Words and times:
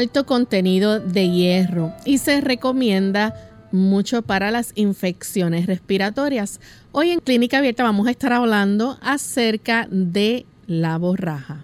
Alto 0.00 0.24
contenido 0.24 0.98
de 0.98 1.28
hierro 1.28 1.92
y 2.06 2.16
se 2.16 2.40
recomienda 2.40 3.34
mucho 3.70 4.22
para 4.22 4.50
las 4.50 4.72
infecciones 4.74 5.66
respiratorias. 5.66 6.58
Hoy 6.92 7.10
en 7.10 7.20
Clínica 7.20 7.58
Abierta 7.58 7.82
vamos 7.82 8.06
a 8.06 8.10
estar 8.10 8.32
hablando 8.32 8.96
acerca 9.02 9.86
de 9.90 10.46
la 10.66 10.96
borraja. 10.96 11.59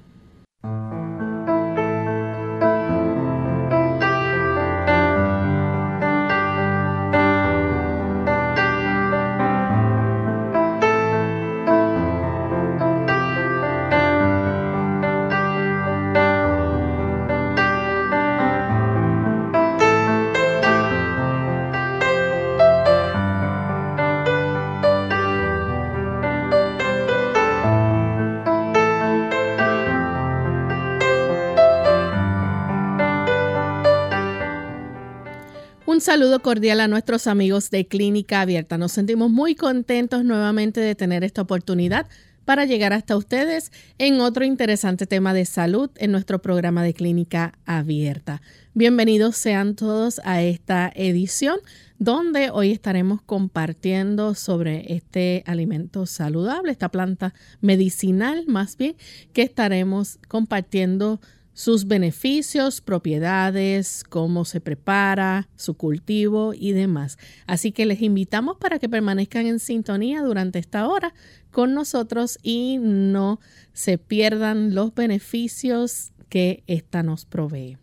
Saludo 36.07 36.41
cordial 36.41 36.79
a 36.79 36.87
nuestros 36.87 37.27
amigos 37.27 37.69
de 37.71 37.89
Clínica 37.89 38.41
Abierta. 38.41 38.79
Nos 38.79 38.93
sentimos 38.93 39.29
muy 39.29 39.57
contentos 39.57 40.25
nuevamente 40.25 40.79
de 40.79 40.95
tener 40.95 41.25
esta 41.25 41.43
oportunidad 41.43 42.07
para 42.45 42.65
llegar 42.65 42.93
hasta 42.93 43.17
ustedes 43.17 43.73
en 43.99 44.21
otro 44.21 44.45
interesante 44.45 45.09
tema 45.09 45.35
de 45.35 45.45
salud 45.47 45.91
en 45.97 46.13
nuestro 46.13 46.41
programa 46.41 46.85
de 46.85 46.95
Clínica 46.95 47.55
Abierta. 47.67 48.41
Bienvenidos 48.73 49.37
sean 49.37 49.75
todos 49.75 50.21
a 50.23 50.43
esta 50.43 50.93
edición 50.95 51.59
donde 51.99 52.51
hoy 52.51 52.71
estaremos 52.71 53.21
compartiendo 53.23 54.37
sobre 54.37 54.95
este 54.95 55.43
alimento 55.45 56.07
saludable, 56.07 56.71
esta 56.71 56.89
planta 56.89 57.35
medicinal 57.61 58.45
más 58.47 58.77
bien, 58.77 58.95
que 59.33 59.43
estaremos 59.43 60.21
compartiendo 60.29 61.21
sus 61.57 61.87
beneficios, 61.87 62.83
propiedades, 62.83 64.05
cómo 64.05 64.45
se 64.45 64.61
prepara, 64.61 65.49
su 65.57 65.73
cultivo 65.73 66.53
y 66.53 66.73
demás. 66.73 67.17
Así 67.47 67.73
que 67.73 67.87
les 67.87 68.03
invitamos 68.03 68.59
para 68.59 68.79
que 68.79 68.91
permanezcan 68.91 69.47
en 69.47 69.59
sintonía 69.59 70.21
durante 70.21 70.59
esta 70.59 70.87
hora 70.87 71.15
con 71.51 71.73
nosotros 71.73 72.39
y 72.43 72.77
no 72.79 73.41
se 73.73 73.97
pierdan 73.97 74.75
los 74.75 74.95
beneficios 74.95 76.13
que 76.29 76.63
esta 76.67 77.03
nos 77.03 77.25
provee. 77.25 77.79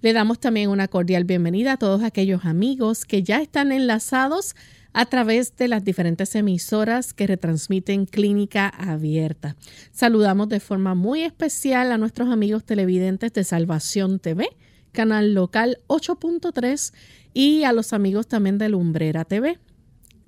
Le 0.00 0.14
damos 0.14 0.40
también 0.40 0.70
una 0.70 0.88
cordial 0.88 1.24
bienvenida 1.24 1.72
a 1.72 1.76
todos 1.76 2.02
aquellos 2.02 2.46
amigos 2.46 3.04
que 3.04 3.22
ya 3.22 3.42
están 3.42 3.70
enlazados 3.70 4.56
a 4.94 5.06
través 5.06 5.56
de 5.56 5.68
las 5.68 5.84
diferentes 5.84 6.34
emisoras 6.36 7.12
que 7.12 7.26
retransmiten 7.26 8.06
Clínica 8.06 8.68
Abierta. 8.68 9.56
Saludamos 9.90 10.48
de 10.48 10.60
forma 10.60 10.94
muy 10.94 11.22
especial 11.22 11.90
a 11.90 11.98
nuestros 11.98 12.28
amigos 12.30 12.64
televidentes 12.64 13.32
de 13.32 13.42
Salvación 13.42 14.20
TV, 14.20 14.48
canal 14.92 15.34
local 15.34 15.78
8.3 15.88 16.94
y 17.34 17.64
a 17.64 17.72
los 17.72 17.92
amigos 17.92 18.28
también 18.28 18.56
de 18.56 18.68
Lumbrera 18.68 19.24
TV. 19.24 19.58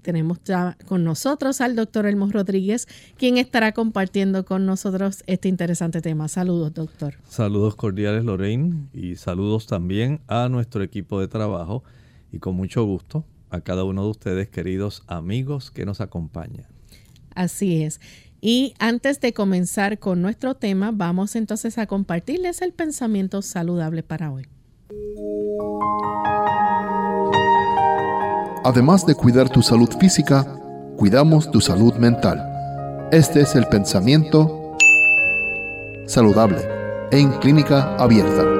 Tenemos 0.02 0.38
ya 0.44 0.76
con 0.86 1.04
nosotros 1.04 1.60
al 1.60 1.76
doctor 1.76 2.06
Elmo 2.06 2.28
Rodríguez, 2.30 2.88
quien 3.16 3.38
estará 3.38 3.72
compartiendo 3.72 4.44
con 4.44 4.66
nosotros 4.66 5.22
este 5.26 5.48
interesante 5.48 6.00
tema. 6.00 6.26
Saludos, 6.26 6.74
doctor. 6.74 7.14
Saludos 7.28 7.76
cordiales, 7.76 8.24
Lorraine, 8.24 8.88
y 8.92 9.14
saludos 9.14 9.66
también 9.66 10.20
a 10.26 10.48
nuestro 10.48 10.82
equipo 10.82 11.20
de 11.20 11.28
trabajo. 11.28 11.84
Y 12.32 12.38
con 12.40 12.56
mucho 12.56 12.84
gusto 12.84 13.24
a 13.56 13.60
cada 13.60 13.84
uno 13.84 14.04
de 14.04 14.10
ustedes, 14.10 14.48
queridos 14.48 15.02
amigos 15.06 15.70
que 15.70 15.84
nos 15.84 16.00
acompañan. 16.00 16.66
Así 17.34 17.82
es. 17.82 18.00
Y 18.40 18.74
antes 18.78 19.20
de 19.20 19.32
comenzar 19.32 19.98
con 19.98 20.22
nuestro 20.22 20.54
tema, 20.54 20.92
vamos 20.92 21.36
entonces 21.36 21.78
a 21.78 21.86
compartirles 21.86 22.62
el 22.62 22.72
pensamiento 22.72 23.42
saludable 23.42 24.02
para 24.02 24.30
hoy. 24.30 24.46
Además 28.64 29.06
de 29.06 29.14
cuidar 29.14 29.48
tu 29.48 29.62
salud 29.62 29.88
física, 29.98 30.44
cuidamos 30.96 31.50
tu 31.50 31.60
salud 31.60 31.94
mental. 31.94 33.08
Este 33.12 33.40
es 33.40 33.54
el 33.54 33.66
pensamiento 33.66 34.76
saludable 36.06 36.58
en 37.12 37.30
clínica 37.38 37.96
abierta. 37.96 38.55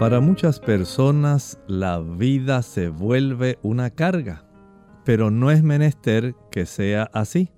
Para 0.00 0.20
muchas 0.20 0.60
personas 0.60 1.58
la 1.66 1.98
vida 1.98 2.62
se 2.62 2.88
vuelve 2.88 3.58
una 3.60 3.90
carga, 3.90 4.46
pero 5.04 5.30
no 5.30 5.50
es 5.50 5.62
menester 5.62 6.34
que 6.50 6.64
sea 6.64 7.10
así. 7.12 7.50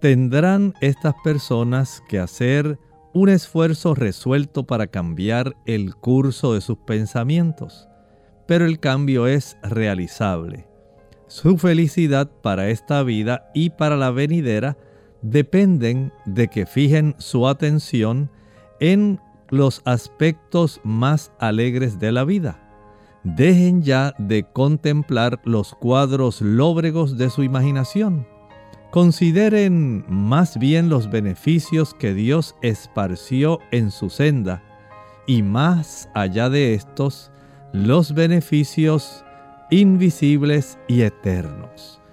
Tendrán 0.00 0.72
estas 0.80 1.12
personas 1.22 2.02
que 2.08 2.18
hacer 2.18 2.78
un 3.12 3.28
esfuerzo 3.28 3.94
resuelto 3.94 4.64
para 4.64 4.86
cambiar 4.86 5.56
el 5.66 5.94
curso 5.94 6.54
de 6.54 6.62
sus 6.62 6.78
pensamientos, 6.78 7.86
pero 8.46 8.64
el 8.64 8.80
cambio 8.80 9.26
es 9.26 9.58
realizable. 9.62 10.66
Su 11.26 11.58
felicidad 11.58 12.30
para 12.30 12.70
esta 12.70 13.02
vida 13.02 13.50
y 13.52 13.68
para 13.68 13.98
la 13.98 14.10
venidera 14.10 14.78
dependen 15.20 16.14
de 16.24 16.48
que 16.48 16.64
fijen 16.64 17.14
su 17.18 17.46
atención 17.46 18.30
en 18.80 19.20
los 19.54 19.82
aspectos 19.84 20.80
más 20.84 21.32
alegres 21.38 21.98
de 21.98 22.12
la 22.12 22.24
vida. 22.24 22.60
Dejen 23.22 23.82
ya 23.82 24.14
de 24.18 24.44
contemplar 24.44 25.40
los 25.44 25.74
cuadros 25.74 26.42
lóbregos 26.42 27.16
de 27.16 27.30
su 27.30 27.42
imaginación. 27.42 28.26
Consideren 28.90 30.04
más 30.08 30.58
bien 30.58 30.88
los 30.88 31.10
beneficios 31.10 31.94
que 31.94 32.14
Dios 32.14 32.54
esparció 32.62 33.58
en 33.70 33.90
su 33.90 34.10
senda 34.10 34.62
y 35.26 35.42
más 35.42 36.08
allá 36.14 36.50
de 36.50 36.74
estos, 36.74 37.30
los 37.72 38.12
beneficios 38.14 39.24
invisibles 39.70 40.78
y 40.86 41.00
eternos 41.00 42.03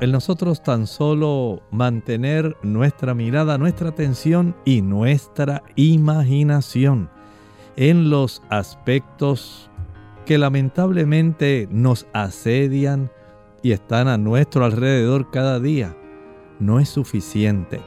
el 0.00 0.12
nosotros 0.12 0.62
tan 0.62 0.86
solo 0.86 1.62
mantener 1.70 2.56
nuestra 2.62 3.14
mirada, 3.14 3.58
nuestra 3.58 3.90
atención 3.90 4.56
y 4.64 4.80
nuestra 4.80 5.62
imaginación 5.76 7.10
en 7.76 8.08
los 8.08 8.42
aspectos 8.48 9.70
que 10.24 10.38
lamentablemente 10.38 11.68
nos 11.70 12.06
asedian 12.14 13.10
y 13.62 13.72
están 13.72 14.08
a 14.08 14.16
nuestro 14.16 14.64
alrededor 14.64 15.30
cada 15.30 15.60
día, 15.60 15.94
no 16.58 16.80
es 16.80 16.88
suficiente. 16.88 17.80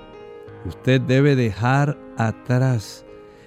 Usted 0.66 1.02
debe 1.02 1.36
dejar 1.36 1.98
atrás 2.18 3.06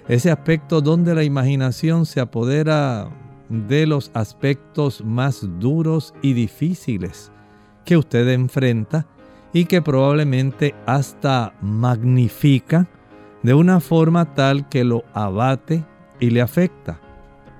ese 0.09 0.29
aspecto 0.29 0.81
donde 0.81 1.15
la 1.15 1.23
imaginación 1.23 2.05
se 2.05 2.19
apodera 2.19 3.09
de 3.49 3.87
los 3.87 4.11
aspectos 4.13 5.03
más 5.03 5.47
duros 5.57 6.13
y 6.21 6.33
difíciles 6.33 7.31
que 7.87 7.95
usted 7.95 8.27
enfrenta 8.27 9.07
y 9.53 9.63
que 9.63 9.81
probablemente 9.81 10.75
hasta 10.85 11.53
magnifica 11.61 12.85
de 13.43 13.53
una 13.53 13.79
forma 13.79 14.35
tal 14.35 14.67
que 14.67 14.83
lo 14.83 15.05
abate 15.13 15.85
y 16.19 16.29
le 16.31 16.41
afecta. 16.41 16.99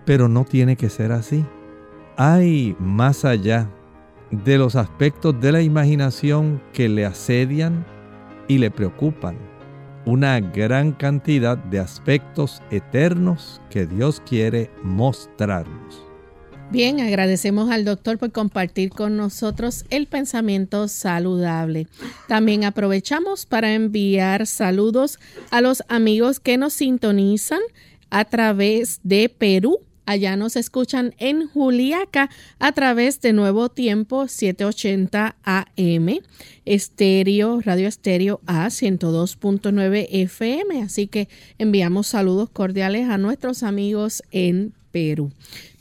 Pero 0.06 0.28
no 0.28 0.44
tiene 0.44 0.76
que 0.76 0.90
ser 0.90 1.14
así. 1.14 1.46
Hay 2.18 2.76
más 2.78 3.24
allá 3.24 3.70
de 4.30 4.58
los 4.58 4.76
aspectos 4.76 5.40
de 5.40 5.54
la 5.54 5.62
imaginación 5.62 6.62
que 6.74 6.90
le 6.90 7.06
asedian 7.06 7.86
y 8.50 8.58
le 8.58 8.70
preocupan. 8.70 9.38
Una 10.06 10.42
gran 10.42 10.92
cantidad 10.92 11.58
de 11.58 11.80
aspectos 11.80 12.62
eternos 12.70 13.62
que 13.70 13.86
Dios 13.86 14.22
quiere 14.26 14.70
mostrarnos. 14.84 16.07
Bien, 16.70 17.00
agradecemos 17.00 17.70
al 17.72 17.86
doctor 17.86 18.18
por 18.18 18.34
compartir 18.34 18.90
con 18.90 19.16
nosotros 19.16 19.86
el 19.90 20.06
pensamiento 20.06 20.90
saludable. 20.90 21.88
También 22.28 22.66
aprovechamos 22.66 23.46
para 23.46 23.74
enviar 23.74 24.46
saludos 24.46 25.18
a 25.50 25.62
los 25.62 25.82
amigos 25.88 26.42
que 26.42 26.58
nos 26.58 26.74
sintonizan 26.74 27.62
a 28.10 28.26
través 28.26 29.00
de 29.04 29.30
Perú. 29.30 29.80
Allá 30.06 30.36
nos 30.36 30.58
escuchan 30.58 31.16
en 31.20 31.48
Juliaca 31.48 32.30
a 32.60 32.74
través 32.74 33.22
de 33.22 33.32
Nuevo 33.32 33.70
Tiempo 33.70 34.28
780 34.28 35.38
AM, 35.44 36.20
estéreo, 36.66 37.62
radio 37.62 37.88
estéreo 37.88 38.42
A 38.46 38.68
102.9 38.68 40.08
FM. 40.10 40.82
Así 40.82 41.08
que 41.08 41.30
enviamos 41.58 42.08
saludos 42.08 42.50
cordiales 42.50 43.10
a 43.10 43.18
nuestros 43.18 43.64
amigos 43.64 44.22
en 44.32 44.74
Perú. 44.92 45.32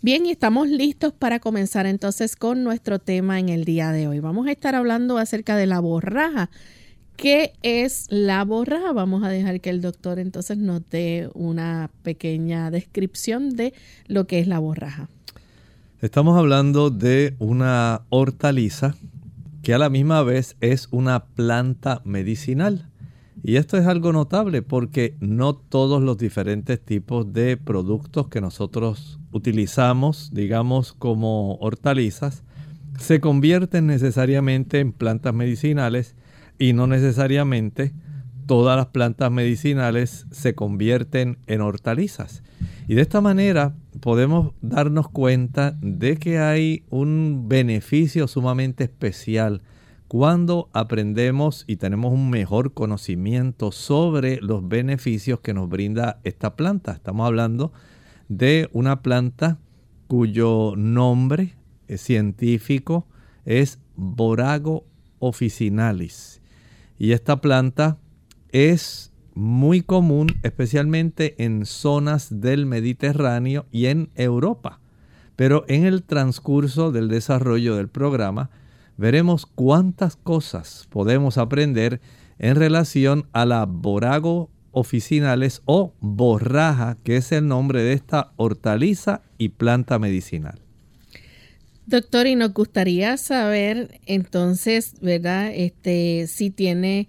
Bien, 0.07 0.25
y 0.25 0.31
estamos 0.31 0.69
listos 0.69 1.13
para 1.13 1.41
comenzar 1.41 1.85
entonces 1.85 2.37
con 2.37 2.63
nuestro 2.63 3.01
tema 3.01 3.41
en 3.41 3.49
el 3.49 3.65
día 3.65 3.91
de 3.91 4.07
hoy. 4.07 4.21
Vamos 4.21 4.47
a 4.47 4.53
estar 4.53 4.77
hablando 4.77 5.19
acerca 5.19 5.57
de 5.57 5.67
la 5.67 5.81
borraja. 5.81 6.49
¿Qué 7.17 7.55
es 7.63 8.07
la 8.09 8.45
borraja? 8.45 8.93
Vamos 8.93 9.25
a 9.25 9.29
dejar 9.29 9.61
que 9.61 9.69
el 9.69 9.81
doctor 9.81 10.21
entonces 10.21 10.59
nos 10.59 10.89
dé 10.91 11.29
una 11.35 11.91
pequeña 12.05 12.71
descripción 12.71 13.57
de 13.57 13.75
lo 14.07 14.29
que 14.29 14.39
es 14.39 14.47
la 14.47 14.61
borraja. 14.61 15.09
Estamos 16.01 16.39
hablando 16.39 16.91
de 16.91 17.35
una 17.41 18.03
hortaliza 18.09 18.95
que 19.65 19.75
a 19.75 19.79
la 19.79 19.91
misma 19.91 20.23
vez 20.23 20.55
es 20.61 20.87
una 20.93 21.25
planta 21.25 22.01
medicinal. 22.05 22.89
Y 23.49 23.59
esto 23.59 23.79
es 23.79 23.87
algo 23.87 24.13
notable 24.13 24.61
porque 24.63 25.15
no 25.21 25.55
todos 25.55 26.03
los 26.03 26.19
diferentes 26.19 26.85
tipos 26.85 27.33
de 27.33 27.57
productos 27.57 28.27
que 28.27 28.41
nosotros 28.41 29.21
utilizamos, 29.31 30.33
digamos, 30.35 30.93
como 30.93 31.55
hortalizas, 31.59 32.43
se 32.99 33.21
convierten 33.21 33.87
necesariamente 33.87 34.81
en 34.81 34.93
plantas 34.93 35.33
medicinales 35.33 36.17
y 36.59 36.73
no 36.73 36.89
necesariamente 36.89 37.93
todas 38.47 38.77
las 38.77 38.87
plantas 38.87 39.31
medicinales 39.31 40.27
se 40.33 40.57
convierten 40.57 41.39
en 41.47 41.61
hortalizas. 41.61 42.43
Y 42.89 42.97
de 42.97 43.03
esta 43.03 43.21
manera 43.21 43.77
podemos 44.01 44.55
darnos 44.61 45.09
cuenta 45.09 45.79
de 45.81 46.17
que 46.17 46.41
hay 46.41 46.83
un 46.91 47.45
beneficio 47.47 48.27
sumamente 48.27 48.83
especial 48.83 49.63
cuando 50.09 50.69
aprendemos 50.73 51.65
y 51.67 51.77
tenemos 51.77 52.13
un 52.13 52.31
mejor 52.31 52.75
conocimiento 52.75 53.73
sobre 53.73 54.41
los 54.41 54.67
beneficios 54.67 55.41
que 55.41 55.55
nos 55.55 55.69
brinda 55.69 56.21
esta 56.25 56.55
planta. 56.55 56.93
Estamos 56.93 57.27
hablando 57.27 57.73
de 58.29 58.69
una 58.73 59.03
planta 59.03 59.59
cuyo 60.07 60.75
nombre 60.77 61.57
científico 61.89 63.07
es 63.45 63.81
Borago 63.97 64.85
officinalis. 65.19 66.41
Y 66.99 67.13
esta 67.13 67.41
planta 67.41 67.99
es 68.51 69.13
muy 69.35 69.83
común 69.83 70.29
especialmente 70.43 71.35
en 71.45 71.67
zonas 71.67 72.41
del 72.41 72.65
Mediterráneo 72.67 73.67
y 73.71 73.87
en 73.87 74.11
Europa. 74.15 74.81
Pero 75.35 75.65
en 75.69 75.85
el 75.85 76.03
transcurso 76.05 76.93
del 76.93 77.09
desarrollo 77.09 77.77
del 77.77 77.89
programa, 77.89 78.51
veremos 78.97 79.47
cuántas 79.47 80.17
cosas 80.17 80.87
podemos 80.91 81.39
aprender 81.39 82.01
en 82.39 82.57
relación 82.57 83.29
a 83.33 83.47
la 83.47 83.67
borago 83.67 84.51
oficinales 84.73 85.63
o 85.65 85.95
borraja, 86.01 86.99
que 87.03 87.17
es 87.17 87.33
el 87.33 87.49
nombre 87.49 87.83
de 87.83 87.95
esta 87.95 88.33
hortaliza 88.37 89.23
y 89.39 89.49
planta 89.51 89.99
medicinal. 89.99 90.61
Doctor, 91.87 92.27
y 92.27 92.35
nos 92.35 92.53
gustaría 92.53 93.17
saber 93.17 94.01
entonces, 94.05 94.95
¿verdad? 95.01 95.51
Este, 95.55 96.27
si 96.27 96.51
tiene 96.51 97.09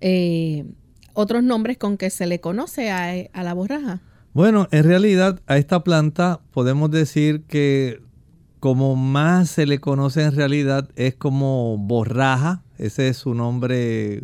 eh, 0.00 0.66
otros 1.14 1.42
nombres 1.42 1.78
con 1.78 1.96
que 1.96 2.10
se 2.10 2.26
le 2.26 2.40
conoce 2.40 2.90
a, 2.90 3.10
a 3.32 3.42
la 3.42 3.54
borraja. 3.54 4.00
Bueno, 4.32 4.68
en 4.70 4.84
realidad 4.84 5.40
a 5.46 5.56
esta 5.56 5.82
planta 5.82 6.40
podemos 6.52 6.90
decir 6.90 7.42
que 7.48 8.00
como 8.60 8.96
más 8.96 9.50
se 9.50 9.66
le 9.66 9.80
conoce 9.80 10.22
en 10.22 10.34
realidad 10.34 10.88
es 10.96 11.14
como 11.14 11.76
borraja, 11.78 12.62
ese 12.76 13.08
es 13.08 13.16
su 13.18 13.34
nombre 13.34 14.22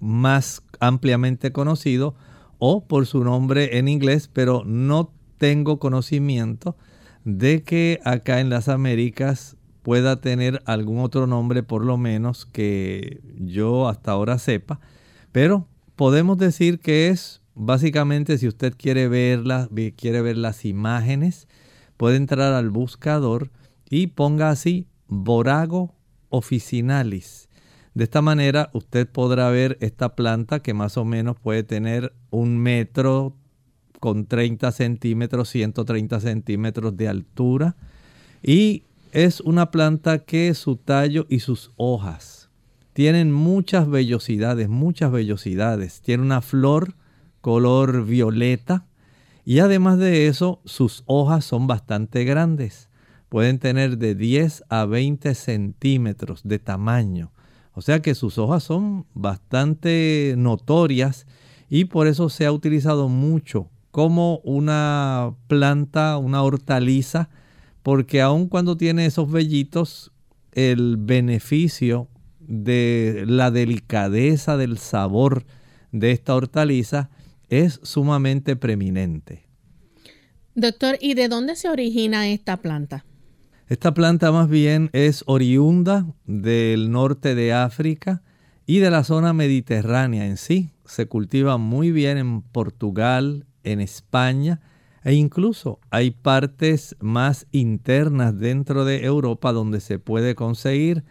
más 0.00 0.62
ampliamente 0.80 1.52
conocido, 1.52 2.14
o 2.58 2.84
por 2.84 3.06
su 3.06 3.24
nombre 3.24 3.78
en 3.78 3.88
inglés, 3.88 4.28
pero 4.32 4.62
no 4.64 5.12
tengo 5.38 5.78
conocimiento 5.78 6.76
de 7.24 7.62
que 7.62 8.00
acá 8.04 8.40
en 8.40 8.50
las 8.50 8.68
Américas 8.68 9.56
pueda 9.82 10.20
tener 10.20 10.62
algún 10.64 11.00
otro 11.00 11.26
nombre 11.26 11.62
por 11.62 11.84
lo 11.84 11.96
menos 11.96 12.46
que 12.46 13.20
yo 13.38 13.88
hasta 13.88 14.12
ahora 14.12 14.38
sepa, 14.38 14.80
pero 15.32 15.66
podemos 15.96 16.38
decir 16.38 16.78
que 16.78 17.08
es 17.08 17.40
básicamente 17.54 18.38
si 18.38 18.48
usted 18.48 18.74
quiere 18.76 19.08
verla, 19.08 19.68
quiere 19.96 20.22
ver 20.22 20.36
las 20.36 20.64
imágenes, 20.64 21.48
puede 21.96 22.16
entrar 22.16 22.52
al 22.52 22.70
buscador 22.70 23.50
y 23.92 24.06
ponga 24.06 24.48
así 24.48 24.88
Borago 25.06 25.94
officinalis. 26.30 27.50
De 27.92 28.04
esta 28.04 28.22
manera 28.22 28.70
usted 28.72 29.06
podrá 29.06 29.50
ver 29.50 29.76
esta 29.82 30.16
planta 30.16 30.60
que 30.60 30.72
más 30.72 30.96
o 30.96 31.04
menos 31.04 31.38
puede 31.38 31.62
tener 31.62 32.14
un 32.30 32.56
metro 32.56 33.36
con 34.00 34.24
30 34.24 34.72
centímetros, 34.72 35.50
130 35.50 36.20
centímetros 36.20 36.96
de 36.96 37.06
altura. 37.06 37.76
Y 38.42 38.84
es 39.12 39.40
una 39.42 39.70
planta 39.70 40.20
que 40.20 40.54
su 40.54 40.76
tallo 40.76 41.26
y 41.28 41.40
sus 41.40 41.70
hojas 41.76 42.48
tienen 42.94 43.30
muchas 43.30 43.90
vellosidades, 43.90 44.70
muchas 44.70 45.12
vellosidades. 45.12 46.00
Tiene 46.00 46.22
una 46.22 46.40
flor 46.40 46.94
color 47.42 48.06
violeta 48.06 48.86
y 49.44 49.58
además 49.58 49.98
de 49.98 50.28
eso 50.28 50.62
sus 50.64 51.02
hojas 51.04 51.44
son 51.44 51.66
bastante 51.66 52.24
grandes 52.24 52.88
pueden 53.32 53.58
tener 53.58 53.96
de 53.96 54.14
10 54.14 54.64
a 54.68 54.84
20 54.84 55.34
centímetros 55.34 56.42
de 56.44 56.58
tamaño. 56.58 57.32
O 57.72 57.80
sea 57.80 58.02
que 58.02 58.14
sus 58.14 58.36
hojas 58.36 58.62
son 58.62 59.06
bastante 59.14 60.34
notorias 60.36 61.26
y 61.70 61.86
por 61.86 62.08
eso 62.08 62.28
se 62.28 62.44
ha 62.44 62.52
utilizado 62.52 63.08
mucho 63.08 63.70
como 63.90 64.40
una 64.44 65.34
planta, 65.46 66.18
una 66.18 66.42
hortaliza, 66.42 67.30
porque 67.82 68.20
aun 68.20 68.48
cuando 68.48 68.76
tiene 68.76 69.06
esos 69.06 69.32
vellitos, 69.32 70.12
el 70.52 70.98
beneficio 70.98 72.08
de 72.38 73.24
la 73.26 73.50
delicadeza 73.50 74.58
del 74.58 74.76
sabor 74.76 75.46
de 75.90 76.10
esta 76.10 76.34
hortaliza 76.34 77.08
es 77.48 77.80
sumamente 77.82 78.56
preeminente. 78.56 79.46
Doctor, 80.54 80.98
¿y 81.00 81.14
de 81.14 81.28
dónde 81.28 81.56
se 81.56 81.70
origina 81.70 82.28
esta 82.28 82.58
planta? 82.58 83.06
Esta 83.72 83.94
planta 83.94 84.30
más 84.32 84.50
bien 84.50 84.90
es 84.92 85.24
oriunda 85.24 86.04
del 86.26 86.90
norte 86.90 87.34
de 87.34 87.54
África 87.54 88.20
y 88.66 88.80
de 88.80 88.90
la 88.90 89.02
zona 89.02 89.32
mediterránea 89.32 90.26
en 90.26 90.36
sí. 90.36 90.68
Se 90.84 91.06
cultiva 91.06 91.56
muy 91.56 91.90
bien 91.90 92.18
en 92.18 92.42
Portugal, 92.42 93.46
en 93.64 93.80
España 93.80 94.60
e 95.04 95.14
incluso 95.14 95.80
hay 95.88 96.10
partes 96.10 96.96
más 97.00 97.46
internas 97.50 98.38
dentro 98.38 98.84
de 98.84 99.06
Europa 99.06 99.54
donde 99.54 99.80
se 99.80 99.98
puede 99.98 100.34
conseguir. 100.34 101.02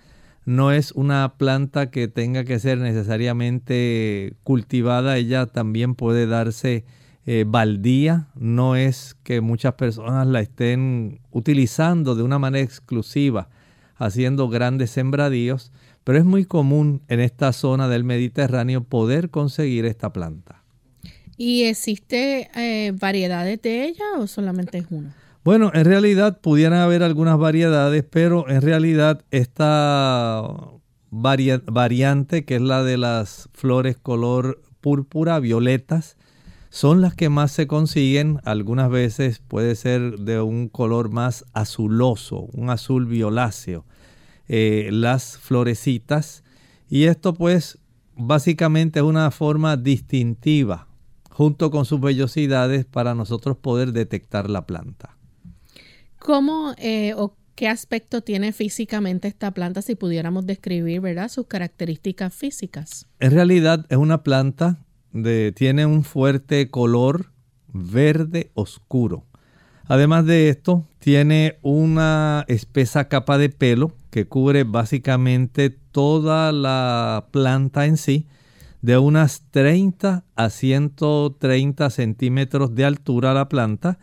No 0.46 0.72
es 0.72 0.92
una 0.92 1.34
planta 1.40 1.90
que 1.90 2.08
tenga 2.08 2.44
que 2.44 2.60
ser 2.60 2.78
necesariamente 2.78 4.36
cultivada, 4.44 5.18
ella 5.18 5.48
también 5.48 5.96
puede 5.96 6.28
darse 6.28 6.86
eh, 7.26 7.46
baldía, 7.48 8.28
no 8.36 8.76
es 8.76 9.16
que 9.24 9.42
muchas 9.42 9.74
personas 9.74 10.26
la 10.28 10.42
estén 10.42 11.20
utilizando 11.32 12.16
de 12.16 12.24
una 12.24 12.40
manera 12.40 12.64
exclusiva 12.64 13.50
haciendo 13.96 14.50
grandes 14.50 14.90
sembradíos, 14.90 15.72
pero 16.04 16.18
es 16.18 16.26
muy 16.26 16.46
común 16.46 17.02
en 17.08 17.20
esta 17.20 17.54
zona 17.54 17.88
del 17.88 18.04
Mediterráneo 18.04 18.84
poder 18.84 19.30
conseguir 19.30 19.86
esta 19.86 20.12
planta. 20.12 20.64
¿Y 21.38 21.64
existe 21.64 22.50
eh, 22.56 22.92
variedades 22.94 23.62
de 23.62 23.86
ella 23.86 24.06
o 24.18 24.26
solamente 24.28 24.80
es 24.80 24.86
una? 24.90 25.16
Bueno, 25.44 25.72
en 25.74 25.86
realidad 25.86 26.40
pudieran 26.40 26.80
haber 26.80 27.04
algunas 27.04 27.38
variedades, 27.38 28.04
pero 28.10 28.48
en 28.50 28.62
realidad 28.62 29.24
esta 29.32 30.48
variante, 31.12 32.46
que 32.46 32.56
es 32.56 32.62
la 32.62 32.84
de 32.84 32.98
las 32.98 33.50
flores 33.54 33.98
color 33.98 34.62
púrpura, 34.82 35.40
violetas, 35.40 36.16
son 36.72 37.02
las 37.02 37.14
que 37.14 37.30
más 37.30 37.52
se 37.52 37.68
consiguen. 37.68 38.40
Algunas 38.46 38.90
veces 38.90 39.40
puede 39.46 39.76
ser 39.76 40.20
de 40.20 40.42
un 40.42 40.70
color 40.70 41.12
más 41.12 41.46
azuloso, 41.54 42.48
un 42.54 42.70
azul 42.70 43.06
violáceo. 43.06 43.86
Eh, 44.48 44.90
las 44.92 45.38
florecitas. 45.38 46.44
Y 46.90 47.04
esto 47.04 47.34
pues 47.34 47.78
básicamente 48.16 49.00
es 49.00 49.06
una 49.06 49.32
forma 49.32 49.78
distintiva 49.78 50.88
junto 51.30 51.72
con 51.72 51.86
sus 51.86 52.00
vellosidades 52.00 52.86
para 52.86 53.16
nosotros 53.16 53.58
poder 53.58 53.92
detectar 53.92 54.50
la 54.50 54.66
planta. 54.66 55.18
¿Cómo 56.20 56.74
eh, 56.78 57.14
o 57.16 57.36
qué 57.56 57.68
aspecto 57.68 58.22
tiene 58.22 58.54
físicamente 58.54 59.28
esta 59.28 59.52
planta 59.52 59.82
si 59.82 59.96
pudiéramos 59.96 60.46
describir, 60.46 61.02
¿verdad? 61.02 61.30
Sus 61.30 61.48
características 61.48 62.34
físicas. 62.34 63.08
En 63.20 63.32
realidad 63.32 63.86
es 63.90 63.98
una 63.98 64.24
planta 64.24 64.78
tiene 65.56 65.86
un 65.86 66.04
fuerte 66.04 66.70
color 66.70 67.32
verde 67.74 68.52
oscuro. 68.54 69.26
Además 69.86 70.26
de 70.26 70.50
esto, 70.50 70.86
tiene 71.00 71.58
una 71.62 72.46
espesa 72.48 73.08
capa 73.08 73.38
de 73.38 73.50
pelo 73.50 73.94
que 74.10 74.28
cubre 74.28 74.64
básicamente 74.64 75.70
toda 75.70 76.52
la 76.52 77.28
planta 77.32 77.86
en 77.86 77.98
sí, 77.98 78.28
de 78.82 78.98
unas 78.98 79.44
30 79.52 80.24
a 80.36 80.50
130 80.50 81.90
centímetros 81.90 82.74
de 82.74 82.86
altura 82.86 83.34
la 83.34 83.48
planta 83.48 84.00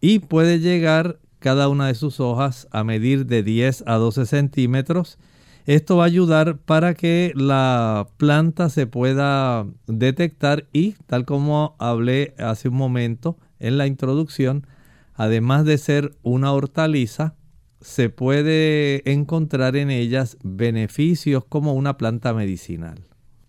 y 0.00 0.20
puede 0.20 0.58
llegar 0.58 1.18
cada 1.38 1.68
una 1.68 1.88
de 1.88 1.94
sus 1.94 2.20
hojas 2.20 2.68
a 2.70 2.84
medir 2.84 3.26
de 3.26 3.42
10 3.42 3.84
a 3.86 3.94
12 3.96 4.26
centímetros. 4.26 5.18
Esto 5.66 5.96
va 5.96 6.04
a 6.04 6.06
ayudar 6.06 6.58
para 6.58 6.94
que 6.94 7.32
la 7.36 8.08
planta 8.16 8.68
se 8.68 8.86
pueda 8.86 9.66
detectar 9.86 10.66
y, 10.72 10.94
tal 11.06 11.24
como 11.24 11.76
hablé 11.78 12.34
hace 12.38 12.68
un 12.68 12.74
momento 12.74 13.38
en 13.60 13.78
la 13.78 13.86
introducción, 13.86 14.66
además 15.14 15.64
de 15.64 15.78
ser 15.78 16.16
una 16.22 16.52
hortaliza, 16.52 17.36
se 17.80 18.10
puede 18.10 19.08
encontrar 19.10 19.76
en 19.76 19.90
ellas 19.90 20.36
beneficios 20.42 21.44
como 21.44 21.74
una 21.74 21.96
planta 21.96 22.32
medicinal. 22.32 23.04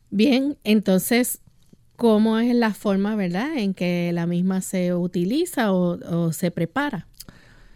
Bien, 0.09 0.57
entonces, 0.63 1.41
¿cómo 1.95 2.37
es 2.37 2.53
la 2.53 2.73
forma, 2.73 3.15
verdad, 3.15 3.57
en 3.57 3.73
que 3.73 4.11
la 4.13 4.27
misma 4.27 4.61
se 4.61 4.93
utiliza 4.93 5.73
o, 5.73 6.31
se 6.31 6.51
prepara? 6.51 7.07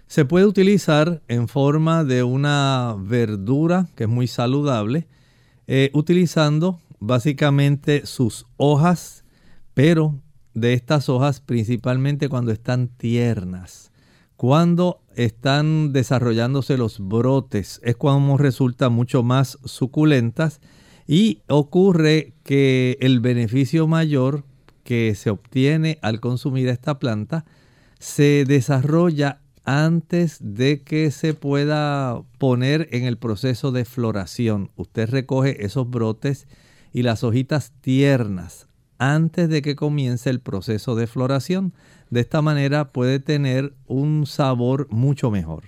Se 0.07 0.23
puede 0.23 0.45
utilizar 0.45 1.21
en 1.27 1.49
forma 1.49 2.05
de 2.05 2.23
una 2.23 2.95
verdura 2.97 3.89
que 3.95 4.05
es 4.05 4.09
muy 4.09 4.27
saludable, 4.27 5.05
eh, 5.67 5.91
utilizando 5.93 6.79
básicamente 6.99 8.05
sus 8.05 8.45
hojas, 8.55 9.25
pero 9.73 10.15
de 10.53 10.73
estas 10.73 11.09
hojas 11.09 11.41
principalmente 11.41 12.29
cuando 12.29 12.53
están 12.53 12.87
tiernas. 12.87 13.91
Cuando 14.37 15.01
están 15.15 15.91
desarrollándose 15.91 16.77
los 16.77 16.99
brotes 16.99 17.81
es 17.83 17.97
cuando 17.97 18.37
resultan 18.37 18.93
mucho 18.93 19.23
más 19.23 19.59
suculentas 19.65 20.61
y 21.05 21.41
ocurre 21.49 22.33
que 22.43 22.97
el 23.01 23.19
beneficio 23.19 23.87
mayor 23.87 24.45
que 24.83 25.15
se 25.15 25.31
obtiene 25.31 25.99
al 26.01 26.21
consumir 26.21 26.69
esta 26.69 26.97
planta 26.97 27.43
se 27.99 28.45
desarrolla 28.45 29.41
antes 29.67 30.37
de 30.39 30.81
que 30.81 31.11
se 31.11 31.33
pueda 31.33 32.23
poner 32.37 32.87
en 32.93 33.03
el 33.03 33.17
proceso 33.17 33.73
de 33.73 33.83
floración. 33.83 34.71
Usted 34.77 35.09
recoge 35.09 35.65
esos 35.65 35.89
brotes 35.89 36.47
y 36.93 37.03
las 37.03 37.25
hojitas 37.25 37.73
tiernas 37.81 38.69
antes 38.97 39.49
de 39.49 39.61
que 39.61 39.75
comience 39.75 40.29
el 40.29 40.39
proceso 40.39 40.95
de 40.95 41.05
floración. 41.05 41.73
De 42.09 42.21
esta 42.21 42.41
manera 42.41 42.93
puede 42.93 43.19
tener 43.19 43.73
un 43.87 44.25
sabor 44.25 44.87
mucho 44.89 45.31
mejor. 45.31 45.65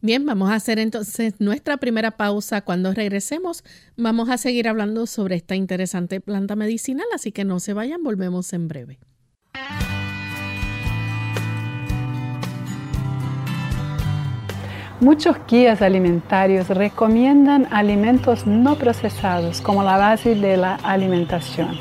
Bien, 0.00 0.24
vamos 0.24 0.50
a 0.50 0.54
hacer 0.54 0.78
entonces 0.78 1.34
nuestra 1.40 1.78
primera 1.78 2.12
pausa. 2.12 2.62
Cuando 2.62 2.94
regresemos, 2.94 3.64
vamos 3.96 4.30
a 4.30 4.38
seguir 4.38 4.68
hablando 4.68 5.08
sobre 5.08 5.34
esta 5.34 5.56
interesante 5.56 6.20
planta 6.20 6.54
medicinal, 6.54 7.06
así 7.12 7.32
que 7.32 7.44
no 7.44 7.58
se 7.58 7.72
vayan, 7.72 8.04
volvemos 8.04 8.52
en 8.52 8.68
breve. 8.68 9.00
Muchos 15.02 15.36
guías 15.48 15.82
alimentarios 15.82 16.68
recomiendan 16.68 17.66
alimentos 17.72 18.46
no 18.46 18.76
procesados 18.76 19.60
como 19.60 19.82
la 19.82 19.96
base 19.96 20.36
de 20.36 20.56
la 20.56 20.76
alimentación. 20.76 21.76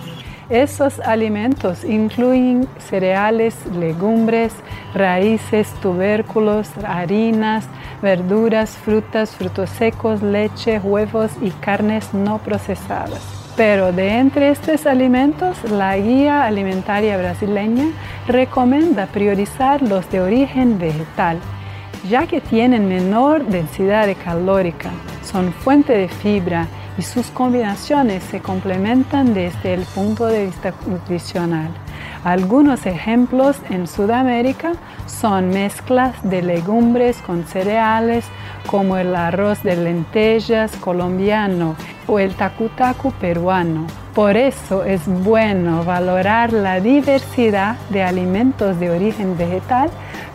Esos 0.49 0.99
alimentos 1.01 1.83
incluyen 1.83 2.67
cereales, 2.79 3.55
legumbres, 3.77 4.53
raíces, 4.95 5.71
tubérculos, 5.83 6.67
harinas, 6.83 7.67
verduras, 8.01 8.71
frutas, 8.71 9.35
frutos 9.35 9.69
secos, 9.69 10.23
leche, 10.23 10.79
huevos 10.79 11.29
y 11.43 11.51
carnes 11.51 12.15
no 12.15 12.39
procesadas. 12.39 13.21
Pero 13.55 13.91
de 13.91 14.17
entre 14.17 14.49
estos 14.49 14.87
alimentos, 14.87 15.63
la 15.69 15.95
guía 15.95 16.43
alimentaria 16.43 17.19
brasileña 17.19 17.85
recomienda 18.27 19.05
priorizar 19.05 19.83
los 19.83 20.09
de 20.09 20.21
origen 20.21 20.79
vegetal 20.79 21.37
ya 22.09 22.27
que 22.27 22.41
tienen 22.41 22.87
menor 22.87 23.45
densidad 23.45 24.07
calórica, 24.23 24.91
son 25.23 25.53
fuente 25.53 25.93
de 25.93 26.09
fibra 26.09 26.67
y 26.97 27.03
sus 27.03 27.27
combinaciones 27.27 28.23
se 28.23 28.41
complementan 28.41 29.33
desde 29.33 29.73
el 29.73 29.81
punto 29.81 30.27
de 30.27 30.45
vista 30.45 30.73
nutricional. 30.87 31.69
Algunos 32.23 32.85
ejemplos 32.85 33.57
en 33.69 33.87
Sudamérica 33.87 34.73
son 35.07 35.49
mezclas 35.49 36.15
de 36.21 36.43
legumbres 36.43 37.17
con 37.21 37.45
cereales 37.45 38.25
como 38.67 38.97
el 38.97 39.15
arroz 39.15 39.63
de 39.63 39.75
lentejas 39.75 40.75
colombiano 40.77 41.75
o 42.07 42.19
el 42.19 42.35
tacutacu 42.35 43.11
peruano. 43.13 43.87
Por 44.13 44.37
eso 44.37 44.83
es 44.83 45.01
bueno 45.07 45.83
valorar 45.83 46.53
la 46.53 46.79
diversidad 46.79 47.77
de 47.89 48.03
alimentos 48.03 48.79
de 48.79 48.91
origen 48.91 49.35
vegetal 49.37 49.89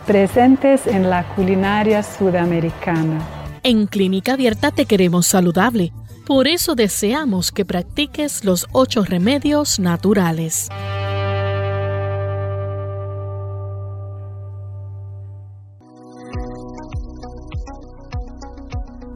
presentes 0.07 0.87
en 0.87 1.09
la 1.09 1.27
culinaria 1.35 2.01
sudamericana. 2.01 3.19
En 3.61 3.85
Clínica 3.85 4.33
Abierta 4.33 4.71
te 4.71 4.85
queremos 4.85 5.27
saludable. 5.27 5.91
Por 6.25 6.47
eso 6.47 6.75
deseamos 6.75 7.51
que 7.51 7.65
practiques 7.65 8.45
los 8.45 8.67
ocho 8.71 9.03
remedios 9.03 9.79
naturales. 9.79 10.69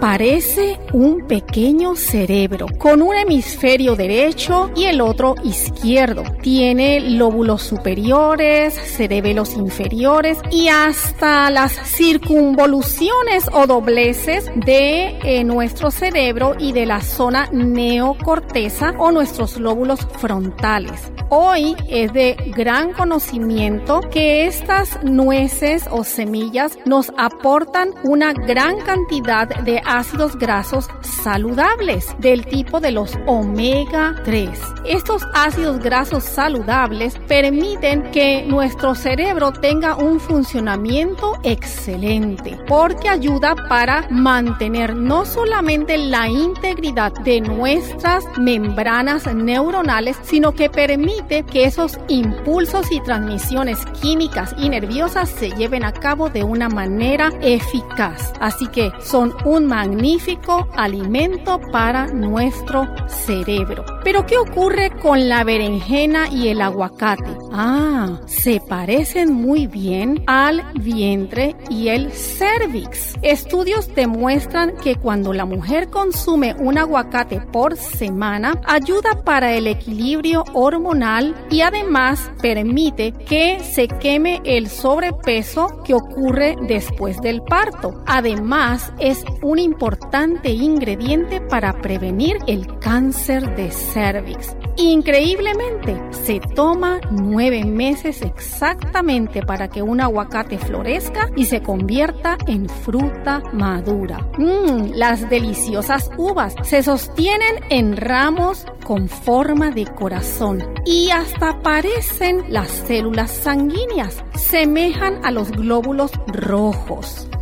Parece 0.00 0.78
un 0.92 1.26
pequeño 1.26 1.96
cerebro 1.96 2.66
con 2.78 3.02
un 3.02 3.16
hemisferio 3.16 3.96
derecho 3.96 4.70
y 4.76 4.84
el 4.84 5.00
otro 5.00 5.34
izquierdo. 5.42 6.22
Tiene 6.40 7.00
lóbulos 7.00 7.62
superiores, 7.62 8.74
cerebelos 8.74 9.54
inferiores 9.54 10.38
y 10.52 10.68
hasta 10.68 11.50
las 11.50 11.72
circunvoluciones 11.72 13.48
o 13.52 13.66
dobleces 13.66 14.48
de 14.54 15.18
eh, 15.24 15.42
nuestro 15.42 15.90
cerebro 15.90 16.54
y 16.56 16.72
de 16.72 16.86
la 16.86 17.00
zona 17.00 17.48
neocorteza 17.50 18.94
o 18.98 19.10
nuestros 19.10 19.58
lóbulos 19.58 20.06
frontales. 20.18 21.10
Hoy 21.30 21.76
es 21.88 22.12
de 22.12 22.36
gran 22.56 22.92
conocimiento 22.92 24.00
que 24.10 24.46
estas 24.46 25.02
nueces 25.02 25.86
o 25.90 26.04
semillas 26.04 26.78
nos 26.84 27.12
aportan 27.18 27.90
una 28.02 28.32
gran 28.32 28.78
cantidad 28.80 29.48
de 29.48 29.82
ácidos 29.84 30.36
grasos 30.38 30.88
saludables 31.02 32.14
del 32.18 32.46
tipo 32.46 32.80
de 32.80 32.92
los 32.92 33.18
omega 33.26 34.14
3. 34.24 34.50
Estos 34.86 35.22
ácidos 35.34 35.78
grasos 35.80 36.24
saludables 36.24 37.18
permiten 37.26 38.10
que 38.10 38.44
nuestro 38.46 38.94
cerebro 38.94 39.52
tenga 39.52 39.96
un 39.96 40.20
funcionamiento 40.20 41.34
excelente 41.42 42.58
porque 42.66 43.08
ayuda 43.08 43.54
para 43.68 44.06
mantener 44.10 44.96
no 44.96 45.24
solamente 45.24 45.98
la 45.98 46.28
integridad 46.28 47.12
de 47.24 47.40
nuestras 47.40 48.24
membranas 48.38 49.26
neuronales, 49.34 50.16
sino 50.22 50.52
que 50.52 50.70
permite 50.70 51.17
que 51.26 51.64
esos 51.64 51.98
impulsos 52.08 52.90
y 52.92 53.00
transmisiones 53.00 53.78
químicas 54.00 54.54
y 54.58 54.68
nerviosas 54.68 55.28
se 55.28 55.50
lleven 55.50 55.84
a 55.84 55.92
cabo 55.92 56.28
de 56.28 56.44
una 56.44 56.68
manera 56.68 57.30
eficaz. 57.40 58.32
Así 58.40 58.66
que 58.68 58.90
son 59.00 59.34
un 59.44 59.66
magnífico 59.66 60.68
alimento 60.76 61.60
para 61.72 62.06
nuestro 62.06 62.86
cerebro. 63.08 63.84
Pero 64.04 64.26
¿qué 64.26 64.38
ocurre 64.38 64.90
con 64.90 65.28
la 65.28 65.44
berenjena 65.44 66.28
y 66.28 66.48
el 66.48 66.60
aguacate? 66.60 67.36
Ah, 67.52 68.20
se 68.26 68.60
parecen 68.60 69.32
muy 69.32 69.66
bien 69.66 70.22
al 70.26 70.64
vientre 70.74 71.56
y 71.68 71.88
el 71.88 72.12
cervix. 72.12 73.14
Estudios 73.22 73.94
demuestran 73.94 74.76
que 74.82 74.96
cuando 74.96 75.32
la 75.32 75.44
mujer 75.44 75.90
consume 75.90 76.54
un 76.58 76.78
aguacate 76.78 77.40
por 77.40 77.76
semana, 77.76 78.60
ayuda 78.64 79.22
para 79.24 79.52
el 79.52 79.66
equilibrio 79.66 80.44
hormonal 80.54 81.07
y 81.50 81.62
además 81.62 82.30
permite 82.42 83.12
que 83.12 83.60
se 83.60 83.88
queme 83.88 84.40
el 84.44 84.68
sobrepeso 84.68 85.82
que 85.82 85.94
ocurre 85.94 86.56
después 86.68 87.20
del 87.20 87.40
parto. 87.42 88.02
Además, 88.06 88.92
es 88.98 89.24
un 89.42 89.58
importante 89.58 90.50
ingrediente 90.50 91.40
para 91.40 91.72
prevenir 91.80 92.36
el 92.46 92.78
cáncer 92.78 93.56
de 93.56 93.70
cervix. 93.70 94.54
Increíblemente, 94.76 96.00
se 96.10 96.40
toma 96.54 97.00
nueve 97.10 97.64
meses 97.64 98.22
exactamente 98.22 99.42
para 99.42 99.68
que 99.68 99.82
un 99.82 100.00
aguacate 100.00 100.58
florezca 100.58 101.30
y 101.36 101.46
se 101.46 101.62
convierta 101.62 102.36
en 102.46 102.68
fruta 102.68 103.42
madura. 103.52 104.18
Mmm, 104.38 104.92
las 104.94 105.28
deliciosas 105.30 106.10
uvas 106.16 106.54
se 106.62 106.82
sostienen 106.82 107.56
en 107.70 107.96
ramos 107.96 108.66
con 108.84 109.08
forma 109.08 109.70
de 109.70 109.84
corazón 109.84 110.62
y 110.86 110.97
hasta 111.10 111.62
parecen 111.62 112.44
las 112.48 112.68
células 112.70 113.30
sanguíneas, 113.30 114.24
semejan 114.34 115.24
a 115.24 115.30
los 115.30 115.50
glóbulos 115.50 116.12
rojos 116.26 117.28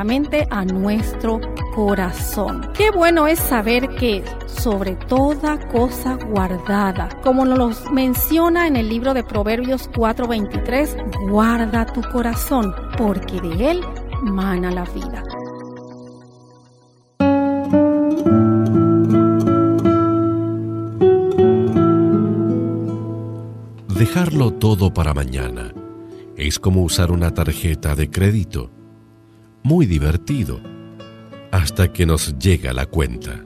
a 0.00 0.64
nuestro 0.64 1.42
corazón. 1.74 2.70
Qué 2.72 2.90
bueno 2.90 3.26
es 3.26 3.38
saber 3.38 3.86
que 3.96 4.24
sobre 4.46 4.96
toda 4.96 5.58
cosa 5.68 6.14
guardada, 6.14 7.10
como 7.22 7.44
nos 7.44 7.90
menciona 7.92 8.66
en 8.66 8.76
el 8.76 8.88
libro 8.88 9.12
de 9.12 9.24
Proverbios 9.24 9.90
4:23, 9.90 10.96
guarda 11.28 11.84
tu 11.84 12.00
corazón, 12.00 12.74
porque 12.96 13.42
de 13.42 13.72
él 13.72 13.80
mana 14.22 14.70
la 14.70 14.84
vida. 14.84 15.22
Dejarlo 23.98 24.54
todo 24.54 24.94
para 24.94 25.12
mañana 25.12 25.74
es 26.38 26.58
como 26.58 26.84
usar 26.84 27.10
una 27.12 27.34
tarjeta 27.34 27.94
de 27.94 28.08
crédito 28.08 28.79
muy 29.62 29.86
divertido, 29.86 30.60
hasta 31.50 31.92
que 31.92 32.06
nos 32.06 32.38
llega 32.38 32.72
la 32.72 32.86
cuenta. 32.86 33.44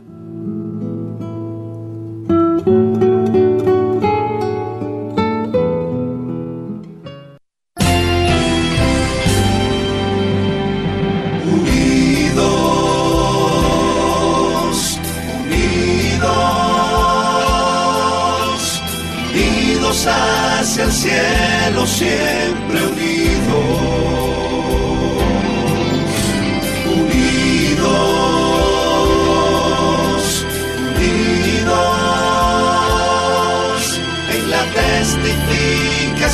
Hacia 20.64 20.84
el 20.84 20.92
cielo, 20.92 21.86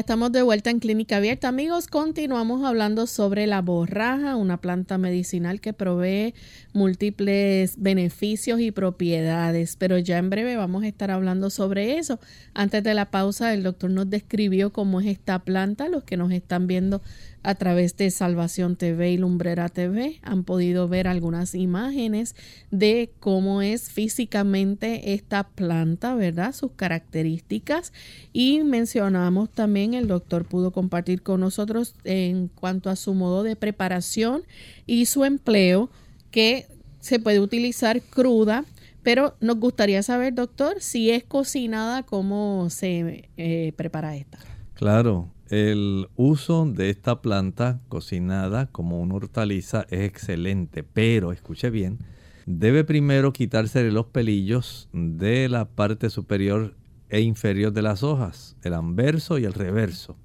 Estamos 0.00 0.32
de 0.32 0.40
vuelta 0.40 0.70
en 0.70 0.78
Clínica 0.78 1.18
Abierta. 1.18 1.48
Amigos, 1.48 1.86
continuamos 1.86 2.64
hablando 2.64 3.06
sobre 3.06 3.46
la 3.46 3.60
borraja, 3.60 4.34
una 4.34 4.56
planta 4.56 4.96
medicinal 4.96 5.60
que 5.60 5.74
provee 5.74 6.34
múltiples 6.72 7.74
beneficios 7.76 8.60
y 8.60 8.70
propiedades, 8.70 9.76
pero 9.76 9.98
ya 9.98 10.16
en 10.16 10.30
breve 10.30 10.56
vamos 10.56 10.84
a 10.84 10.88
estar 10.88 11.10
hablando 11.10 11.50
sobre 11.50 11.98
eso. 11.98 12.18
Antes 12.54 12.82
de 12.82 12.94
la 12.94 13.10
pausa, 13.10 13.52
el 13.52 13.62
doctor 13.62 13.90
nos 13.90 14.08
describió 14.08 14.72
cómo 14.72 15.02
es 15.02 15.06
esta 15.06 15.38
planta. 15.40 15.88
Los 15.88 16.02
que 16.02 16.16
nos 16.16 16.32
están 16.32 16.66
viendo 16.66 17.02
a 17.42 17.54
través 17.54 17.96
de 17.96 18.10
Salvación 18.10 18.76
TV 18.76 19.12
y 19.12 19.16
Lumbrera 19.16 19.68
TV 19.68 20.18
han 20.22 20.44
podido 20.44 20.88
ver 20.88 21.08
algunas 21.08 21.54
imágenes 21.54 22.34
de 22.70 23.10
cómo 23.18 23.62
es 23.62 23.90
físicamente 23.90 25.14
esta 25.14 25.44
planta, 25.44 26.14
¿verdad? 26.14 26.52
Sus 26.52 26.72
características 26.72 27.92
y 28.32 28.62
mencionamos 28.62 29.50
también, 29.50 29.94
el 29.94 30.06
doctor 30.06 30.44
pudo 30.44 30.70
compartir 30.70 31.22
con 31.22 31.40
nosotros 31.40 31.94
en 32.04 32.48
cuanto 32.48 32.90
a 32.90 32.96
su 32.96 33.14
modo 33.14 33.42
de 33.42 33.56
preparación 33.56 34.42
y 34.86 35.06
su 35.06 35.24
empleo 35.24 35.90
que 36.30 36.66
se 37.00 37.18
puede 37.18 37.40
utilizar 37.40 38.02
cruda, 38.02 38.64
pero 39.02 39.34
nos 39.40 39.56
gustaría 39.56 40.02
saber, 40.02 40.34
doctor, 40.34 40.76
si 40.80 41.10
es 41.10 41.24
cocinada, 41.24 42.02
cómo 42.02 42.68
se 42.68 43.30
eh, 43.38 43.72
prepara 43.76 44.16
esta. 44.16 44.38
Claro, 44.74 45.30
el 45.50 46.08
uso 46.14 46.64
de 46.64 46.90
esta 46.90 47.20
planta 47.20 47.80
cocinada 47.88 48.66
como 48.66 49.00
una 49.00 49.16
hortaliza 49.16 49.84
es 49.90 50.02
excelente, 50.02 50.84
pero 50.84 51.32
escuche 51.32 51.70
bien, 51.70 51.98
debe 52.46 52.84
primero 52.84 53.32
quitarse 53.32 53.82
los 53.90 54.06
pelillos 54.06 54.88
de 54.92 55.48
la 55.48 55.64
parte 55.64 56.08
superior 56.08 56.76
e 57.08 57.20
inferior 57.20 57.72
de 57.72 57.82
las 57.82 58.04
hojas, 58.04 58.56
el 58.62 58.74
anverso 58.74 59.38
y 59.38 59.44
el 59.44 59.52
reverso. 59.52 60.16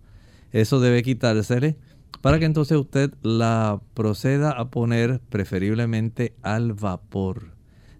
Eso 0.52 0.80
debe 0.80 1.02
quitársele 1.02 1.76
para 2.22 2.38
que 2.38 2.46
entonces 2.46 2.78
usted 2.78 3.12
la 3.24 3.82
proceda 3.96 4.52
a 4.52 4.70
poner 4.70 5.22
preferiblemente 5.30 6.36
al 6.44 6.74
vapor. 6.74 7.56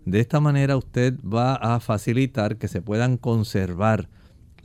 De 0.06 0.20
esta 0.20 0.40
manera 0.40 0.78
usted 0.78 1.16
va 1.22 1.56
a 1.56 1.80
facilitar 1.80 2.58
que 2.58 2.68
se 2.68 2.84
puedan 2.84 3.18
conservar 3.18 4.10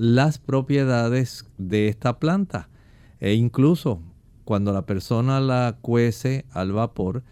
las 0.01 0.39
propiedades 0.39 1.45
de 1.59 1.89
esta 1.89 2.19
planta. 2.19 2.71
E 3.19 3.35
incluso 3.35 4.01
cuando 4.47 4.73
la 4.73 4.87
persona 4.87 5.41
la 5.41 5.77
cuece 5.83 6.47
al 6.53 6.73
vapor, 6.73 7.23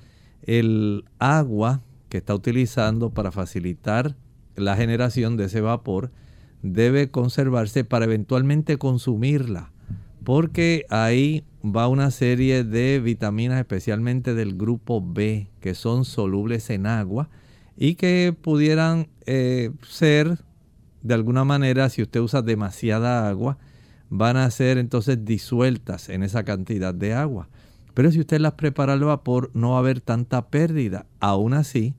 el 0.43 1.07
agua 1.19 1.81
que 2.11 2.19
está 2.19 2.35
utilizando 2.35 3.09
para 3.09 3.33
facilitar 3.33 4.17
la 4.55 4.77
generación 4.77 5.39
de 5.39 5.47
ese 5.47 5.63
vapor 5.63 6.11
debe 6.63 7.11
conservarse 7.11 7.85
para 7.85 8.05
eventualmente 8.05 8.77
consumirla, 8.77 9.73
porque 10.23 10.85
ahí 10.91 11.45
va 11.65 11.89
una 11.89 12.11
serie 12.11 12.65
de 12.65 13.01
vitaminas, 13.01 13.59
especialmente 13.61 14.35
del 14.35 14.59
grupo 14.59 15.03
B, 15.03 15.49
que 15.61 15.75
son 15.75 16.05
solubles 16.05 16.69
en 16.69 16.85
agua 16.87 17.31
y 17.79 17.95
que 17.95 18.37
pudieran 18.39 19.09
eh, 19.25 19.71
ser, 19.89 20.45
de 21.03 21.15
alguna 21.15 21.45
manera, 21.45 21.89
si 21.89 22.03
usted 22.03 22.21
usa 22.21 22.43
demasiada 22.43 23.29
agua, 23.29 23.59
van 24.11 24.37
a 24.37 24.51
ser 24.51 24.79
entonces 24.79 25.25
disueltas 25.25 26.09
en 26.09 26.23
esa 26.23 26.45
cantidad 26.45 26.95
de 26.95 27.15
agua. 27.15 27.49
Pero 27.95 28.11
si 28.13 28.21
usted 28.21 28.41
las 28.41 28.53
prepara 28.53 28.93
al 28.93 29.05
vapor, 29.05 29.51
no 29.55 29.71
va 29.71 29.77
a 29.77 29.81
haber 29.81 30.01
tanta 30.01 30.49
pérdida. 30.49 31.07
Aún 31.21 31.53
así, 31.53 31.95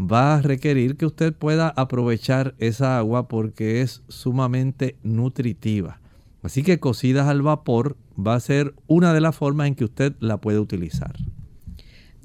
va 0.00 0.34
a 0.34 0.42
requerir 0.42 0.96
que 0.96 1.06
usted 1.06 1.34
pueda 1.34 1.68
aprovechar 1.68 2.54
esa 2.58 2.98
agua 2.98 3.28
porque 3.28 3.82
es 3.82 4.02
sumamente 4.08 4.96
nutritiva. 5.02 6.00
Así 6.42 6.62
que 6.62 6.78
cocidas 6.78 7.28
al 7.28 7.42
vapor 7.42 7.96
va 8.18 8.34
a 8.34 8.40
ser 8.40 8.74
una 8.86 9.12
de 9.12 9.20
las 9.20 9.36
formas 9.36 9.66
en 9.66 9.74
que 9.74 9.84
usted 9.84 10.14
la 10.20 10.40
puede 10.40 10.58
utilizar. 10.58 11.16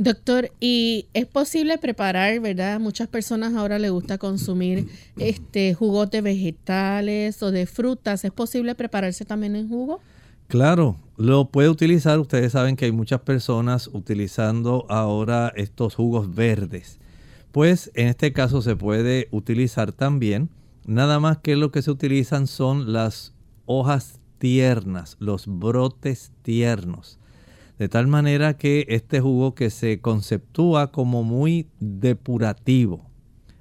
Doctor, 0.03 0.51
¿y 0.59 1.05
es 1.13 1.27
posible 1.27 1.77
preparar, 1.77 2.39
verdad? 2.39 2.79
Muchas 2.79 3.07
personas 3.07 3.53
ahora 3.53 3.77
les 3.77 3.91
gusta 3.91 4.17
consumir 4.17 4.87
este 5.19 5.75
jugos 5.75 6.09
de 6.09 6.21
vegetales 6.21 7.43
o 7.43 7.51
de 7.51 7.67
frutas. 7.67 8.25
¿Es 8.25 8.31
posible 8.31 8.73
prepararse 8.73 9.25
también 9.25 9.55
en 9.55 9.69
jugo? 9.69 9.99
Claro, 10.47 10.97
lo 11.17 11.49
puede 11.49 11.69
utilizar. 11.69 12.19
Ustedes 12.19 12.53
saben 12.53 12.77
que 12.77 12.85
hay 12.85 12.91
muchas 12.91 13.21
personas 13.21 13.91
utilizando 13.93 14.87
ahora 14.89 15.53
estos 15.55 15.93
jugos 15.93 16.33
verdes. 16.33 16.97
Pues 17.51 17.91
en 17.93 18.07
este 18.07 18.33
caso 18.33 18.63
se 18.63 18.75
puede 18.75 19.27
utilizar 19.29 19.91
también. 19.91 20.49
Nada 20.83 21.19
más 21.19 21.37
que 21.37 21.55
lo 21.55 21.69
que 21.69 21.83
se 21.83 21.91
utilizan 21.91 22.47
son 22.47 22.91
las 22.91 23.35
hojas 23.67 24.19
tiernas, 24.39 25.15
los 25.19 25.45
brotes 25.45 26.31
tiernos. 26.41 27.19
De 27.82 27.89
tal 27.89 28.06
manera 28.06 28.58
que 28.58 28.86
este 28.89 29.20
jugo 29.22 29.56
que 29.56 29.72
se 29.72 30.02
conceptúa 30.02 30.91
como 30.91 31.24
muy 31.24 31.67
depurativo. 31.80 33.10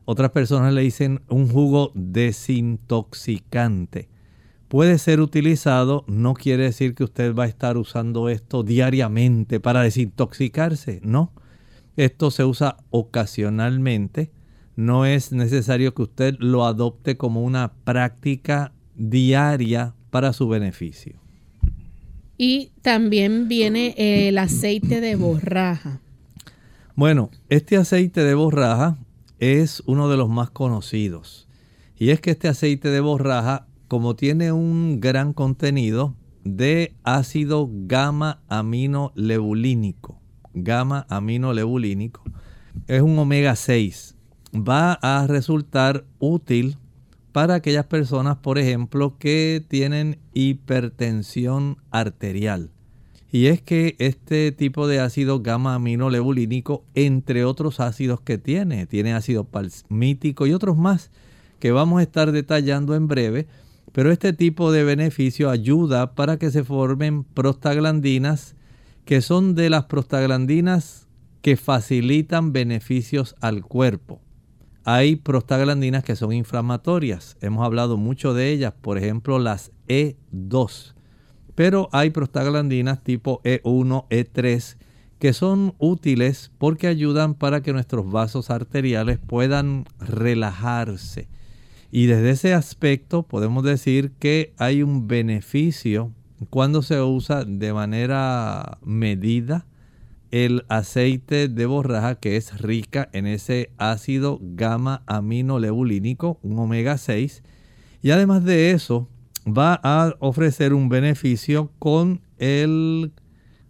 Otras 0.05 0.33
personas 0.33 0.75
le 0.75 0.83
dicen 0.83 1.23
un 1.31 1.49
jugo 1.49 1.91
desintoxicante. 1.95 4.11
Puede 4.69 4.99
ser 4.99 5.23
utilizado, 5.23 6.05
no 6.07 6.35
quiere 6.35 6.65
decir 6.65 6.95
que 6.95 7.05
usted 7.05 7.35
va 7.35 7.45
a 7.45 7.47
estar 7.47 7.79
usando 7.79 8.29
esto 8.29 8.63
diariamente 8.63 9.59
para 9.59 9.81
desintoxicarse, 9.81 11.01
no. 11.03 11.33
Esto 11.97 12.31
se 12.31 12.45
usa 12.45 12.77
ocasionalmente, 12.91 14.33
no 14.77 15.07
es 15.07 15.33
necesario 15.33 15.95
que 15.95 16.03
usted 16.03 16.37
lo 16.41 16.67
adopte 16.67 17.17
como 17.17 17.43
una 17.43 17.73
práctica 17.85 18.75
diaria 18.97 19.95
para 20.11 20.35
su 20.35 20.47
beneficio. 20.47 21.20
Y 22.43 22.73
también 22.81 23.49
viene 23.49 23.95
el 23.99 24.39
aceite 24.39 25.03
de 25.03 25.15
borraja. 25.15 26.01
Bueno, 26.97 27.29
este 27.51 27.77
aceite 27.77 28.25
de 28.25 28.33
borraja 28.33 28.97
es 29.41 29.83
uno 29.85 30.09
de 30.09 30.17
los 30.17 30.31
más 30.31 30.49
conocidos. 30.49 31.49
Y 31.99 32.09
es 32.09 32.23
que 32.23 32.31
este 32.31 32.49
aceite 32.49 32.89
de 32.89 33.01
borraja, 33.01 33.67
como 33.89 34.17
tiene 34.17 34.53
un 34.53 35.01
gran 35.01 35.35
contenido 35.35 36.15
de 36.43 36.95
ácido 37.03 37.69
gamma 37.71 38.41
aminolebulínico, 38.49 40.19
gamma 40.55 41.05
aminolebulínico, 41.11 42.23
es 42.87 43.03
un 43.03 43.19
omega 43.19 43.55
6, 43.55 44.17
va 44.55 44.95
a 44.95 45.27
resultar 45.27 46.07
útil 46.19 46.79
para 47.33 47.55
aquellas 47.55 47.87
personas, 47.87 48.39
por 48.39 48.59
ejemplo, 48.59 49.17
que 49.19 49.65
tienen 49.69 50.19
hipertensión 50.35 51.79
arterial. 51.91 52.71
Y 53.33 53.47
es 53.47 53.63
que 53.63 53.95
este 53.99 54.51
tipo 54.51 54.89
de 54.89 54.99
ácido 54.99 55.41
gamma 55.41 55.77
aminolebulínico, 55.77 56.85
entre 56.95 57.45
otros 57.45 57.79
ácidos 57.79 58.21
que 58.21 58.39
tiene, 58.39 58.87
tiene 58.87 59.15
ácido 59.15 59.45
palmítico 59.45 60.47
y 60.47 60.53
otros 60.53 60.77
más 60.77 61.11
que 61.61 61.71
vamos 61.71 62.01
a 62.01 62.03
estar 62.03 62.33
detallando 62.33 62.97
en 62.97 63.07
breve, 63.07 63.47
pero 63.93 64.11
este 64.11 64.33
tipo 64.33 64.73
de 64.73 64.83
beneficio 64.83 65.51
ayuda 65.51 66.15
para 66.15 66.39
que 66.39 66.51
se 66.51 66.65
formen 66.65 67.23
prostaglandinas, 67.23 68.57
que 69.05 69.21
son 69.21 69.55
de 69.55 69.71
las 69.71 69.85
prostaglandinas 69.85 71.07
que 71.43 71.57
facilitan 71.57 72.53
beneficios 72.53 73.37
al 73.41 73.63
cuerpo. 73.63 74.21
Hay 74.85 75.17
prostaglandinas 75.17 76.05
que 76.05 76.17
son 76.17 76.33
inflamatorias. 76.33 77.37
Hemos 77.41 77.65
hablado 77.65 77.97
mucho 77.97 78.35
de 78.35 78.51
ellas, 78.51 78.73
por 78.81 78.99
ejemplo 78.99 79.39
las 79.39 79.73
E2. 79.89 80.95
Pero 81.55 81.89
hay 81.93 82.11
prostaglandinas 82.11 83.03
tipo 83.03 83.43
E1, 83.43 84.07
E3 84.09 84.77
que 85.21 85.35
son 85.35 85.75
útiles 85.79 86.51
porque 86.57 86.87
ayudan 86.87 87.35
para 87.35 87.61
que 87.61 87.75
nuestros 87.75 88.11
vasos 88.11 88.49
arteriales 88.51 89.19
puedan 89.19 89.85
relajarse. 90.01 91.29
Y 91.93 92.07
desde 92.07 92.31
ese 92.31 92.55
aspecto 92.55 93.25
podemos 93.25 93.63
decir 93.63 94.13
que 94.19 94.55
hay 94.57 94.83
un 94.83 95.09
beneficio 95.09 96.11
cuando 96.49 96.81
se 96.81 97.01
usa 97.03 97.45
de 97.45 97.73
manera 97.75 98.79
medida 98.83 99.67
el 100.31 100.65
aceite 100.69 101.49
de 101.49 101.67
borraja 101.67 102.17
que 102.17 102.37
es 102.37 102.61
rica 102.61 103.09
en 103.13 103.27
ese 103.27 103.73
ácido 103.79 104.39
gamma 104.41 105.03
aminolebulínico, 105.07 106.39
un 106.43 106.59
omega 106.59 106.99
6. 106.99 107.43
Y 108.03 108.11
además 108.13 108.45
de 108.45 108.71
eso, 108.71 109.09
va 109.47 109.81
a 109.83 110.15
ofrecer 110.21 110.73
un 110.73 110.89
beneficio 110.89 111.73
con 111.79 112.21
el, 112.39 113.13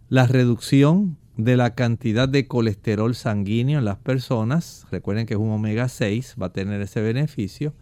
la 0.09 0.27
reducción 0.27 1.17
de 1.37 1.57
la 1.57 1.73
cantidad 1.73 2.29
de 2.29 2.47
colesterol 2.47 3.15
sanguíneo 3.15 3.79
en 3.79 3.85
las 3.85 3.97
personas. 3.97 4.85
Recuerden 4.91 5.25
que 5.25 5.33
es 5.33 5.39
un 5.39 5.49
omega 5.49 5.89
6, 5.89 6.35
va 6.41 6.47
a 6.47 6.53
tener 6.53 6.81
ese 6.81 7.01
beneficio. 7.01 7.73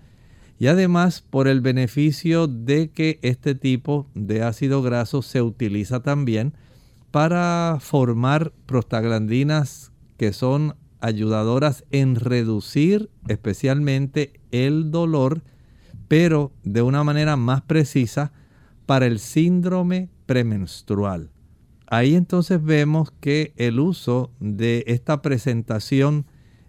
Y 0.57 0.67
además 0.67 1.21
por 1.21 1.47
el 1.47 1.61
beneficio 1.61 2.47
de 2.47 2.89
que 2.89 3.19
este 3.21 3.55
tipo 3.55 4.07
de 4.13 4.43
ácido 4.43 4.81
graso 4.81 5.21
se 5.21 5.41
utiliza 5.41 6.01
también 6.01 6.53
para 7.11 7.77
formar 7.79 8.53
prostaglandinas 8.65 9.91
que 10.17 10.33
son 10.33 10.75
ayudadoras 11.01 11.85
en 11.91 12.15
reducir 12.15 13.09
especialmente 13.27 14.39
el 14.51 14.91
dolor, 14.91 15.43
pero 16.07 16.51
de 16.63 16.81
una 16.81 17.03
manera 17.03 17.35
más 17.37 17.61
precisa 17.61 18.31
para 18.85 19.05
el 19.05 19.19
síndrome 19.19 20.09
premenstrual. 20.25 21.31
Ahí 21.87 22.15
entonces 22.15 22.63
vemos 22.63 23.11
que 23.19 23.53
el 23.55 23.79
uso 23.79 24.31
de 24.39 24.83
esta 24.87 25.21
presentación 25.21 26.25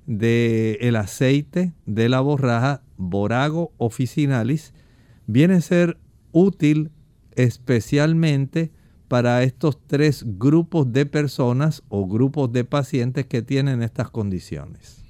del 0.06 0.78
el 0.80 0.96
aceite 0.96 1.74
de 1.86 2.08
la 2.08 2.20
borraja 2.20 2.82
Borago 2.96 3.72
officinalis 3.76 4.72
viene 5.26 5.54
a 5.54 5.60
ser 5.60 5.98
útil 6.32 6.90
especialmente 7.32 8.72
para 9.10 9.42
estos 9.42 9.76
tres 9.88 10.22
grupos 10.24 10.92
de 10.92 11.04
personas 11.04 11.82
o 11.88 12.06
grupos 12.06 12.52
de 12.52 12.62
pacientes 12.62 13.26
que 13.26 13.42
tienen 13.42 13.82
estas 13.82 14.08
condiciones. 14.08 15.02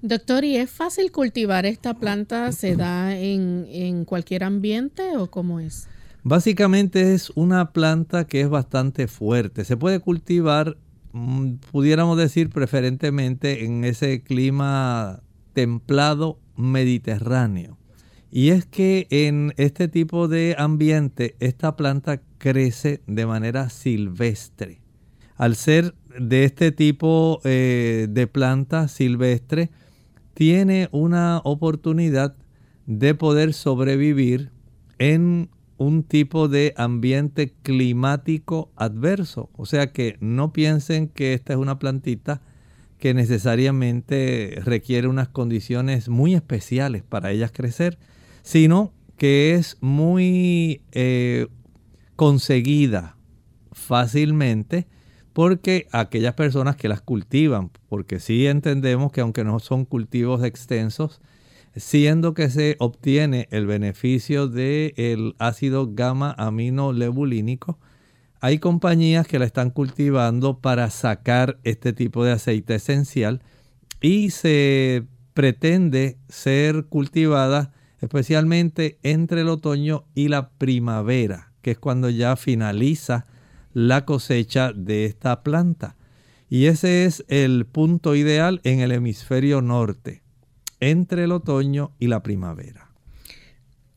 Doctor, 0.00 0.44
¿y 0.44 0.56
es 0.56 0.70
fácil 0.70 1.12
cultivar 1.12 1.66
esta 1.66 1.92
planta? 1.92 2.52
¿Se 2.52 2.74
da 2.74 3.14
en, 3.14 4.06
cualquier 4.06 4.44
ambiente 4.44 5.18
o 5.18 5.30
cómo 5.30 5.60
es? 5.60 5.88
Básicamente 6.22 7.12
es 7.12 7.28
una 7.34 7.72
planta 7.74 8.26
que 8.26 8.40
es 8.40 8.48
bastante 8.48 9.08
fuerte. 9.08 9.66
Se 9.66 9.76
puede 9.76 10.00
cultivar, 10.00 10.78
mm, 11.12 11.56
pudiéramos 11.70 12.16
decir, 12.16 12.48
preferentemente 12.48 13.66
en 13.66 13.84
ese 13.84 14.22
clima 14.22 15.20
templado 15.52 16.38
mediterráneo. 16.56 17.76
Y 18.36 18.50
es 18.50 18.66
que 18.66 19.06
en 19.10 19.54
este 19.58 19.86
tipo 19.86 20.26
de 20.26 20.56
ambiente, 20.58 21.36
esta 21.38 21.76
planta 21.76 22.20
crece 22.38 23.00
de 23.06 23.26
manera 23.26 23.70
silvestre. 23.70 24.80
Al 25.36 25.54
ser 25.54 25.94
de 26.18 26.42
este 26.42 26.72
tipo 26.72 27.40
eh, 27.44 28.08
de 28.10 28.26
planta 28.26 28.88
silvestre, 28.88 29.70
tiene 30.34 30.88
una 30.90 31.42
oportunidad 31.44 32.34
de 32.86 33.14
poder 33.14 33.54
sobrevivir 33.54 34.50
en 34.98 35.48
un 35.76 36.02
tipo 36.02 36.48
de 36.48 36.74
ambiente 36.76 37.54
climático 37.62 38.72
adverso. 38.74 39.48
O 39.52 39.64
sea 39.64 39.92
que 39.92 40.16
no 40.18 40.52
piensen 40.52 41.06
que 41.06 41.34
esta 41.34 41.52
es 41.52 41.58
una 41.60 41.78
plantita 41.78 42.42
que 42.98 43.14
necesariamente 43.14 44.60
requiere 44.64 45.06
unas 45.06 45.28
condiciones 45.28 46.08
muy 46.08 46.34
especiales 46.34 47.04
para 47.04 47.30
ellas 47.30 47.52
crecer, 47.52 47.96
sino 48.44 48.92
que 49.16 49.54
es 49.54 49.78
muy 49.80 50.82
eh, 50.92 51.48
conseguida 52.14 53.16
fácilmente 53.72 54.86
porque 55.32 55.88
aquellas 55.90 56.34
personas 56.34 56.76
que 56.76 56.88
las 56.88 57.00
cultivan, 57.00 57.70
porque 57.88 58.20
sí 58.20 58.46
entendemos 58.46 59.10
que 59.10 59.22
aunque 59.22 59.42
no 59.42 59.58
son 59.58 59.84
cultivos 59.86 60.44
extensos, 60.44 61.20
siendo 61.74 62.34
que 62.34 62.50
se 62.50 62.76
obtiene 62.78 63.48
el 63.50 63.66
beneficio 63.66 64.46
del 64.46 65.34
ácido 65.38 65.88
gamma 65.92 66.32
aminolebulínico, 66.38 67.80
hay 68.40 68.58
compañías 68.58 69.26
que 69.26 69.38
la 69.38 69.46
están 69.46 69.70
cultivando 69.70 70.60
para 70.60 70.90
sacar 70.90 71.58
este 71.64 71.94
tipo 71.94 72.24
de 72.24 72.32
aceite 72.32 72.74
esencial 72.74 73.42
y 74.02 74.30
se 74.30 75.04
pretende 75.32 76.18
ser 76.28 76.84
cultivada 76.84 77.72
especialmente 78.04 78.98
entre 79.02 79.40
el 79.40 79.48
otoño 79.48 80.04
y 80.14 80.28
la 80.28 80.50
primavera, 80.50 81.52
que 81.62 81.72
es 81.72 81.78
cuando 81.78 82.10
ya 82.10 82.36
finaliza 82.36 83.26
la 83.72 84.04
cosecha 84.04 84.72
de 84.72 85.06
esta 85.06 85.42
planta. 85.42 85.96
Y 86.48 86.66
ese 86.66 87.04
es 87.04 87.24
el 87.28 87.66
punto 87.66 88.14
ideal 88.14 88.60
en 88.64 88.80
el 88.80 88.92
hemisferio 88.92 89.62
norte, 89.62 90.22
entre 90.80 91.24
el 91.24 91.32
otoño 91.32 91.92
y 91.98 92.06
la 92.06 92.22
primavera. 92.22 92.90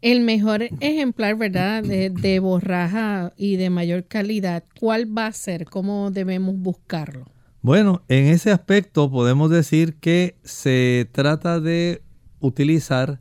El 0.02 0.22
mejor 0.22 0.64
ejemplar, 0.80 1.36
¿verdad?, 1.36 1.84
de, 1.84 2.10
de, 2.10 2.40
borraja 2.40 3.34
y 3.36 3.58
de 3.58 3.70
mayor 3.70 4.06
calidad, 4.06 4.64
¿cuál 4.80 5.06
va 5.16 5.28
a 5.28 5.32
ser? 5.32 5.66
¿Cómo 5.66 6.12
debemos 6.12 6.56
buscarlo? 6.58 7.26
Bueno, 7.62 8.04
en 8.08 8.28
ese 8.28 8.52
aspecto 8.52 9.12
podemos 9.12 9.50
decir 9.50 9.96
que 9.96 10.38
se 10.44 11.10
trata 11.12 11.60
de 11.60 12.02
utilizar 12.40 13.20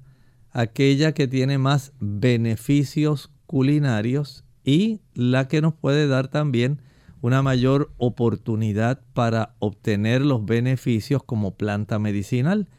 aquella 0.57 1.13
que 1.13 1.29
tiene 1.29 1.59
más 1.59 1.93
beneficios 2.01 3.31
culinarios 3.47 4.43
y 4.65 5.03
la 5.13 5.49
que 5.49 5.61
nos 5.61 5.75
puede 5.75 6.09
dar 6.09 6.29
también 6.29 6.81
una 7.21 7.43
mayor 7.43 7.93
oportunidad 7.99 9.03
para 9.13 9.55
obtener 9.59 10.23
los 10.23 10.47
beneficios 10.47 11.23
como 11.23 11.57
planta 11.57 11.99
medicinal. 11.99 12.71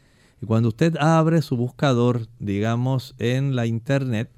Y 0.42 0.46
cuando 0.46 0.70
usted 0.70 0.96
abre 0.96 1.40
su 1.40 1.56
buscador, 1.56 2.26
digamos, 2.40 3.14
en 3.18 3.54
la 3.54 3.66
internet, 3.66 4.32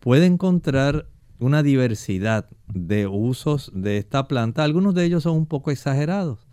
puede 0.00 0.24
encontrar 0.24 1.10
una 1.40 1.62
diversidad 1.62 2.48
de 2.72 3.06
usos 3.06 3.70
de 3.74 3.98
esta 3.98 4.28
planta. 4.28 4.64
Algunos 4.64 4.94
de 4.94 5.04
ellos 5.04 5.24
son 5.24 5.36
un 5.36 5.46
poco 5.46 5.70
exagerados, 5.70 6.46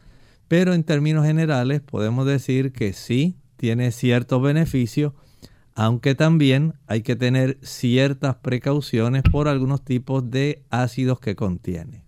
pero 0.49 0.73
en 0.73 0.83
términos 0.83 1.25
generales 1.25 1.79
podemos 1.79 2.25
decir 2.25 2.73
que 2.73 2.91
sí 2.91 3.37
tiene 3.55 3.93
ciertos 3.93 4.41
beneficios, 4.41 5.13
aunque 5.75 6.15
también 6.15 6.73
hay 6.87 7.01
que 7.01 7.17
tener 7.17 7.57
ciertas 7.61 8.37
precauciones 8.37 9.23
por 9.23 9.49
algunos 9.49 9.83
tipos 9.83 10.31
de 10.31 10.63
ácidos 10.69 11.19
que 11.19 11.35
contiene. 11.35 12.05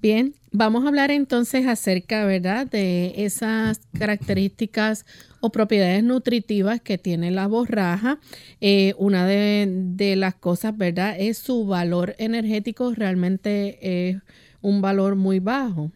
Bien, 0.00 0.34
vamos 0.52 0.84
a 0.84 0.88
hablar 0.88 1.10
entonces 1.10 1.66
acerca, 1.66 2.24
¿verdad?, 2.24 2.68
de 2.68 3.14
esas 3.24 3.80
características 3.98 5.06
o 5.40 5.50
propiedades 5.50 6.04
nutritivas 6.04 6.80
que 6.80 6.98
tiene 6.98 7.32
la 7.32 7.48
borraja. 7.48 8.20
Eh, 8.60 8.94
una 8.96 9.26
de, 9.26 9.66
de, 9.68 10.14
las 10.14 10.34
cosas, 10.34 10.76
¿verdad?, 10.76 11.16
es 11.18 11.38
su 11.38 11.66
valor 11.66 12.14
energético, 12.18 12.92
realmente 12.94 14.08
es 14.08 14.22
un 14.60 14.80
valor 14.80 15.16
muy 15.16 15.40
bajo. 15.40 15.90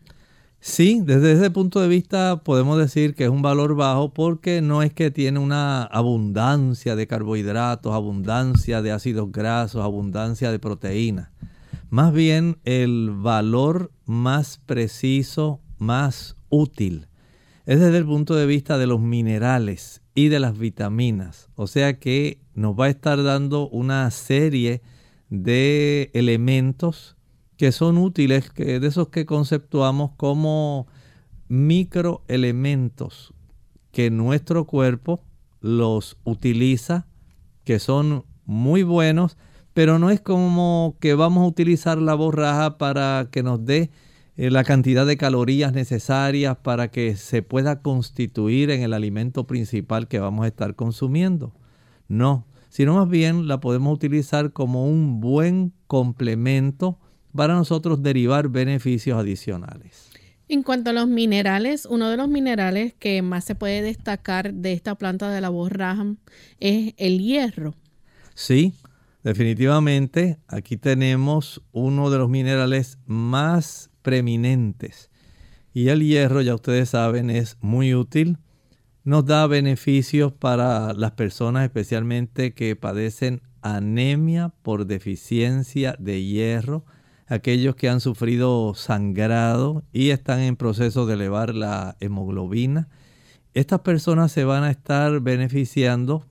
Sí, 0.64 1.02
desde 1.04 1.32
ese 1.32 1.50
punto 1.50 1.80
de 1.80 1.88
vista 1.88 2.42
podemos 2.42 2.78
decir 2.78 3.14
que 3.14 3.24
es 3.24 3.30
un 3.30 3.42
valor 3.42 3.74
bajo 3.74 4.14
porque 4.14 4.62
no 4.62 4.82
es 4.82 4.94
que 4.94 5.10
tiene 5.10 5.38
una 5.38 5.82
abundancia 5.82 6.96
de 6.96 7.06
carbohidratos, 7.06 7.92
abundancia 7.92 8.80
de 8.80 8.92
ácidos 8.92 9.30
grasos, 9.30 9.84
abundancia 9.84 10.50
de 10.50 10.58
proteínas 10.58 11.32
más 11.92 12.14
bien 12.14 12.56
el 12.64 13.10
valor 13.10 13.92
más 14.06 14.58
preciso, 14.64 15.60
más 15.76 16.36
útil, 16.48 17.06
es 17.66 17.80
desde 17.80 17.98
el 17.98 18.06
punto 18.06 18.34
de 18.34 18.46
vista 18.46 18.78
de 18.78 18.86
los 18.86 18.98
minerales 18.98 20.00
y 20.14 20.28
de 20.28 20.40
las 20.40 20.56
vitaminas. 20.56 21.50
O 21.54 21.66
sea 21.66 21.98
que 21.98 22.38
nos 22.54 22.80
va 22.80 22.86
a 22.86 22.88
estar 22.88 23.22
dando 23.22 23.68
una 23.68 24.10
serie 24.10 24.80
de 25.28 26.10
elementos 26.14 27.14
que 27.62 27.70
son 27.70 27.96
útiles, 27.96 28.50
que 28.50 28.80
de 28.80 28.88
esos 28.88 29.10
que 29.10 29.24
conceptuamos 29.24 30.10
como 30.16 30.88
microelementos 31.46 33.32
que 33.92 34.10
nuestro 34.10 34.64
cuerpo 34.64 35.22
los 35.60 36.16
utiliza, 36.24 37.06
que 37.62 37.78
son 37.78 38.24
muy 38.46 38.82
buenos 38.82 39.36
pero 39.74 40.00
no 40.00 40.10
es 40.10 40.20
como 40.20 40.96
que 40.98 41.14
vamos 41.14 41.44
a 41.44 41.46
utilizar 41.46 41.98
la 41.98 42.14
borraja 42.14 42.78
para 42.78 43.28
que 43.30 43.44
nos 43.44 43.64
dé 43.64 43.92
eh, 44.36 44.50
la 44.50 44.64
cantidad 44.64 45.06
de 45.06 45.16
calorías 45.16 45.72
necesarias 45.72 46.56
para 46.56 46.90
que 46.90 47.14
se 47.14 47.42
pueda 47.42 47.80
constituir 47.80 48.70
en 48.70 48.82
el 48.82 48.92
alimento 48.92 49.46
principal 49.46 50.08
que 50.08 50.18
vamos 50.18 50.46
a 50.46 50.48
estar 50.48 50.74
consumiendo. 50.74 51.54
No, 52.08 52.44
sino 52.70 52.96
más 52.96 53.08
bien 53.08 53.46
la 53.46 53.60
podemos 53.60 53.94
utilizar 53.94 54.52
como 54.52 54.84
un 54.84 55.20
buen 55.20 55.72
complemento 55.86 56.98
para 57.34 57.54
nosotros 57.54 58.02
derivar 58.02 58.48
beneficios 58.48 59.18
adicionales. 59.18 60.10
En 60.48 60.62
cuanto 60.62 60.90
a 60.90 60.92
los 60.92 61.08
minerales, 61.08 61.86
uno 61.86 62.10
de 62.10 62.16
los 62.16 62.28
minerales 62.28 62.94
que 62.94 63.22
más 63.22 63.44
se 63.44 63.54
puede 63.54 63.80
destacar 63.82 64.52
de 64.52 64.72
esta 64.72 64.94
planta 64.96 65.30
de 65.30 65.40
la 65.40 65.48
borraja 65.48 66.14
es 66.60 66.94
el 66.98 67.20
hierro. 67.20 67.74
Sí, 68.34 68.74
Definitivamente, 69.22 70.40
aquí 70.48 70.76
tenemos 70.76 71.62
uno 71.70 72.10
de 72.10 72.18
los 72.18 72.28
minerales 72.28 72.98
más 73.06 73.90
preeminentes. 74.02 75.10
Y 75.72 75.88
el 75.88 76.02
hierro, 76.02 76.42
ya 76.42 76.56
ustedes 76.56 76.90
saben, 76.90 77.30
es 77.30 77.56
muy 77.60 77.94
útil. 77.94 78.38
Nos 79.04 79.24
da 79.24 79.46
beneficios 79.46 80.32
para 80.32 80.92
las 80.92 81.12
personas 81.12 81.64
especialmente 81.64 82.52
que 82.52 82.74
padecen 82.74 83.42
anemia 83.62 84.52
por 84.62 84.86
deficiencia 84.86 85.94
de 86.00 86.24
hierro, 86.24 86.84
aquellos 87.26 87.76
que 87.76 87.88
han 87.88 88.00
sufrido 88.00 88.74
sangrado 88.74 89.84
y 89.92 90.10
están 90.10 90.40
en 90.40 90.56
proceso 90.56 91.06
de 91.06 91.14
elevar 91.14 91.54
la 91.54 91.96
hemoglobina. 92.00 92.88
Estas 93.54 93.80
personas 93.80 94.32
se 94.32 94.44
van 94.44 94.64
a 94.64 94.70
estar 94.70 95.20
beneficiando 95.20 96.26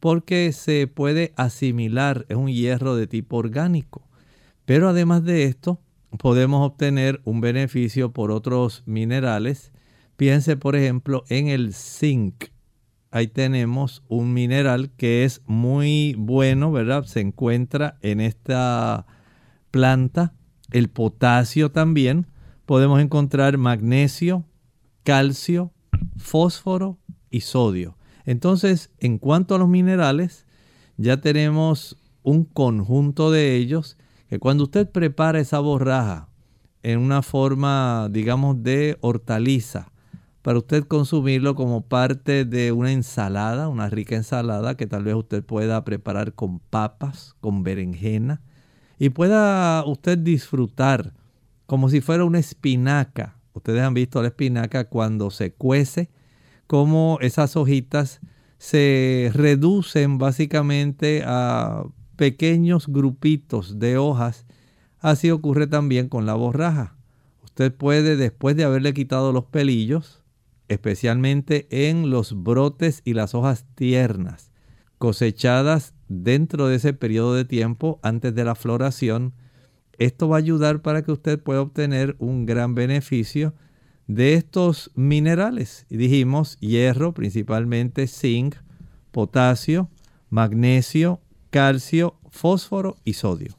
porque 0.00 0.52
se 0.52 0.88
puede 0.88 1.32
asimilar, 1.36 2.26
es 2.28 2.36
un 2.36 2.48
hierro 2.48 2.96
de 2.96 3.06
tipo 3.06 3.36
orgánico. 3.36 4.02
Pero 4.64 4.88
además 4.88 5.24
de 5.24 5.44
esto, 5.44 5.80
podemos 6.18 6.66
obtener 6.66 7.20
un 7.24 7.40
beneficio 7.40 8.12
por 8.12 8.30
otros 8.30 8.82
minerales. 8.86 9.72
Piense, 10.16 10.56
por 10.56 10.76
ejemplo, 10.76 11.24
en 11.28 11.48
el 11.48 11.72
zinc. 11.72 12.46
Ahí 13.10 13.28
tenemos 13.28 14.02
un 14.08 14.32
mineral 14.32 14.90
que 14.96 15.24
es 15.24 15.42
muy 15.46 16.14
bueno, 16.18 16.72
¿verdad? 16.72 17.04
Se 17.04 17.20
encuentra 17.20 17.98
en 18.00 18.20
esta 18.20 19.06
planta. 19.72 20.34
El 20.70 20.88
potasio 20.88 21.72
también. 21.72 22.28
Podemos 22.66 23.00
encontrar 23.00 23.58
magnesio, 23.58 24.44
calcio, 25.02 25.72
fósforo 26.16 27.00
y 27.28 27.40
sodio. 27.40 27.96
Entonces, 28.24 28.90
en 29.00 29.18
cuanto 29.18 29.56
a 29.56 29.58
los 29.58 29.68
minerales, 29.68 30.46
ya 30.96 31.20
tenemos 31.20 31.96
un 32.22 32.44
conjunto 32.44 33.32
de 33.32 33.56
ellos 33.56 33.98
que 34.28 34.38
cuando 34.38 34.64
usted 34.64 34.88
prepara 34.88 35.40
esa 35.40 35.58
borraja 35.58 36.28
en 36.84 37.00
una 37.00 37.22
forma, 37.22 38.08
digamos, 38.10 38.62
de 38.62 38.96
hortaliza, 39.00 39.92
para 40.42 40.58
usted 40.58 40.84
consumirlo 40.84 41.54
como 41.54 41.82
parte 41.82 42.44
de 42.44 42.72
una 42.72 42.92
ensalada, 42.92 43.68
una 43.68 43.88
rica 43.88 44.16
ensalada 44.16 44.76
que 44.76 44.86
tal 44.86 45.04
vez 45.04 45.14
usted 45.14 45.44
pueda 45.44 45.84
preparar 45.84 46.34
con 46.34 46.58
papas, 46.58 47.36
con 47.40 47.62
berenjena, 47.62 48.40
y 49.02 49.10
pueda 49.10 49.84
usted 49.84 50.16
disfrutar 50.16 51.12
como 51.66 51.88
si 51.88 52.00
fuera 52.00 52.22
una 52.22 52.38
espinaca. 52.38 53.36
Ustedes 53.52 53.82
han 53.82 53.94
visto 53.94 54.22
la 54.22 54.28
espinaca 54.28 54.84
cuando 54.84 55.32
se 55.32 55.52
cuece, 55.52 56.08
cómo 56.68 57.18
esas 57.20 57.56
hojitas 57.56 58.20
se 58.58 59.32
reducen 59.34 60.18
básicamente 60.18 61.24
a 61.26 61.82
pequeños 62.14 62.86
grupitos 62.86 63.80
de 63.80 63.98
hojas. 63.98 64.46
Así 65.00 65.32
ocurre 65.32 65.66
también 65.66 66.08
con 66.08 66.24
la 66.24 66.34
borraja. 66.34 66.94
Usted 67.42 67.74
puede, 67.74 68.14
después 68.14 68.54
de 68.54 68.62
haberle 68.62 68.94
quitado 68.94 69.32
los 69.32 69.46
pelillos, 69.46 70.22
especialmente 70.68 71.66
en 71.88 72.08
los 72.08 72.40
brotes 72.44 73.02
y 73.04 73.14
las 73.14 73.34
hojas 73.34 73.66
tiernas, 73.74 74.51
cosechadas 75.02 75.94
dentro 76.06 76.68
de 76.68 76.76
ese 76.76 76.92
periodo 76.92 77.34
de 77.34 77.44
tiempo 77.44 77.98
antes 78.04 78.36
de 78.36 78.44
la 78.44 78.54
floración, 78.54 79.34
esto 79.98 80.28
va 80.28 80.36
a 80.36 80.38
ayudar 80.38 80.80
para 80.80 81.02
que 81.02 81.10
usted 81.10 81.40
pueda 81.40 81.60
obtener 81.60 82.14
un 82.20 82.46
gran 82.46 82.76
beneficio 82.76 83.52
de 84.06 84.34
estos 84.34 84.92
minerales. 84.94 85.86
Dijimos 85.88 86.56
hierro, 86.60 87.14
principalmente 87.14 88.06
zinc, 88.06 88.54
potasio, 89.10 89.90
magnesio, 90.30 91.20
calcio, 91.50 92.14
fósforo 92.30 92.94
y 93.04 93.14
sodio. 93.14 93.56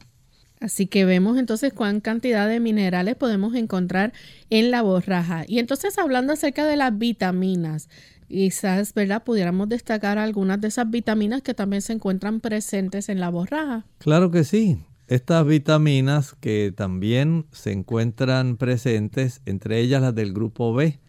Así 0.61 0.87
que 0.87 1.03
vemos 1.03 1.37
entonces 1.37 1.73
cuán 1.73 1.99
cantidad 1.99 2.47
de 2.47 2.61
minerales 2.61 3.17
podemos 3.17 3.53
encontrar 3.53 4.13
en 4.49 4.71
la 4.71 4.81
borraja. 4.81 5.43
Y 5.45 5.59
entonces 5.59 5.97
hablando 5.97 6.31
acerca 6.31 6.65
de 6.65 6.77
las 6.77 6.97
vitaminas, 6.97 7.89
quizás, 8.33 8.93
¿verdad? 8.93 9.23
Pudiéramos 9.23 9.69
destacar 9.69 10.17
algunas 10.17 10.59
de 10.59 10.67
esas 10.69 10.89
vitaminas 10.89 11.41
que 11.41 11.53
también 11.53 11.81
se 11.81 11.93
encuentran 11.93 12.39
presentes 12.39 13.09
en 13.09 13.19
la 13.19 13.29
borraja. 13.29 13.85
Claro 13.99 14.31
que 14.31 14.43
sí. 14.43 14.79
Estas 15.07 15.45
vitaminas 15.45 16.33
que 16.39 16.73
también 16.75 17.45
se 17.51 17.71
encuentran 17.71 18.57
presentes, 18.57 19.41
entre 19.45 19.79
ellas 19.79 20.01
las 20.01 20.15
del 20.15 20.33
grupo 20.33 20.73
B. 20.73 20.99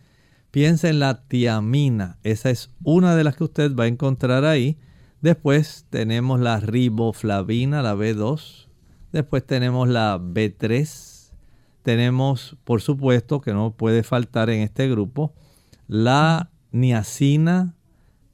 Piensa 0.51 0.89
en 0.89 1.01
la 1.01 1.23
tiamina, 1.27 2.19
esa 2.23 2.51
es 2.51 2.71
una 2.85 3.17
de 3.17 3.25
las 3.25 3.37
que 3.37 3.45
usted 3.45 3.75
va 3.75 3.85
a 3.85 3.89
encontrar 3.89 4.45
ahí. 4.45 4.79
Después 5.21 5.87
tenemos 5.91 6.39
la 6.39 6.61
riboflavina, 6.61 7.83
la 7.83 7.95
B2, 7.95 8.65
Después 9.15 9.47
tenemos 9.47 9.89
la 9.89 10.19
B3. 10.19 11.31
Tenemos, 11.85 12.57
por 12.65 12.83
supuesto, 12.83 13.41
que 13.41 13.53
no 13.53 13.71
puede 13.71 14.03
faltar 14.03 14.51
en 14.51 14.61
este 14.63 14.91
grupo, 14.91 15.33
la 15.87 16.51
niacina, 16.75 17.77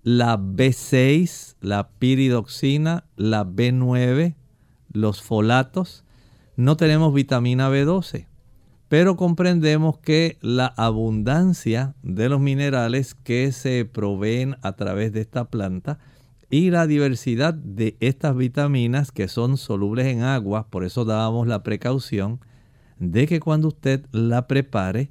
la 0.03 0.39
B6, 0.39 1.57
la 1.61 1.91
piridoxina, 1.91 3.05
la 3.17 3.45
B9, 3.45 4.35
los 4.93 5.23
folatos. 5.23 6.05
No 6.57 6.79
tenemos 6.79 7.13
vitamina 7.13 7.71
B12, 7.71 8.29
pero 8.89 9.17
comprendemos 9.17 9.99
que 9.99 10.39
la 10.41 10.67
abundancia 10.67 11.95
de 12.03 12.31
los 12.31 12.41
minerales 12.41 13.15
que 13.15 13.53
se 13.53 13.85
proveen 13.85 14.57
a 14.63 14.73
través 14.73 15.13
de 15.13 15.21
esta 15.21 15.51
planta 15.51 15.99
y 16.49 16.71
la 16.71 16.87
diversidad 16.87 17.53
de 17.53 17.99
estas 18.01 18.35
vitaminas 18.35 19.13
que 19.13 19.29
son 19.29 19.59
solubles 19.59 20.07
en 20.07 20.23
agua, 20.23 20.69
por 20.71 20.85
eso 20.85 21.05
dábamos 21.05 21.47
la 21.47 21.63
precaución 21.63 22.41
de 22.99 23.27
que 23.27 23.39
cuando 23.39 23.69
usted 23.69 24.07
la 24.13 24.47
prepare 24.47 25.11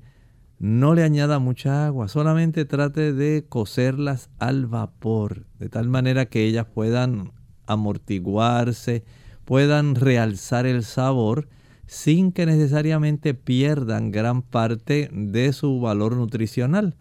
no 0.60 0.94
le 0.94 1.04
añada 1.04 1.40
mucha 1.40 1.88
agua, 1.88 2.08
solamente 2.08 2.66
trate 2.66 3.14
de 3.14 3.46
cocerlas 3.48 4.30
al 4.40 4.68
vapor, 4.68 5.46
de 5.58 5.70
tal 5.70 5.90
manera 5.90 6.28
que 6.28 6.46
ellas 6.46 6.68
puedan 6.72 7.32
amortiguarse, 7.66 9.04
puedan 9.46 9.96
realzar 9.96 10.66
el 10.66 10.84
sabor 10.84 11.48
sin 11.88 12.32
que 12.32 12.46
necesariamente 12.46 13.34
pierdan 13.34 14.12
gran 14.12 14.42
parte 14.42 15.10
de 15.12 15.54
su 15.54 15.80
valor 15.80 16.16
nutricional. 16.16 16.96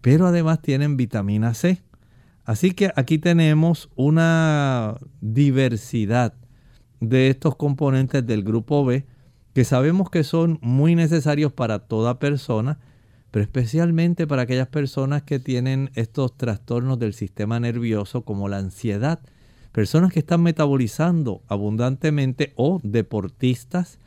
Pero 0.00 0.26
además 0.26 0.60
tienen 0.60 0.96
vitamina 0.96 1.54
C 1.54 1.82
Así 2.44 2.72
que 2.72 2.92
aquí 2.94 3.18
tenemos 3.18 3.90
una 3.96 4.96
diversidad 5.22 6.34
de 7.00 7.28
estos 7.28 7.56
componentes 7.56 8.26
del 8.26 8.42
grupo 8.42 8.84
B 8.84 9.06
que 9.54 9.64
sabemos 9.64 10.10
que 10.10 10.24
son 10.24 10.58
muy 10.60 10.94
necesarios 10.94 11.52
para 11.52 11.78
toda 11.80 12.18
persona, 12.18 12.80
pero 13.34 13.42
especialmente 13.42 14.28
para 14.28 14.42
aquellas 14.42 14.68
personas 14.68 15.24
que 15.24 15.40
tienen 15.40 15.90
estos 15.96 16.36
trastornos 16.36 17.00
del 17.00 17.14
sistema 17.14 17.58
nervioso 17.58 18.22
como 18.22 18.48
la 18.48 18.58
ansiedad, 18.58 19.18
personas 19.72 20.12
que 20.12 20.20
están 20.20 20.40
metabolizando 20.44 21.42
abundantemente 21.48 22.52
o 22.54 22.80
deportistas 22.84 23.98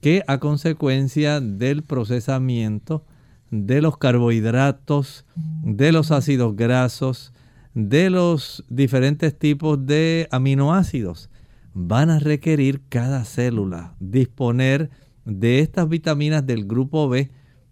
que 0.00 0.22
a 0.26 0.38
consecuencia 0.38 1.42
del 1.42 1.82
procesamiento 1.82 3.04
de 3.50 3.82
los 3.82 3.98
carbohidratos, 3.98 5.26
de 5.62 5.92
los 5.92 6.10
ácidos 6.10 6.56
grasos, 6.56 7.34
de 7.74 8.08
los 8.08 8.64
diferentes 8.70 9.38
tipos 9.38 9.84
de 9.84 10.26
aminoácidos. 10.30 11.28
Van 11.74 12.08
a 12.08 12.18
requerir 12.18 12.80
cada 12.88 13.26
célula 13.26 13.94
disponer 14.00 14.88
de 15.26 15.58
estas 15.58 15.86
vitaminas 15.86 16.46
del 16.46 16.64
grupo 16.64 17.10
B 17.10 17.30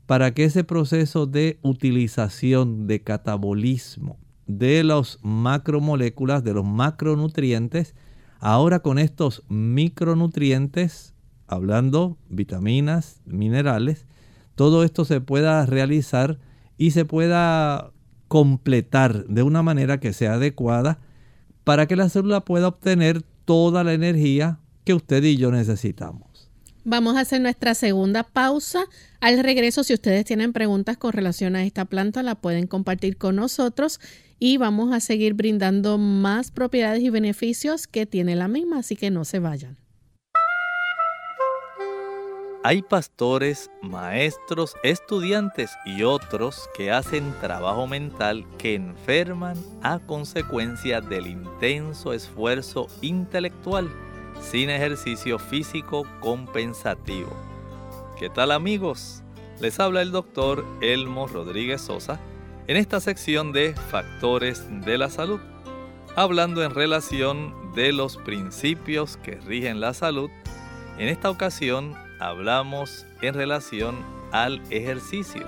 para 0.09 0.33
que 0.33 0.45
ese 0.45 0.65
proceso 0.65 1.27
de 1.27 1.59
utilización, 1.61 2.87
de 2.87 3.03
catabolismo 3.03 4.17
de 4.47 4.83
las 4.83 5.19
macromoléculas, 5.21 6.43
de 6.43 6.55
los 6.55 6.65
macronutrientes, 6.65 7.95
ahora 8.41 8.79
con 8.79 8.99
estos 8.99 9.45
micronutrientes, 9.51 11.13
hablando 11.47 12.17
vitaminas, 12.31 13.21
minerales, 13.27 14.07
todo 14.55 14.83
esto 14.83 15.05
se 15.05 15.21
pueda 15.21 15.67
realizar 15.67 16.39
y 16.79 16.93
se 16.93 17.05
pueda 17.05 17.93
completar 18.29 19.27
de 19.27 19.43
una 19.43 19.63
manera 19.63 20.01
que 20.01 20.15
sea 20.15 20.35
adecuada 20.35 21.01
para 21.65 21.87
que 21.87 21.97
la 21.97 22.09
célula 22.09 22.47
pueda 22.47 22.69
obtener 22.69 23.21
toda 23.45 23.85
la 23.85 23.93
energía 23.93 24.59
que 24.85 24.95
usted 24.95 25.23
y 25.23 25.37
yo 25.37 25.51
necesitamos. 25.51 26.28
Vamos 26.85 27.17
a 27.17 27.21
hacer 27.21 27.41
nuestra 27.41 27.75
segunda 27.75 28.23
pausa. 28.23 28.85
Al 29.21 29.39
regreso, 29.43 29.85
si 29.85 29.95
ustedes 29.95 30.25
tienen 30.25 30.53
preguntas 30.53 30.97
con 30.97 31.13
relación 31.13 31.57
a 31.57 31.65
esta 31.65 31.85
planta, 31.85 32.23
la 32.23 32.35
pueden 32.35 32.67
compartir 32.67 33.17
con 33.17 33.37
nosotros 33.37 34.01
y 34.39 34.57
vamos 34.57 34.93
a 34.95 35.01
seguir 35.01 35.35
brindando 35.35 35.99
más 35.99 36.51
propiedades 36.51 37.03
y 37.03 37.11
beneficios 37.11 37.87
que 37.87 38.07
tiene 38.07 38.37
la 38.37 38.49
misma, 38.49 38.79
así 38.79 38.97
que 38.97 39.11
no 39.11 39.25
se 39.25 39.41
vayan. 39.41 39.77
Hay 42.65 42.83
pastores, 42.83 43.71
maestros, 43.83 44.75
estudiantes 44.83 45.71
y 45.87 46.03
otros 46.03 46.69
que 46.77 46.91
hacen 46.91 47.33
trabajo 47.41 47.87
mental 47.87 48.45
que 48.59 48.75
enferman 48.75 49.57
a 49.83 50.01
consecuencia 50.01 51.01
del 51.01 51.29
intenso 51.29 52.13
esfuerzo 52.13 52.89
intelectual 53.01 53.89
sin 54.41 54.71
ejercicio 54.71 55.39
físico 55.39 56.07
compensativo. 56.21 57.31
¿Qué 58.19 58.31
tal 58.31 58.51
amigos? 58.51 59.23
Les 59.61 59.79
habla 59.81 60.03
el 60.03 60.13
doctor 60.13 60.65
Elmo 60.81 61.27
Rodríguez 61.27 61.81
Sosa 61.81 62.21
en 62.67 62.77
esta 62.77 63.01
sección 63.01 63.53
de 63.53 63.75
Factores 63.75 64.65
de 64.85 64.99
la 64.99 65.11
Salud, 65.11 65.41
hablando 66.17 66.63
en 66.63 66.75
relación 66.75 67.73
de 67.75 67.93
los 67.93 68.17
principios 68.17 69.17
que 69.17 69.37
rigen 69.37 69.81
la 69.81 69.95
salud. 69.95 70.31
En 70.99 71.09
esta 71.09 71.31
ocasión 71.31 71.95
hablamos 72.21 73.07
en 73.23 73.35
relación 73.35 73.97
al 74.33 74.63
ejercicio. 74.71 75.47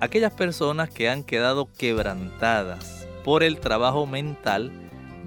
Aquellas 0.00 0.32
personas 0.32 0.88
que 0.90 1.08
han 1.08 1.24
quedado 1.24 1.68
quebrantadas 1.76 3.06
por 3.24 3.42
el 3.42 3.58
trabajo 3.58 4.06
mental 4.06 4.72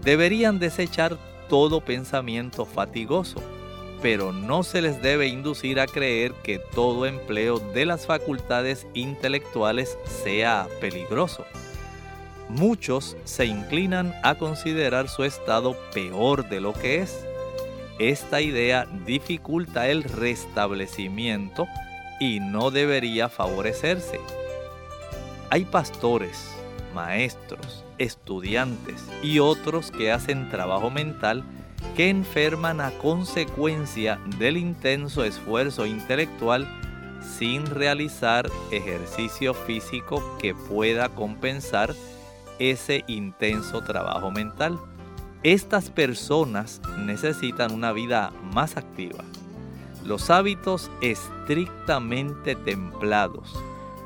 deberían 0.01 0.59
desechar 0.59 1.17
todo 1.47 1.81
pensamiento 1.81 2.65
fatigoso, 2.65 3.41
pero 4.01 4.31
no 4.31 4.63
se 4.63 4.81
les 4.81 5.01
debe 5.01 5.27
inducir 5.27 5.79
a 5.79 5.87
creer 5.87 6.33
que 6.43 6.59
todo 6.59 7.05
empleo 7.05 7.59
de 7.59 7.85
las 7.85 8.05
facultades 8.05 8.85
intelectuales 8.93 9.97
sea 10.23 10.67
peligroso. 10.81 11.45
Muchos 12.49 13.15
se 13.23 13.45
inclinan 13.45 14.13
a 14.23 14.35
considerar 14.35 15.07
su 15.07 15.23
estado 15.23 15.75
peor 15.93 16.49
de 16.49 16.61
lo 16.61 16.73
que 16.73 17.01
es 17.01 17.25
esta 17.99 18.41
idea 18.41 18.87
dificulta 19.05 19.87
el 19.87 20.03
restablecimiento 20.03 21.67
y 22.19 22.39
no 22.39 22.71
debería 22.71 23.29
favorecerse. 23.29 24.19
Hay 25.51 25.65
pastores, 25.65 26.55
maestros, 26.95 27.82
estudiantes 27.97 29.05
y 29.21 29.39
otros 29.39 29.91
que 29.91 30.11
hacen 30.11 30.49
trabajo 30.49 30.89
mental 30.89 31.43
que 31.95 32.09
enferman 32.09 32.81
a 32.81 32.91
consecuencia 32.91 34.19
del 34.39 34.57
intenso 34.57 35.23
esfuerzo 35.23 35.85
intelectual 35.85 36.67
sin 37.21 37.65
realizar 37.65 38.49
ejercicio 38.71 39.53
físico 39.53 40.37
que 40.39 40.55
pueda 40.55 41.09
compensar 41.09 41.93
ese 42.59 43.03
intenso 43.07 43.81
trabajo 43.81 44.31
mental. 44.31 44.79
Estas 45.43 45.89
personas 45.89 46.81
necesitan 46.99 47.73
una 47.73 47.91
vida 47.91 48.31
más 48.53 48.77
activa. 48.77 49.23
Los 50.03 50.29
hábitos 50.29 50.89
estrictamente 51.01 52.55
templados, 52.55 53.53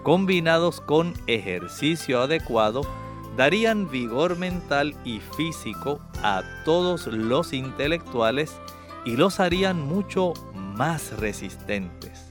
combinados 0.03 0.81
con 0.81 1.13
ejercicio 1.27 2.21
adecuado, 2.21 2.81
darían 3.37 3.89
vigor 3.89 4.37
mental 4.37 4.95
y 5.05 5.19
físico 5.37 6.01
a 6.23 6.43
todos 6.65 7.07
los 7.07 7.53
intelectuales 7.53 8.59
y 9.05 9.15
los 9.15 9.39
harían 9.39 9.79
mucho 9.79 10.33
más 10.53 11.17
resistentes. 11.19 12.25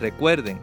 Recuerden, 0.00 0.58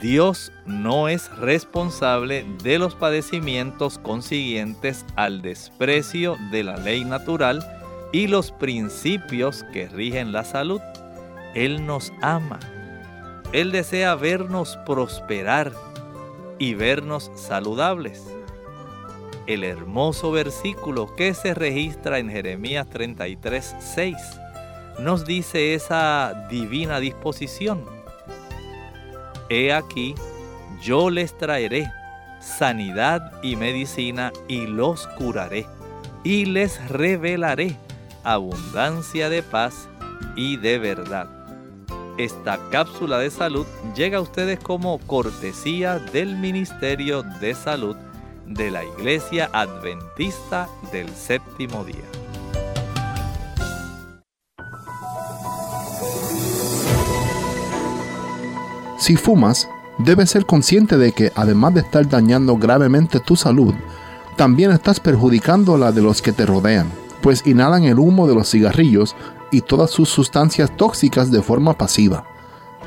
Dios 0.00 0.52
no 0.66 1.08
es 1.08 1.34
responsable 1.38 2.46
de 2.62 2.78
los 2.78 2.94
padecimientos 2.94 3.98
consiguientes 3.98 5.04
al 5.16 5.42
desprecio 5.42 6.36
de 6.50 6.62
la 6.62 6.76
ley 6.76 7.04
natural 7.04 7.64
y 8.12 8.26
los 8.26 8.52
principios 8.52 9.64
que 9.72 9.88
rigen 9.88 10.32
la 10.32 10.44
salud. 10.44 10.80
Él 11.54 11.86
nos 11.86 12.12
ama. 12.20 12.60
Él 13.52 13.72
desea 13.72 14.14
vernos 14.14 14.78
prosperar 14.86 15.72
y 16.58 16.74
vernos 16.74 17.30
saludables. 17.34 18.22
El 19.46 19.64
hermoso 19.64 20.30
versículo 20.30 21.14
que 21.16 21.34
se 21.34 21.54
registra 21.54 22.18
en 22.18 22.30
Jeremías 22.30 22.88
33, 22.88 23.76
6. 23.80 24.16
Nos 24.98 25.24
dice 25.24 25.74
esa 25.74 26.46
divina 26.50 27.00
disposición. 27.00 27.84
He 29.48 29.72
aquí, 29.72 30.14
yo 30.82 31.10
les 31.10 31.36
traeré 31.36 31.90
sanidad 32.40 33.32
y 33.42 33.56
medicina 33.56 34.32
y 34.48 34.66
los 34.66 35.06
curaré 35.06 35.66
y 36.24 36.44
les 36.46 36.88
revelaré 36.88 37.76
abundancia 38.24 39.28
de 39.28 39.42
paz 39.42 39.88
y 40.36 40.56
de 40.56 40.78
verdad. 40.78 41.28
Esta 42.18 42.58
cápsula 42.70 43.18
de 43.18 43.30
salud 43.30 43.66
llega 43.96 44.18
a 44.18 44.22
ustedes 44.22 44.58
como 44.58 44.98
cortesía 44.98 45.98
del 45.98 46.36
Ministerio 46.36 47.22
de 47.22 47.54
Salud 47.54 47.96
de 48.62 48.70
la 48.70 48.84
Iglesia 48.84 49.50
Adventista 49.52 50.68
del 50.92 51.08
Séptimo 51.16 51.84
Día. 51.84 52.04
Si 59.00 59.16
fumas, 59.16 59.68
debes 59.98 60.30
ser 60.30 60.46
consciente 60.46 60.96
de 60.96 61.10
que 61.10 61.32
además 61.34 61.74
de 61.74 61.80
estar 61.80 62.08
dañando 62.08 62.56
gravemente 62.56 63.18
tu 63.18 63.34
salud, 63.34 63.74
también 64.36 64.70
estás 64.70 65.00
perjudicando 65.00 65.76
la 65.76 65.90
de 65.90 66.02
los 66.02 66.22
que 66.22 66.30
te 66.30 66.46
rodean, 66.46 66.88
pues 67.20 67.44
inhalan 67.44 67.82
el 67.82 67.98
humo 67.98 68.28
de 68.28 68.36
los 68.36 68.48
cigarrillos 68.48 69.16
y 69.50 69.62
todas 69.62 69.90
sus 69.90 70.08
sustancias 70.08 70.70
tóxicas 70.76 71.32
de 71.32 71.42
forma 71.42 71.76
pasiva. 71.76 72.24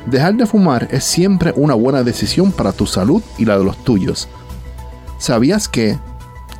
Dejar 0.06 0.36
de 0.36 0.46
fumar 0.46 0.88
es 0.90 1.04
siempre 1.04 1.52
una 1.58 1.74
buena 1.74 2.02
decisión 2.02 2.54
para 2.54 2.72
tu 2.72 2.86
salud 2.86 3.22
y 3.38 3.44
la 3.44 3.58
de 3.58 3.66
los 3.66 3.76
tuyos. 3.84 4.30
¿Sabías 5.26 5.68
que, 5.68 5.98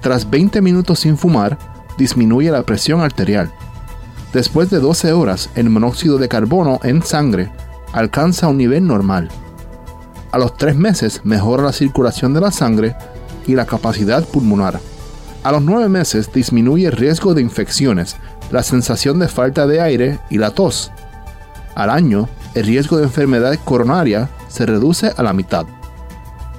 tras 0.02 0.28
20 0.28 0.60
minutos 0.60 1.02
sin 1.02 1.20
fumar, 1.20 1.60
disminuye 2.00 2.50
la 2.50 2.64
presión 2.64 3.02
arterial? 3.02 3.52
Después 4.34 4.72
de 4.72 4.80
12 4.80 5.14
horas, 5.14 5.52
el 5.54 5.70
monóxido 5.70 6.18
de 6.18 6.28
carbono 6.28 6.80
en 6.82 7.04
sangre 7.04 7.52
alcanza 7.94 8.48
un 8.48 8.58
nivel 8.58 8.88
normal. 8.88 9.30
A 10.32 10.40
los 10.40 10.58
3 10.58 10.76
meses 10.78 11.22
mejora 11.24 11.62
la 11.62 11.74
circulación 11.74 12.34
de 12.34 12.42
la 12.42 12.50
sangre 12.50 12.96
y 13.46 13.54
la 13.54 13.68
capacidad 13.68 14.24
pulmonar. 14.24 14.80
A 15.44 15.52
los 15.52 15.62
9 15.62 15.88
meses 15.88 16.34
disminuye 16.34 16.88
el 16.88 16.94
riesgo 16.94 17.36
de 17.36 17.44
infecciones, 17.44 18.16
la 18.50 18.64
sensación 18.64 19.20
de 19.20 19.28
falta 19.28 19.68
de 19.68 19.80
aire 19.80 20.20
y 20.32 20.40
la 20.40 20.50
tos. 20.50 20.92
Al 21.76 21.92
año, 21.92 22.28
el 22.56 22.66
riesgo 22.66 22.98
de 22.98 23.04
enfermedad 23.04 23.60
coronaria 23.64 24.28
se 24.48 24.66
reduce 24.66 25.14
a 25.16 25.22
la 25.22 25.34
mitad. 25.34 25.68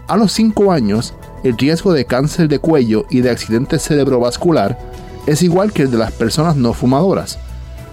A 0.07 0.17
los 0.17 0.31
5 0.31 0.71
años, 0.71 1.15
el 1.47 1.57
riesgo 1.57 1.93
de 1.93 2.05
cáncer 2.05 2.49
de 2.49 2.59
cuello 2.59 3.07
y 3.09 3.21
de 3.21 3.31
accidente 3.31 3.79
cerebrovascular 3.79 4.79
es 5.27 5.43
igual 5.43 5.73
que 5.73 5.83
el 5.83 5.91
de 5.91 5.99
las 5.99 6.13
personas 6.13 6.57
no 6.57 6.73
fumadoras, 6.73 7.39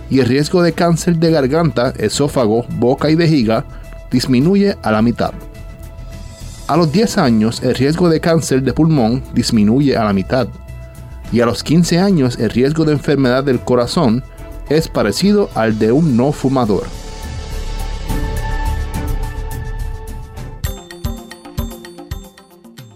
y 0.10 0.20
el 0.20 0.28
riesgo 0.28 0.62
de 0.62 0.74
cáncer 0.74 1.18
de 1.18 1.32
garganta, 1.32 1.93
esófago, 1.97 2.66
boca 2.78 3.10
y 3.10 3.16
vejiga 3.16 3.66
disminuye 4.12 4.78
a 4.82 4.91
la 4.91 5.01
mitad. 5.01 5.34
A 6.68 6.78
los 6.78 6.91
10 6.91 7.18
años 7.18 7.62
el 7.64 7.76
riesgo 7.76 8.10
de 8.10 8.20
cáncer 8.20 8.64
de 8.64 8.74
pulmón 8.74 9.24
disminuye 9.34 9.97
a 9.97 10.04
la 10.04 10.14
mitad, 10.14 10.47
y 11.32 11.41
a 11.41 11.45
los 11.45 11.64
15 11.64 11.99
años 11.99 12.39
el 12.39 12.49
riesgo 12.49 12.86
de 12.86 12.93
enfermedad 12.93 13.43
del 13.43 13.60
corazón 13.60 14.24
es 14.70 14.88
parecido 14.88 15.49
al 15.56 15.78
de 15.78 15.91
un 15.91 16.16
no 16.16 16.32
fumador. 16.32 16.84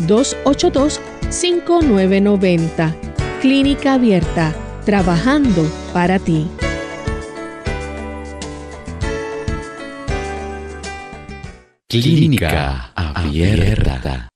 282-5990. 0.00 2.94
Clínica 3.40 3.94
Abierta, 3.94 4.54
trabajando 4.84 5.62
para 5.92 6.18
ti. 6.18 6.46
Clínica 11.88 12.92
Abierta. 12.94 14.28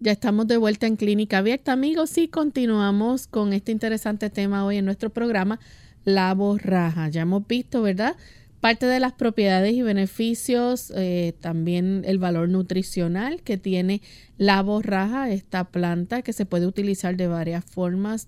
Ya 0.00 0.12
estamos 0.12 0.46
de 0.46 0.56
vuelta 0.56 0.86
en 0.86 0.96
Clínica 0.96 1.38
Abierta, 1.38 1.72
amigos, 1.72 2.16
y 2.18 2.28
continuamos 2.28 3.26
con 3.26 3.52
este 3.52 3.70
interesante 3.70 4.30
tema 4.30 4.64
hoy 4.64 4.78
en 4.78 4.84
nuestro 4.84 5.10
programa, 5.10 5.60
la 6.04 6.32
borraja. 6.34 7.08
Ya 7.08 7.22
hemos 7.22 7.46
visto, 7.46 7.82
¿verdad? 7.82 8.16
Parte 8.60 8.86
de 8.86 9.00
las 9.00 9.12
propiedades 9.12 9.74
y 9.74 9.82
beneficios, 9.82 10.92
eh, 10.96 11.34
también 11.40 12.02
el 12.06 12.18
valor 12.18 12.48
nutricional 12.48 13.42
que 13.42 13.56
tiene 13.56 14.02
la 14.40 14.62
borraja, 14.62 15.30
esta 15.30 15.64
planta 15.64 16.22
que 16.22 16.32
se 16.32 16.46
puede 16.46 16.66
utilizar 16.66 17.14
de 17.14 17.26
varias 17.26 17.62
formas, 17.62 18.26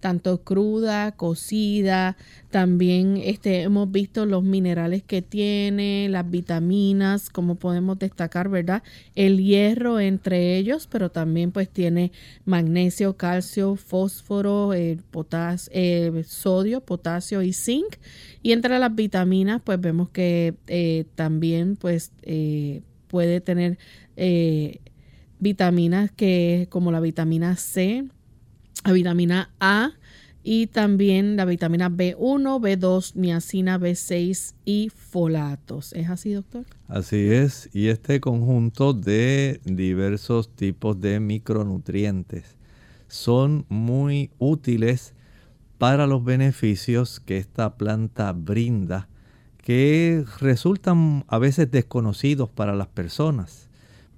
tanto 0.00 0.42
cruda, 0.42 1.12
cocida, 1.12 2.16
también 2.50 3.20
este, 3.22 3.62
hemos 3.62 3.92
visto 3.92 4.26
los 4.26 4.42
minerales 4.42 5.04
que 5.04 5.22
tiene, 5.22 6.08
las 6.10 6.28
vitaminas, 6.28 7.30
como 7.30 7.54
podemos 7.54 8.00
destacar, 8.00 8.48
¿verdad? 8.48 8.82
El 9.14 9.38
hierro 9.38 10.00
entre 10.00 10.56
ellos, 10.56 10.88
pero 10.90 11.12
también 11.12 11.52
pues 11.52 11.68
tiene 11.68 12.10
magnesio, 12.44 13.16
calcio, 13.16 13.76
fósforo, 13.76 14.74
eh, 14.74 14.98
eh, 15.70 16.24
sodio, 16.26 16.80
potasio 16.80 17.42
y 17.42 17.52
zinc. 17.52 17.94
Y 18.42 18.50
entre 18.50 18.76
las 18.80 18.92
vitaminas 18.92 19.62
pues 19.62 19.80
vemos 19.80 20.08
que 20.08 20.54
eh, 20.66 21.04
también 21.14 21.76
pues 21.76 22.10
puede 23.06 23.40
tener 23.40 23.78
vitaminas 25.42 26.12
que 26.12 26.68
como 26.70 26.92
la 26.92 27.00
vitamina 27.00 27.56
C, 27.56 28.04
la 28.84 28.92
vitamina 28.92 29.50
A 29.58 29.90
y 30.44 30.68
también 30.68 31.36
la 31.36 31.44
vitamina 31.44 31.90
B1, 31.90 32.60
B2, 32.60 33.16
niacina, 33.16 33.76
B6 33.78 34.54
y 34.64 34.90
folatos. 34.94 35.92
¿Es 35.94 36.08
así, 36.08 36.32
doctor? 36.32 36.64
Así 36.86 37.16
es, 37.32 37.68
y 37.72 37.88
este 37.88 38.20
conjunto 38.20 38.92
de 38.92 39.60
diversos 39.64 40.48
tipos 40.54 41.00
de 41.00 41.18
micronutrientes 41.18 42.56
son 43.08 43.66
muy 43.68 44.30
útiles 44.38 45.12
para 45.78 46.06
los 46.06 46.24
beneficios 46.24 47.18
que 47.18 47.38
esta 47.38 47.74
planta 47.74 48.32
brinda, 48.32 49.08
que 49.58 50.24
resultan 50.38 51.24
a 51.26 51.38
veces 51.38 51.68
desconocidos 51.68 52.48
para 52.48 52.76
las 52.76 52.86
personas, 52.86 53.68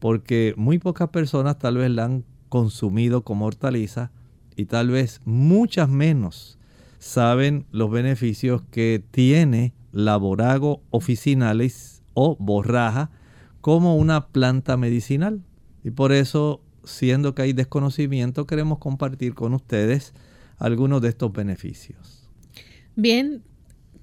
porque 0.04 0.52
muy 0.58 0.78
pocas 0.78 1.08
personas 1.08 1.58
tal 1.58 1.78
vez 1.78 1.90
la 1.90 2.04
han 2.04 2.26
consumido 2.50 3.24
como 3.24 3.46
hortaliza, 3.46 4.10
y 4.54 4.66
tal 4.66 4.90
vez 4.90 5.22
muchas 5.24 5.88
menos 5.88 6.58
saben 6.98 7.64
los 7.70 7.90
beneficios 7.90 8.60
que 8.70 9.02
tiene 9.10 9.72
la 9.92 10.18
borago 10.18 10.82
officinalis 10.90 12.02
o 12.12 12.36
borraja 12.38 13.12
como 13.62 13.96
una 13.96 14.26
planta 14.26 14.76
medicinal. 14.76 15.42
Y 15.82 15.90
por 15.92 16.12
eso, 16.12 16.60
siendo 16.84 17.34
que 17.34 17.40
hay 17.40 17.54
desconocimiento, 17.54 18.46
queremos 18.46 18.80
compartir 18.80 19.32
con 19.32 19.54
ustedes 19.54 20.12
algunos 20.58 21.00
de 21.00 21.08
estos 21.08 21.32
beneficios. 21.32 22.28
Bien, 22.94 23.42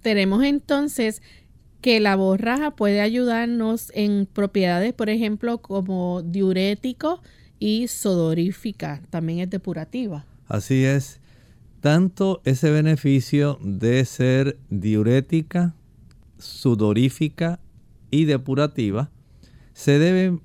tenemos 0.02 0.44
entonces 0.44 1.22
que 1.82 2.00
la 2.00 2.16
borraja 2.16 2.72
puede 2.72 3.02
ayudarnos 3.02 3.92
en 3.96 4.28
propiedades, 4.32 4.94
por 4.94 5.10
ejemplo, 5.10 5.58
como 5.60 6.22
diurético 6.22 7.22
y 7.60 7.88
sodorífica, 7.88 9.02
también 9.10 9.40
es 9.40 9.50
depurativa. 9.50 10.26
Así 10.48 10.84
es. 10.86 11.20
tanto 11.80 12.42
ese 12.46 12.70
beneficio 12.70 13.58
de 13.64 14.06
ser 14.06 14.60
diurética, 14.70 15.74
sudorífica 16.38 17.60
y 18.12 18.26
depurativa 18.26 19.10
se 19.74 19.98
debe 19.98 20.40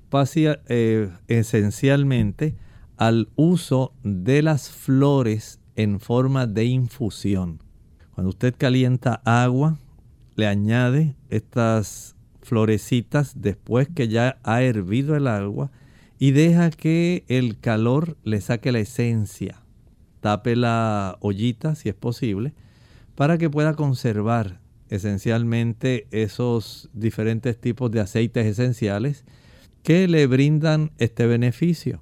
eh, 0.67 1.11
esencialmente 1.27 2.55
al 2.97 3.29
uso 3.35 3.93
de 4.03 4.41
las 4.41 4.71
flores 4.71 5.59
en 5.75 5.99
forma 5.99 6.47
de 6.47 6.65
infusión. 6.65 7.59
Cuando 8.15 8.29
usted 8.29 8.55
calienta 8.57 9.21
agua, 9.25 9.77
le 10.37 10.47
añade 10.47 11.15
estas 11.29 12.15
florecitas 12.41 13.41
después 13.41 13.89
que 13.93 14.07
ya 14.07 14.37
ha 14.43 14.61
hervido 14.61 15.17
el 15.17 15.27
agua 15.27 15.71
y 16.19 16.31
deja 16.31 16.69
que 16.69 17.25
el 17.27 17.59
calor 17.59 18.17
le 18.23 18.39
saque 18.39 18.71
la 18.71 18.79
esencia. 18.79 19.63
Tape 20.21 20.55
la 20.55 21.17
ollita 21.19 21.75
si 21.75 21.89
es 21.89 21.95
posible 21.95 22.53
para 23.15 23.37
que 23.37 23.49
pueda 23.49 23.73
conservar 23.73 24.61
esencialmente 24.89 26.07
esos 26.11 26.89
diferentes 26.93 27.59
tipos 27.59 27.91
de 27.91 27.99
aceites 27.99 28.45
esenciales 28.45 29.25
que 29.81 30.07
le 30.07 30.27
brindan 30.27 30.91
este 30.99 31.25
beneficio. 31.25 32.01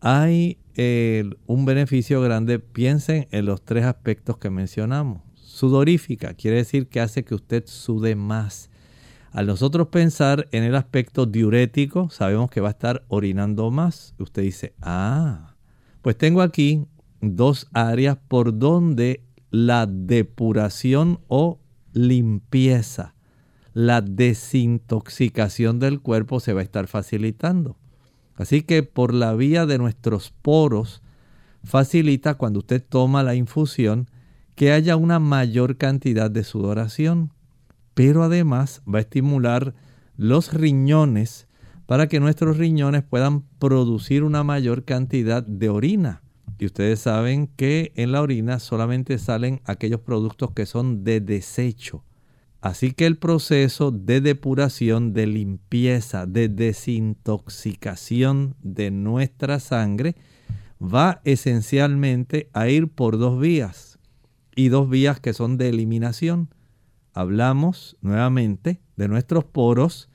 Hay 0.00 0.58
eh, 0.76 1.28
un 1.46 1.64
beneficio 1.64 2.20
grande, 2.20 2.60
piensen 2.60 3.26
en 3.32 3.46
los 3.46 3.64
tres 3.64 3.84
aspectos 3.84 4.38
que 4.38 4.50
mencionamos. 4.50 5.33
Sudorífica 5.54 6.34
quiere 6.34 6.56
decir 6.56 6.88
que 6.88 7.00
hace 7.00 7.24
que 7.24 7.36
usted 7.36 7.62
sude 7.66 8.16
más. 8.16 8.70
Al 9.30 9.46
nosotros 9.46 9.86
pensar 9.86 10.48
en 10.50 10.64
el 10.64 10.74
aspecto 10.74 11.26
diurético, 11.26 12.10
sabemos 12.10 12.50
que 12.50 12.60
va 12.60 12.68
a 12.68 12.72
estar 12.72 13.04
orinando 13.06 13.70
más. 13.70 14.16
Usted 14.18 14.42
dice, 14.42 14.74
ah, 14.82 15.54
pues 16.02 16.18
tengo 16.18 16.42
aquí 16.42 16.86
dos 17.20 17.68
áreas 17.72 18.18
por 18.26 18.58
donde 18.58 19.22
la 19.52 19.86
depuración 19.86 21.20
o 21.28 21.60
limpieza, 21.92 23.14
la 23.74 24.00
desintoxicación 24.00 25.78
del 25.78 26.00
cuerpo 26.00 26.40
se 26.40 26.52
va 26.52 26.62
a 26.62 26.64
estar 26.64 26.88
facilitando. 26.88 27.76
Así 28.34 28.62
que 28.62 28.82
por 28.82 29.14
la 29.14 29.34
vía 29.34 29.66
de 29.66 29.78
nuestros 29.78 30.32
poros 30.42 31.00
facilita 31.62 32.34
cuando 32.34 32.58
usted 32.58 32.84
toma 32.84 33.22
la 33.22 33.36
infusión 33.36 34.08
que 34.54 34.72
haya 34.72 34.96
una 34.96 35.18
mayor 35.18 35.76
cantidad 35.76 36.30
de 36.30 36.44
sudoración, 36.44 37.32
pero 37.94 38.22
además 38.22 38.82
va 38.92 38.98
a 38.98 39.02
estimular 39.02 39.74
los 40.16 40.52
riñones 40.52 41.48
para 41.86 42.08
que 42.08 42.20
nuestros 42.20 42.56
riñones 42.56 43.02
puedan 43.02 43.42
producir 43.58 44.22
una 44.22 44.44
mayor 44.44 44.84
cantidad 44.84 45.42
de 45.42 45.68
orina. 45.68 46.22
Y 46.58 46.66
ustedes 46.66 47.00
saben 47.00 47.48
que 47.48 47.92
en 47.96 48.12
la 48.12 48.22
orina 48.22 48.60
solamente 48.60 49.18
salen 49.18 49.60
aquellos 49.64 50.00
productos 50.00 50.52
que 50.52 50.66
son 50.66 51.04
de 51.04 51.20
desecho. 51.20 52.04
Así 52.60 52.92
que 52.92 53.06
el 53.06 53.18
proceso 53.18 53.90
de 53.90 54.22
depuración, 54.22 55.12
de 55.12 55.26
limpieza, 55.26 56.26
de 56.26 56.48
desintoxicación 56.48 58.54
de 58.62 58.90
nuestra 58.90 59.60
sangre 59.60 60.14
va 60.80 61.20
esencialmente 61.24 62.48
a 62.54 62.68
ir 62.68 62.88
por 62.88 63.18
dos 63.18 63.38
vías 63.38 63.93
y 64.56 64.68
dos 64.68 64.88
vías 64.88 65.20
que 65.20 65.32
son 65.32 65.58
de 65.58 65.68
eliminación. 65.68 66.54
Hablamos 67.12 67.96
nuevamente 68.00 68.80
de 68.96 69.08
nuestros 69.08 69.44
poros 69.44 70.10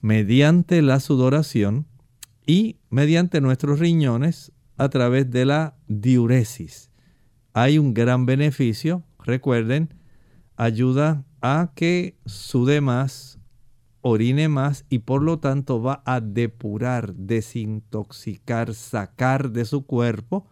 mediante 0.00 0.82
la 0.82 1.00
sudoración 1.00 1.86
y 2.46 2.76
mediante 2.90 3.40
nuestros 3.40 3.78
riñones 3.78 4.52
a 4.76 4.88
través 4.88 5.30
de 5.30 5.44
la 5.44 5.76
diuresis. 5.86 6.90
Hay 7.52 7.78
un 7.78 7.94
gran 7.94 8.26
beneficio, 8.26 9.04
recuerden, 9.18 9.94
ayuda 10.56 11.24
a 11.40 11.72
que 11.74 12.16
sude 12.26 12.80
más, 12.80 13.38
orine 14.00 14.48
más 14.48 14.84
y 14.88 15.00
por 15.00 15.22
lo 15.22 15.38
tanto 15.38 15.80
va 15.80 16.02
a 16.04 16.20
depurar, 16.20 17.14
desintoxicar, 17.14 18.74
sacar 18.74 19.50
de 19.50 19.64
su 19.64 19.86
cuerpo 19.86 20.46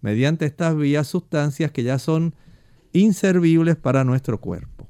mediante 0.00 0.46
estas 0.46 0.76
vías 0.76 1.06
sustancias 1.06 1.70
que 1.70 1.82
ya 1.82 1.98
son 1.98 2.34
inservibles 3.00 3.76
para 3.76 4.04
nuestro 4.04 4.40
cuerpo. 4.40 4.88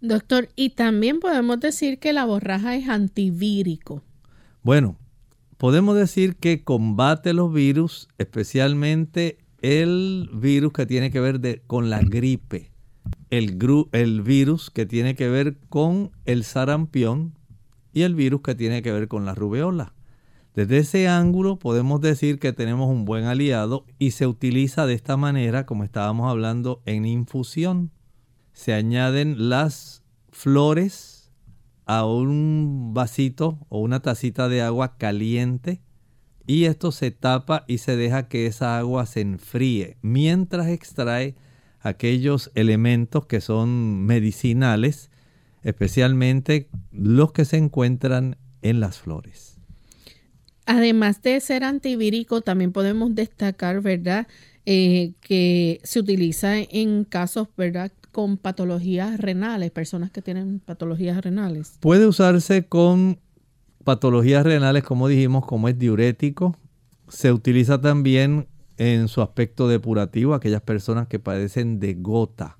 Doctor, 0.00 0.48
y 0.56 0.70
también 0.70 1.20
podemos 1.20 1.58
decir 1.60 1.98
que 1.98 2.12
la 2.12 2.24
borraja 2.24 2.76
es 2.76 2.88
antivírico. 2.88 4.02
Bueno, 4.62 4.98
podemos 5.56 5.96
decir 5.96 6.36
que 6.36 6.62
combate 6.62 7.32
los 7.32 7.52
virus, 7.52 8.08
especialmente 8.18 9.38
el 9.62 10.30
virus 10.34 10.72
que 10.72 10.86
tiene 10.86 11.10
que 11.10 11.20
ver 11.20 11.62
con 11.66 11.88
la 11.88 12.00
gripe, 12.00 12.70
el, 13.30 13.58
el 13.92 14.22
virus 14.22 14.70
que 14.70 14.86
tiene 14.86 15.14
que 15.14 15.28
ver 15.28 15.56
con 15.68 16.12
el 16.24 16.44
sarampión 16.44 17.34
y 17.92 18.02
el 18.02 18.14
virus 18.14 18.42
que 18.42 18.54
tiene 18.54 18.82
que 18.82 18.92
ver 18.92 19.08
con 19.08 19.24
la 19.24 19.34
rubeola. 19.34 19.94
Desde 20.56 20.78
ese 20.78 21.06
ángulo 21.06 21.58
podemos 21.58 22.00
decir 22.00 22.38
que 22.38 22.54
tenemos 22.54 22.88
un 22.88 23.04
buen 23.04 23.24
aliado 23.24 23.84
y 23.98 24.12
se 24.12 24.26
utiliza 24.26 24.86
de 24.86 24.94
esta 24.94 25.18
manera 25.18 25.66
como 25.66 25.84
estábamos 25.84 26.30
hablando 26.30 26.80
en 26.86 27.04
infusión. 27.04 27.90
Se 28.54 28.72
añaden 28.72 29.50
las 29.50 30.02
flores 30.30 31.30
a 31.84 32.06
un 32.06 32.92
vasito 32.94 33.58
o 33.68 33.80
una 33.80 34.00
tacita 34.00 34.48
de 34.48 34.62
agua 34.62 34.96
caliente 34.96 35.82
y 36.46 36.64
esto 36.64 36.90
se 36.90 37.10
tapa 37.10 37.66
y 37.68 37.76
se 37.76 37.94
deja 37.94 38.26
que 38.26 38.46
esa 38.46 38.78
agua 38.78 39.04
se 39.04 39.20
enfríe 39.20 39.98
mientras 40.00 40.68
extrae 40.68 41.34
aquellos 41.80 42.50
elementos 42.54 43.26
que 43.26 43.42
son 43.42 44.06
medicinales, 44.06 45.10
especialmente 45.62 46.70
los 46.92 47.32
que 47.32 47.44
se 47.44 47.58
encuentran 47.58 48.38
en 48.62 48.80
las 48.80 48.98
flores. 48.98 49.55
Además 50.66 51.22
de 51.22 51.40
ser 51.40 51.64
antivírico, 51.64 52.40
también 52.40 52.72
podemos 52.72 53.14
destacar, 53.14 53.80
¿verdad?, 53.80 54.26
eh, 54.66 55.12
que 55.20 55.80
se 55.84 56.00
utiliza 56.00 56.58
en 56.58 57.04
casos, 57.04 57.48
¿verdad?, 57.56 57.92
con 58.10 58.36
patologías 58.36 59.20
renales, 59.20 59.70
personas 59.70 60.10
que 60.10 60.22
tienen 60.22 60.58
patologías 60.58 61.22
renales. 61.22 61.76
Puede 61.80 62.06
usarse 62.06 62.66
con 62.66 63.20
patologías 63.84 64.44
renales, 64.44 64.82
como 64.82 65.06
dijimos, 65.06 65.46
como 65.46 65.68
es 65.68 65.78
diurético. 65.78 66.56
Se 67.08 67.30
utiliza 67.30 67.80
también 67.80 68.48
en 68.78 69.06
su 69.08 69.22
aspecto 69.22 69.68
depurativo, 69.68 70.34
aquellas 70.34 70.62
personas 70.62 71.06
que 71.06 71.18
padecen 71.18 71.78
de 71.78 71.94
gota. 71.94 72.58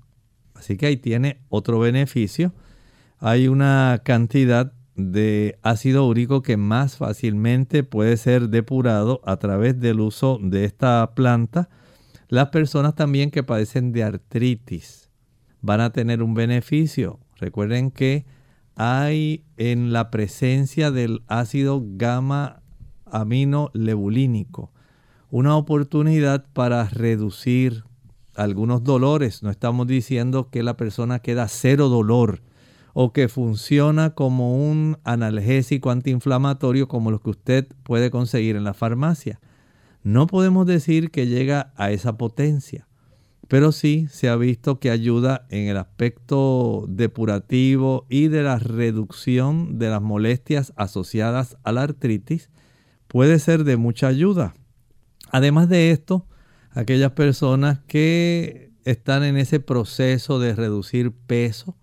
Así 0.53 0.77
que 0.77 0.85
ahí 0.85 0.97
tiene 0.97 1.41
otro 1.49 1.79
beneficio. 1.79 2.53
Hay 3.19 3.47
una 3.47 4.01
cantidad 4.03 4.73
de 4.97 5.59
ácido 5.61 6.05
úrico 6.07 6.41
que 6.41 6.57
más 6.57 6.97
fácilmente 6.97 7.83
puede 7.83 8.17
ser 8.17 8.49
depurado 8.49 9.21
a 9.23 9.37
través 9.37 9.79
del 9.79 9.99
uso 10.01 10.39
de 10.41 10.65
esta 10.65 11.13
planta. 11.15 11.69
Las 12.27 12.49
personas 12.49 12.95
también 12.95 13.31
que 13.31 13.43
padecen 13.43 13.93
de 13.93 14.03
artritis 14.03 15.09
van 15.61 15.81
a 15.81 15.91
tener 15.91 16.21
un 16.21 16.33
beneficio. 16.33 17.19
Recuerden 17.37 17.91
que 17.91 18.25
hay 18.75 19.45
en 19.55 19.93
la 19.93 20.11
presencia 20.11 20.91
del 20.91 21.23
ácido 21.27 21.81
gamma 21.85 22.61
amino 23.05 23.69
lebulínico 23.73 24.73
una 25.29 25.57
oportunidad 25.57 26.45
para 26.53 26.85
reducir 26.85 27.83
algunos 28.35 28.83
dolores. 28.83 29.43
No 29.43 29.49
estamos 29.49 29.87
diciendo 29.87 30.49
que 30.49 30.63
la 30.63 30.77
persona 30.77 31.19
queda 31.19 31.47
cero 31.47 31.89
dolor 31.89 32.41
o 32.99 33.13
que 33.13 33.27
funciona 33.27 34.15
como 34.15 34.55
un 34.55 34.97
analgésico 35.03 35.91
antiinflamatorio 35.91 36.87
como 36.87 37.11
lo 37.11 37.19
que 37.19 37.29
usted 37.29 37.67
puede 37.83 38.09
conseguir 38.09 38.55
en 38.55 38.63
la 38.63 38.73
farmacia. 38.73 39.39
No 40.01 40.25
podemos 40.25 40.65
decir 40.65 41.11
que 41.11 41.27
llega 41.27 41.73
a 41.75 41.91
esa 41.91 42.17
potencia 42.17 42.87
pero 43.47 43.71
sí 43.71 44.07
se 44.11 44.29
ha 44.29 44.35
visto 44.35 44.79
que 44.79 44.91
ayuda 44.91 45.45
en 45.49 45.67
el 45.67 45.77
aspecto 45.77 46.85
depurativo 46.89 48.05
y 48.09 48.27
de 48.27 48.43
la 48.43 48.59
reducción 48.59 49.79
de 49.79 49.89
las 49.89 50.01
molestias 50.01 50.73
asociadas 50.75 51.57
a 51.63 51.71
la 51.71 51.83
artritis. 51.83 52.49
Puede 53.07 53.39
ser 53.39 53.63
de 53.63 53.77
mucha 53.77 54.07
ayuda. 54.07 54.55
Además 55.31 55.69
de 55.69 55.91
esto, 55.91 56.27
aquellas 56.71 57.11
personas 57.11 57.79
que 57.87 58.71
están 58.83 59.23
en 59.23 59.37
ese 59.37 59.59
proceso 59.59 60.39
de 60.39 60.53
reducir 60.53 61.11
peso, 61.11 61.77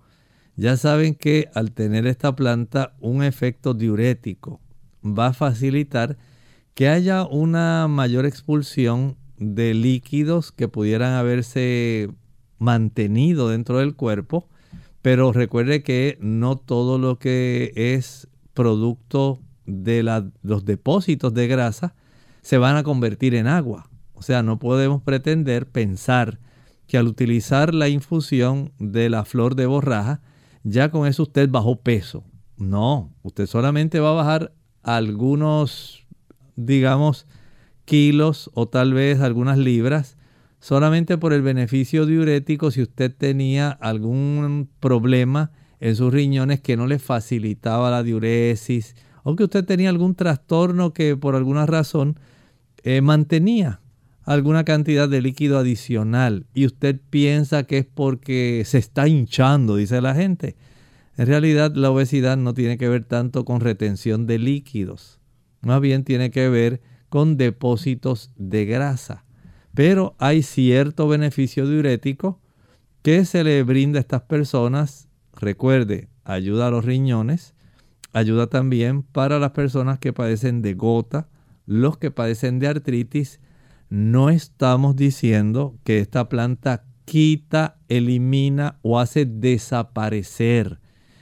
ya 0.57 0.77
saben 0.77 1.15
que 1.15 1.49
al 1.55 1.73
tener 1.73 2.07
esta 2.07 2.35
planta 2.37 2.95
un 3.01 3.23
efecto 3.23 3.75
diurético 3.75 4.61
va 5.05 5.29
a 5.29 5.33
facilitar 5.33 6.17
que 6.75 6.89
haya 6.89 7.25
una 7.25 7.87
mayor 7.89 8.27
expulsión 8.27 9.17
de 9.39 9.75
líquidos 9.75 10.53
que 10.53 10.69
pudieran 10.69 11.13
haberse 11.13 12.09
mantenido 12.59 13.49
dentro 13.49 13.79
del 13.79 13.95
cuerpo, 13.95 14.49
pero 15.03 15.33
recuerde 15.33 15.83
que 15.83 16.19
no 16.21 16.57
todo 16.57 16.99
lo 16.99 17.19
que 17.19 17.73
es 17.75 18.29
producto 18.55 19.41
de 19.67 20.03
los 20.43 20.65
depósitos 20.65 21.35
de 21.35 21.47
grasa 21.47 21.95
se 22.43 22.59
van 22.59 22.77
a 22.77 22.83
convertir 22.83 23.35
en 23.35 23.47
agua. 23.47 23.89
O 24.15 24.23
sea, 24.23 24.43
no 24.43 24.59
podemos 24.59 25.03
pretender 25.03 25.67
pensar 25.67 26.39
que 26.87 26.99
al 26.99 27.07
utilizar 27.07 27.75
la 27.75 27.89
infusión 27.89 28.73
de 28.79 29.11
la 29.11 29.25
flor 29.25 29.55
de 29.55 29.67
borraja, 29.67 30.21
ya 30.65 30.91
con 30.91 31.07
eso 31.07 31.23
usted 31.23 31.49
bajó 31.49 31.77
peso. 31.77 32.25
No, 32.57 33.13
usted 33.23 33.47
solamente 33.47 34.01
va 34.01 34.11
a 34.11 34.15
bajar 34.15 34.53
algunos, 34.83 36.07
digamos, 36.57 37.27
kilos 37.85 38.51
o 38.55 38.67
tal 38.67 38.95
vez 38.95 39.21
algunas 39.21 39.59
libras, 39.59 40.17
solamente 40.59 41.19
por 41.19 41.33
el 41.33 41.43
beneficio 41.43 42.07
diurético 42.07 42.71
si 42.71 42.83
usted 42.83 43.15
tenía 43.15 43.71
algún 43.71 44.69
problema 44.81 45.53
en 45.81 45.97
sus 45.97 46.13
riñones 46.13 46.61
que 46.61 46.77
no 46.77 46.87
le 46.87 46.99
facilitaba 46.99 47.91
la 47.91 48.03
diuresis 48.03 48.97
o 49.23 49.37
que 49.37 49.45
usted 49.45 49.65
tenía 49.65 49.91
algún 49.91 50.15
trastorno 50.15 50.95
que 50.95 51.17
por 51.17 51.35
alguna 51.35 51.67
razón 51.67 52.19
eh, 52.83 53.03
mantenía 53.03 53.81
alguna 54.25 54.65
cantidad 54.65 55.09
de 55.09 55.23
líquido 55.23 55.59
adicional 55.59 56.47
y 56.55 56.67
usted 56.67 57.01
piensa 57.11 57.65
que 57.65 57.79
es 57.79 57.87
porque 57.87 58.63
se 58.65 58.79
está 58.79 59.09
hinchando, 59.09 59.77
dice 59.77 60.01
la 60.01 60.15
gente. 60.15 60.57
En 61.17 61.27
realidad 61.27 61.75
la 61.75 61.91
obesidad 61.91 62.37
no 62.37 62.55
tiene 62.55 62.79
que 62.79 62.89
ver 62.89 63.05
tanto 63.05 63.45
con 63.45 63.61
retención 63.61 64.27
de 64.27 64.39
líquidos, 64.39 65.21
más 65.61 65.81
bien 65.81 66.05
tiene 66.05 66.31
que 66.31 66.49
ver 66.49 66.81
con 67.09 67.37
depósitos 67.37 68.33
de 68.37 68.65
grasa. 68.65 69.25
Pero 69.75 70.15
hay 70.19 70.43
cierto 70.43 71.09
beneficio 71.09 71.69
diurético 71.69 72.41
que 73.03 73.25
se 73.25 73.45
le 73.45 73.63
brinda 73.65 73.99
a 73.99 74.01
estas 74.01 74.23
personas. 74.23 75.09
Recuerde, 75.35 76.09
ayuda 76.25 76.69
a 76.69 76.71
los 76.71 76.85
riñones, 76.85 77.55
ayuda 78.13 78.47
también 78.47 79.03
para 79.03 79.39
las 79.39 79.51
personas 79.51 79.99
que 79.99 80.13
padecen 80.13 80.63
de 80.63 80.75
gota, 80.75 81.29
los 81.67 81.99
que 81.99 82.11
padecen 82.11 82.61
de 82.61 82.69
artritis. 82.69 83.41
No 83.95 84.29
estamos 84.29 84.97
diciendo 84.97 85.79
que 85.85 86.01
esta 86.01 86.29
planta 86.29 86.83
quita, 87.05 87.79
elimina 87.89 88.81
o 88.83 88.99
hace 88.99 89.25
desaparecer 89.25 90.81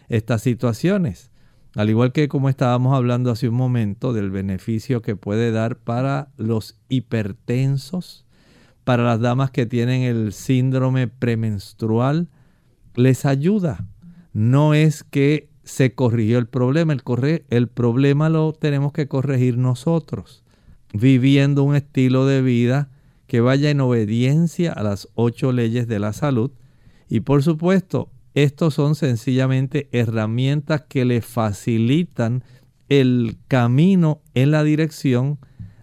estas 0.09 0.41
situaciones. 0.41 1.31
Al 1.75 1.91
igual 1.91 2.13
que 2.13 2.29
como 2.29 2.49
estábamos 2.49 2.97
hablando 2.97 3.31
hace 3.31 3.51
un 3.51 3.57
momento 3.57 4.15
del 4.15 4.31
beneficio 4.31 5.03
que 5.03 5.17
puede 5.17 5.51
dar 5.53 5.77
para 5.77 6.31
los 6.39 6.81
hipertensos, 6.89 8.25
para 8.85 9.05
las 9.05 9.21
damas 9.21 9.51
que 9.51 9.67
tienen 9.67 10.01
el 10.01 10.33
síndrome 10.33 11.09
premenstrual, 11.09 12.31
les 12.95 13.27
ayuda. 13.27 13.85
No 14.33 14.73
es 14.73 15.05
que 15.05 15.51
se 15.63 15.95
corrigió 15.95 16.39
el 16.39 16.47
problema, 16.47 16.95
el, 16.95 17.03
el 17.51 17.69
problema 17.69 18.31
lo 18.31 18.55
tenemos 18.55 18.95
que 18.95 19.09
corregir 19.09 19.59
nosotros, 19.59 20.42
viviendo 20.93 21.63
un 21.63 21.77
estilo 21.77 22.27
de 22.27 22.43
vida 22.43 22.91
que 23.27 23.41
vaya 23.41 23.71
en 23.71 23.81
obediencia 23.81 24.73
a 24.73 24.83
las 24.83 25.09
ocho 25.15 25.53
leyes 25.53 25.89
de 25.89 25.99
la 25.99 26.13
salud 26.13 26.51
y 27.09 27.21
por 27.21 27.43
supuesto 27.43 28.11
estos 28.35 28.75
son 28.75 28.95
sencillamente 28.95 29.89
herramientas 29.93 30.83
que 30.89 31.05
le 31.05 31.21
facilitan 31.21 32.45
el 32.89 33.37
camino 33.49 34.21
en 34.35 34.51
la 34.51 34.65
dirección 34.65 35.39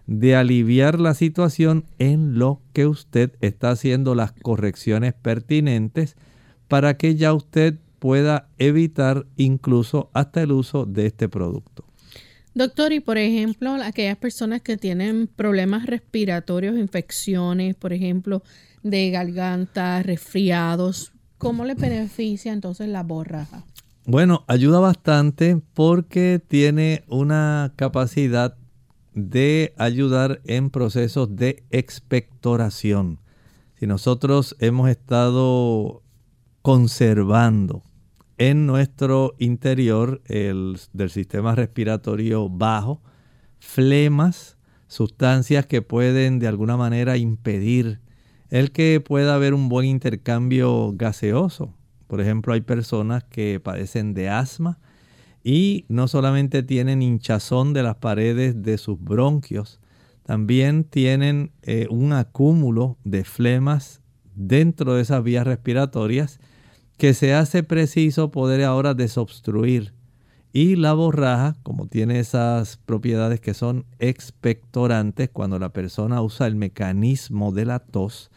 de 0.06 0.34
aliviar 0.34 0.98
la 0.98 1.14
situación 1.14 1.84
en 1.98 2.38
lo 2.38 2.60
que 2.72 2.86
usted 2.86 3.32
está 3.40 3.70
haciendo 3.70 4.16
las 4.16 4.32
correcciones 4.32 5.14
pertinentes 5.14 6.16
para 6.66 6.96
que 6.96 7.14
ya 7.14 7.32
usted 7.32 7.78
pueda 8.00 8.48
evitar 8.58 9.26
incluso 9.36 10.10
hasta 10.12 10.42
el 10.42 10.50
uso 10.50 10.86
de 10.86 11.06
este 11.06 11.28
producto. 11.28 11.89
Doctor, 12.54 12.92
y 12.92 13.00
por 13.00 13.18
ejemplo, 13.18 13.74
aquellas 13.74 14.16
personas 14.16 14.60
que 14.62 14.76
tienen 14.76 15.28
problemas 15.28 15.86
respiratorios, 15.86 16.76
infecciones, 16.76 17.76
por 17.76 17.92
ejemplo, 17.92 18.42
de 18.82 19.10
garganta, 19.10 20.02
resfriados, 20.02 21.12
¿Cómo 21.40 21.64
le 21.64 21.74
beneficia 21.74 22.52
entonces 22.52 22.86
la 22.86 23.02
borraja? 23.02 23.64
Bueno, 24.04 24.44
ayuda 24.46 24.78
bastante 24.78 25.58
porque 25.72 26.38
tiene 26.46 27.02
una 27.08 27.72
capacidad 27.76 28.58
de 29.14 29.72
ayudar 29.78 30.42
en 30.44 30.68
procesos 30.68 31.34
de 31.36 31.64
expectoración. 31.70 33.20
Si 33.78 33.86
nosotros 33.86 34.54
hemos 34.58 34.90
estado 34.90 36.02
conservando 36.60 37.82
en 38.40 38.64
nuestro 38.64 39.34
interior 39.38 40.22
el, 40.24 40.78
del 40.94 41.10
sistema 41.10 41.54
respiratorio 41.54 42.48
bajo 42.48 43.02
flemas, 43.58 44.56
sustancias 44.86 45.66
que 45.66 45.82
pueden 45.82 46.38
de 46.38 46.48
alguna 46.48 46.78
manera 46.78 47.18
impedir 47.18 48.00
el 48.48 48.72
que 48.72 48.98
pueda 49.02 49.34
haber 49.34 49.52
un 49.52 49.68
buen 49.68 49.86
intercambio 49.86 50.94
gaseoso. 50.94 51.74
Por 52.06 52.22
ejemplo, 52.22 52.54
hay 52.54 52.62
personas 52.62 53.24
que 53.24 53.60
padecen 53.60 54.14
de 54.14 54.30
asma 54.30 54.78
y 55.44 55.84
no 55.88 56.08
solamente 56.08 56.62
tienen 56.62 57.02
hinchazón 57.02 57.74
de 57.74 57.82
las 57.82 57.96
paredes 57.96 58.62
de 58.62 58.78
sus 58.78 58.98
bronquios, 58.98 59.80
también 60.22 60.84
tienen 60.84 61.52
eh, 61.60 61.88
un 61.90 62.14
acúmulo 62.14 62.96
de 63.04 63.22
flemas 63.22 64.00
dentro 64.34 64.94
de 64.94 65.02
esas 65.02 65.22
vías 65.22 65.46
respiratorias 65.46 66.40
que 67.00 67.14
se 67.14 67.32
hace 67.32 67.62
preciso 67.62 68.30
poder 68.30 68.62
ahora 68.62 68.92
desobstruir. 68.92 69.94
Y 70.52 70.76
la 70.76 70.92
borraja, 70.92 71.56
como 71.62 71.86
tiene 71.86 72.18
esas 72.18 72.76
propiedades 72.76 73.40
que 73.40 73.54
son 73.54 73.86
expectorantes, 74.00 75.30
cuando 75.30 75.58
la 75.58 75.72
persona 75.72 76.20
usa 76.20 76.46
el 76.46 76.56
mecanismo 76.56 77.52
de 77.52 77.64
la 77.64 77.78
tos, 77.78 78.30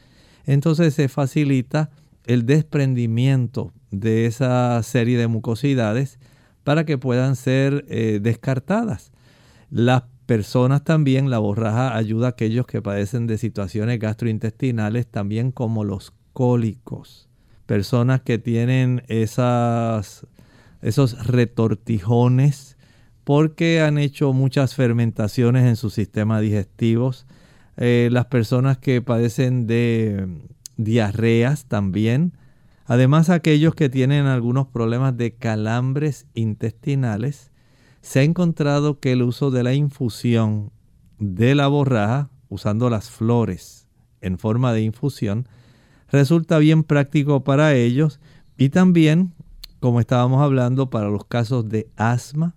entonces 0.46 0.94
se 0.94 1.10
facilita 1.10 1.90
el 2.24 2.46
desprendimiento 2.46 3.74
de 3.92 4.28
esa 4.28 4.82
serie 4.82 5.18
de 5.18 5.28
mucosidades 5.28 6.18
para 6.64 6.86
que 6.86 6.98
puedan 6.98 7.36
ser 7.36 7.84
eh, 7.90 8.20
descartadas. 8.22 9.12
Las 9.72 10.04
personas 10.26 10.86
también, 10.86 11.30
la 11.30 11.40
borraja 11.40 11.98
ayuda 11.98 12.28
a 12.28 12.30
aquellos 12.30 12.66
que 12.66 12.82
padecen 12.82 13.28
de 13.28 13.38
situaciones 13.38 14.00
gastrointestinales, 14.00 15.08
también 15.08 15.52
como 15.52 15.84
los 15.84 16.14
cólicos. 16.32 17.28
Personas 17.66 18.22
que 18.22 18.38
tienen 18.38 19.04
esas, 19.08 20.28
esos 20.82 21.26
retortijones 21.26 22.78
porque 23.24 23.82
han 23.82 23.98
hecho 23.98 24.34
muchas 24.34 24.76
fermentaciones 24.76 25.66
en 25.66 25.76
sus 25.76 25.94
sistemas 25.94 26.42
digestivos. 26.42 27.26
Eh, 27.78 28.10
las 28.12 28.26
personas 28.26 28.78
que 28.78 29.02
padecen 29.02 29.66
de 29.66 30.28
diarreas 30.78 31.66
también, 31.66 32.34
además 32.86 33.30
aquellos 33.30 33.76
que 33.76 33.90
tienen 33.90 34.26
algunos 34.26 34.68
problemas 34.68 35.16
de 35.18 35.34
calambres 35.36 36.28
intestinales, 36.34 37.52
se 38.02 38.20
ha 38.20 38.24
encontrado 38.24 39.00
que 39.00 39.14
el 39.14 39.22
uso 39.22 39.50
de 39.50 39.64
la 39.64 39.74
infusión 39.74 40.72
de 41.20 41.56
la 41.56 41.68
borraja, 41.68 42.30
usando 42.50 42.90
las 42.90 43.10
flores 43.10 43.88
en 44.22 44.38
forma 44.38 44.74
de 44.74 44.82
infusión, 44.82 45.48
resulta 46.14 46.60
bien 46.60 46.84
práctico 46.84 47.44
para 47.44 47.74
ellos 47.74 48.22
y 48.56 48.70
también, 48.70 49.34
como 49.80 50.00
estábamos 50.00 50.42
hablando, 50.42 50.90
para 50.90 51.10
los 51.10 51.26
casos 51.26 51.68
de 51.68 51.90
asma, 51.98 52.56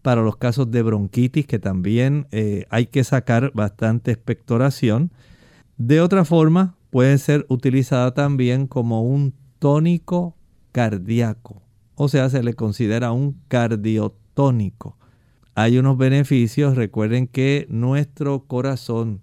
para 0.00 0.22
los 0.22 0.36
casos 0.36 0.70
de 0.70 0.82
bronquitis, 0.82 1.46
que 1.46 1.58
también 1.58 2.26
eh, 2.30 2.64
hay 2.70 2.86
que 2.86 3.04
sacar 3.04 3.52
bastante 3.54 4.12
expectoración. 4.12 5.12
De 5.76 6.00
otra 6.00 6.24
forma, 6.24 6.74
puede 6.88 7.18
ser 7.18 7.44
utilizada 7.50 8.14
también 8.14 8.66
como 8.66 9.02
un 9.02 9.34
tónico 9.58 10.34
cardíaco, 10.72 11.62
o 11.96 12.08
sea, 12.08 12.30
se 12.30 12.42
le 12.42 12.54
considera 12.54 13.12
un 13.12 13.38
cardiotónico. 13.48 14.96
Hay 15.54 15.78
unos 15.78 15.98
beneficios, 15.98 16.76
recuerden 16.76 17.26
que 17.26 17.66
nuestro 17.68 18.44
corazón, 18.44 19.20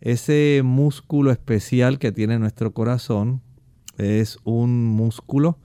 ese 0.00 0.62
músculo 0.64 1.30
especial 1.30 1.98
que 1.98 2.12
tiene 2.12 2.38
nuestro 2.38 2.72
corazón, 2.72 3.42
es 3.96 4.38
un 4.44 4.84
músculo 4.84 5.58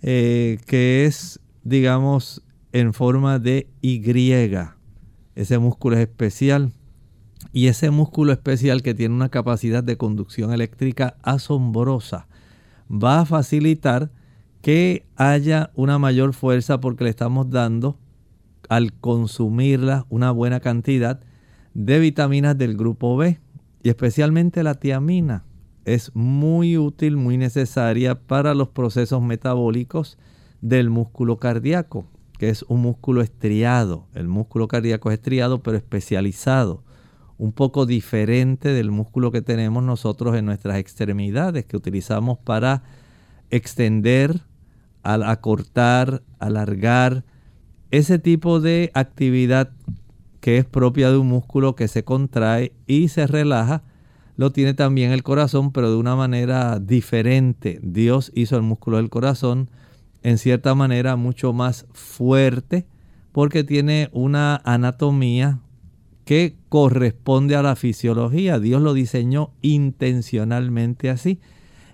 eh, 0.00 0.58
que 0.66 1.04
es, 1.04 1.40
digamos, 1.62 2.42
en 2.72 2.94
forma 2.94 3.38
de 3.38 3.68
Y. 3.82 4.02
Ese 5.34 5.58
músculo 5.58 5.96
es 5.96 6.02
especial. 6.02 6.72
Y 7.52 7.68
ese 7.68 7.90
músculo 7.90 8.32
especial 8.32 8.82
que 8.82 8.94
tiene 8.94 9.14
una 9.14 9.28
capacidad 9.28 9.84
de 9.84 9.96
conducción 9.96 10.52
eléctrica 10.52 11.16
asombrosa 11.22 12.28
va 12.90 13.20
a 13.20 13.26
facilitar 13.26 14.10
que 14.62 15.06
haya 15.16 15.70
una 15.74 15.98
mayor 15.98 16.32
fuerza 16.32 16.80
porque 16.80 17.04
le 17.04 17.10
estamos 17.10 17.50
dando 17.50 17.98
al 18.68 18.92
consumirla 18.94 20.06
una 20.08 20.32
buena 20.32 20.60
cantidad 20.60 21.20
de 21.74 21.98
vitaminas 21.98 22.58
del 22.58 22.76
grupo 22.76 23.16
B 23.16 23.38
y 23.86 23.88
especialmente 23.88 24.64
la 24.64 24.74
tiamina. 24.74 25.44
Es 25.84 26.10
muy 26.12 26.76
útil, 26.76 27.16
muy 27.16 27.36
necesaria 27.36 28.16
para 28.16 28.52
los 28.52 28.70
procesos 28.70 29.22
metabólicos 29.22 30.18
del 30.60 30.90
músculo 30.90 31.36
cardíaco 31.36 32.08
que 32.36 32.48
es 32.48 32.64
un 32.64 32.80
músculo 32.82 33.22
estriado. 33.22 34.08
El 34.12 34.26
músculo 34.26 34.66
cardíaco 34.66 35.12
es 35.12 35.18
estriado 35.18 35.62
pero 35.62 35.76
especializado. 35.76 36.82
un 37.38 37.52
poco 37.52 37.86
diferente 37.86 38.70
del 38.70 38.90
músculo 38.90 39.30
que 39.30 39.40
tenemos 39.40 39.84
nosotros 39.84 40.34
en 40.34 40.46
nuestras 40.46 40.78
extremidades, 40.78 41.64
que 41.64 41.76
utilizamos 41.76 42.38
para 42.38 42.82
extender, 43.50 44.40
al 45.04 45.22
acortar, 45.22 46.24
alargar, 46.40 47.22
ese 47.92 48.18
tipo 48.18 48.58
de 48.58 48.90
actividad 48.94 49.70
que 50.46 50.58
es 50.58 50.64
propia 50.64 51.10
de 51.10 51.16
un 51.16 51.26
músculo 51.26 51.74
que 51.74 51.88
se 51.88 52.04
contrae 52.04 52.72
y 52.86 53.08
se 53.08 53.26
relaja, 53.26 53.82
lo 54.36 54.52
tiene 54.52 54.74
también 54.74 55.10
el 55.10 55.24
corazón, 55.24 55.72
pero 55.72 55.90
de 55.90 55.96
una 55.96 56.14
manera 56.14 56.78
diferente. 56.78 57.80
Dios 57.82 58.30
hizo 58.32 58.54
el 58.54 58.62
músculo 58.62 58.98
del 58.98 59.10
corazón 59.10 59.68
en 60.22 60.38
cierta 60.38 60.76
manera 60.76 61.16
mucho 61.16 61.52
más 61.52 61.86
fuerte 61.92 62.86
porque 63.32 63.64
tiene 63.64 64.08
una 64.12 64.60
anatomía 64.64 65.58
que 66.24 66.54
corresponde 66.68 67.56
a 67.56 67.62
la 67.62 67.74
fisiología. 67.74 68.60
Dios 68.60 68.80
lo 68.80 68.94
diseñó 68.94 69.50
intencionalmente 69.62 71.10
así. 71.10 71.40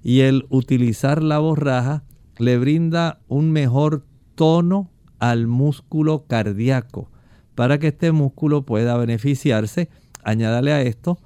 Y 0.03 0.21
el 0.21 0.45
utilizar 0.51 1.23
la 1.23 1.39
borraja 1.39 2.05
le 2.37 2.59
brinda 2.59 3.19
un 3.29 3.51
mejor 3.51 4.05
tono 4.35 4.91
al 5.21 5.47
músculo 5.47 6.27
cardíaco 6.27 7.09
para 7.55 7.79
que 7.79 7.89
este 7.89 8.13
músculo 8.13 8.65
pueda 8.65 8.97
beneficiarse. 8.97 9.89
Añádale 10.23 10.73
a 10.73 10.83
esto 10.83 11.19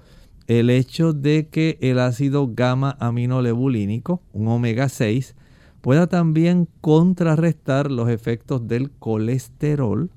el 0.47 0.71
hecho 0.71 1.13
de 1.13 1.49
que 1.49 1.79
el 1.81 1.99
ácido 1.99 2.49
gamma 2.53 2.97
aminolebulínico, 3.01 4.23
un 4.33 4.49
omega 4.49 4.89
6, 4.89 5.35
pueda 5.81 6.07
también 6.07 6.69
contrarrestar 6.81 7.91
los 7.91 8.09
efectos 8.09 8.67
del 8.67 8.91
colesterol 8.91 10.11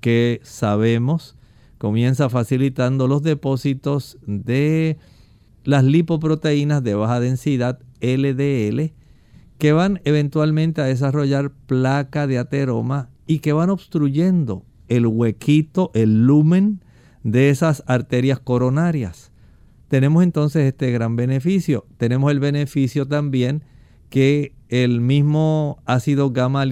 que 0.00 0.40
sabemos 0.42 1.36
comienza 1.78 2.28
facilitando 2.28 3.08
los 3.08 3.22
depósitos 3.22 4.18
de 4.26 4.98
las 5.64 5.82
lipoproteínas 5.82 6.82
de 6.82 6.94
baja 6.94 7.20
densidad 7.20 7.80
LDL 8.00 8.92
que 9.58 9.72
van 9.72 10.00
eventualmente 10.04 10.80
a 10.80 10.84
desarrollar 10.84 11.52
placa 11.66 12.26
de 12.26 12.38
ateroma 12.38 13.10
y 13.26 13.38
que 13.38 13.52
van 13.52 13.70
obstruyendo 13.70 14.64
el 14.90 15.06
huequito, 15.06 15.90
el 15.94 16.26
lumen 16.26 16.84
de 17.22 17.48
esas 17.48 17.82
arterias 17.86 18.38
coronarias. 18.38 19.32
Tenemos 19.88 20.22
entonces 20.22 20.66
este 20.66 20.92
gran 20.92 21.16
beneficio. 21.16 21.86
Tenemos 21.96 22.30
el 22.30 22.40
beneficio 22.40 23.08
también 23.08 23.64
que 24.10 24.52
el 24.68 25.00
mismo 25.00 25.82
ácido 25.86 26.30
gamma, 26.30 26.66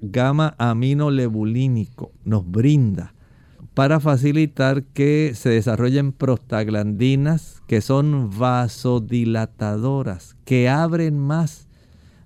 gamma 0.00 0.54
aminolebulínico 0.58 2.12
nos 2.24 2.50
brinda 2.50 3.14
para 3.74 4.00
facilitar 4.00 4.82
que 4.84 5.32
se 5.34 5.50
desarrollen 5.50 6.12
prostaglandinas 6.12 7.62
que 7.66 7.80
son 7.80 8.30
vasodilatadoras, 8.38 10.36
que 10.44 10.68
abren 10.68 11.18
más 11.18 11.68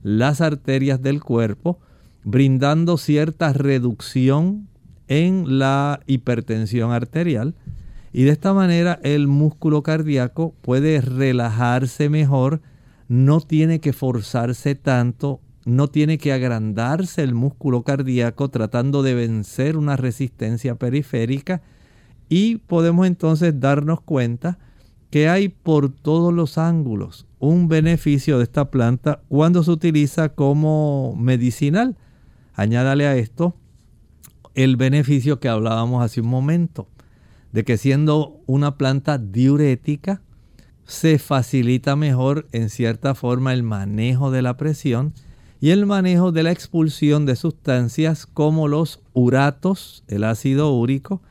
las 0.03 0.41
arterias 0.41 1.03
del 1.03 1.23
cuerpo, 1.23 1.79
brindando 2.25 2.97
cierta 2.97 3.53
reducción 3.53 4.69
en 5.09 5.59
la 5.59 6.01
hipertensión 6.07 6.93
arterial. 6.93 7.55
Y 8.13 8.25
de 8.25 8.31
esta 8.31 8.55
manera 8.55 8.99
el 9.03 9.29
músculo 9.29 9.83
cardíaco 9.83 10.55
puede 10.63 11.01
relajarse 11.01 12.09
mejor, 12.09 12.63
no 13.09 13.41
tiene 13.41 13.81
que 13.81 13.93
forzarse 13.93 14.75
tanto, 14.75 15.41
no 15.65 15.89
tiene 15.89 16.17
que 16.19 16.33
agrandarse 16.33 17.23
el 17.23 17.35
músculo 17.35 17.83
cardíaco 17.83 18.49
tratando 18.49 19.03
de 19.03 19.15
vencer 19.15 19.77
una 19.77 19.97
resistencia 19.97 20.77
periférica 20.77 21.61
y 22.29 22.57
podemos 22.57 23.07
entonces 23.07 23.61
darnos 23.61 24.01
cuenta 24.01 24.59
que 25.11 25.29
hay 25.29 25.49
por 25.49 25.91
todos 25.91 26.33
los 26.33 26.59
ángulos 26.59 27.27
un 27.39 27.69
beneficio 27.69 28.39
de 28.39 28.45
esta 28.45 28.71
planta 28.71 29.21
cuando 29.29 29.63
se 29.63 29.71
utiliza 29.71 30.31
como 30.31 31.15
medicinal. 31.17 31.97
Añádale 32.55 33.07
a 33.07 33.17
esto 33.17 33.55
el 34.57 34.77
beneficio 34.77 35.39
que 35.39 35.49
hablábamos 35.49 36.03
hace 36.03 36.23
un 36.23 36.29
momento, 36.29 36.89
de 37.53 37.65
que 37.65 37.77
siendo 37.77 38.41
una 38.47 38.77
planta 38.77 39.19
diurética, 39.19 40.23
se 40.87 41.19
facilita 41.19 41.95
mejor 41.95 42.49
en 42.53 42.71
cierta 42.71 43.15
forma 43.15 43.53
el 43.53 43.63
manejo 43.63 44.31
de 44.31 44.43
la 44.43 44.57
presión 44.57 45.13
y 45.61 45.71
el 45.71 45.85
manejo 45.85 46.33
de 46.33 46.43
la 46.43 46.53
expulsión 46.53 47.27
de 47.27 47.37
sustancias 47.37 48.27
como 48.27 48.67
los 48.67 49.01
uratos, 49.13 50.05
el 50.09 50.25
ácido 50.25 50.73
úrico 50.73 51.23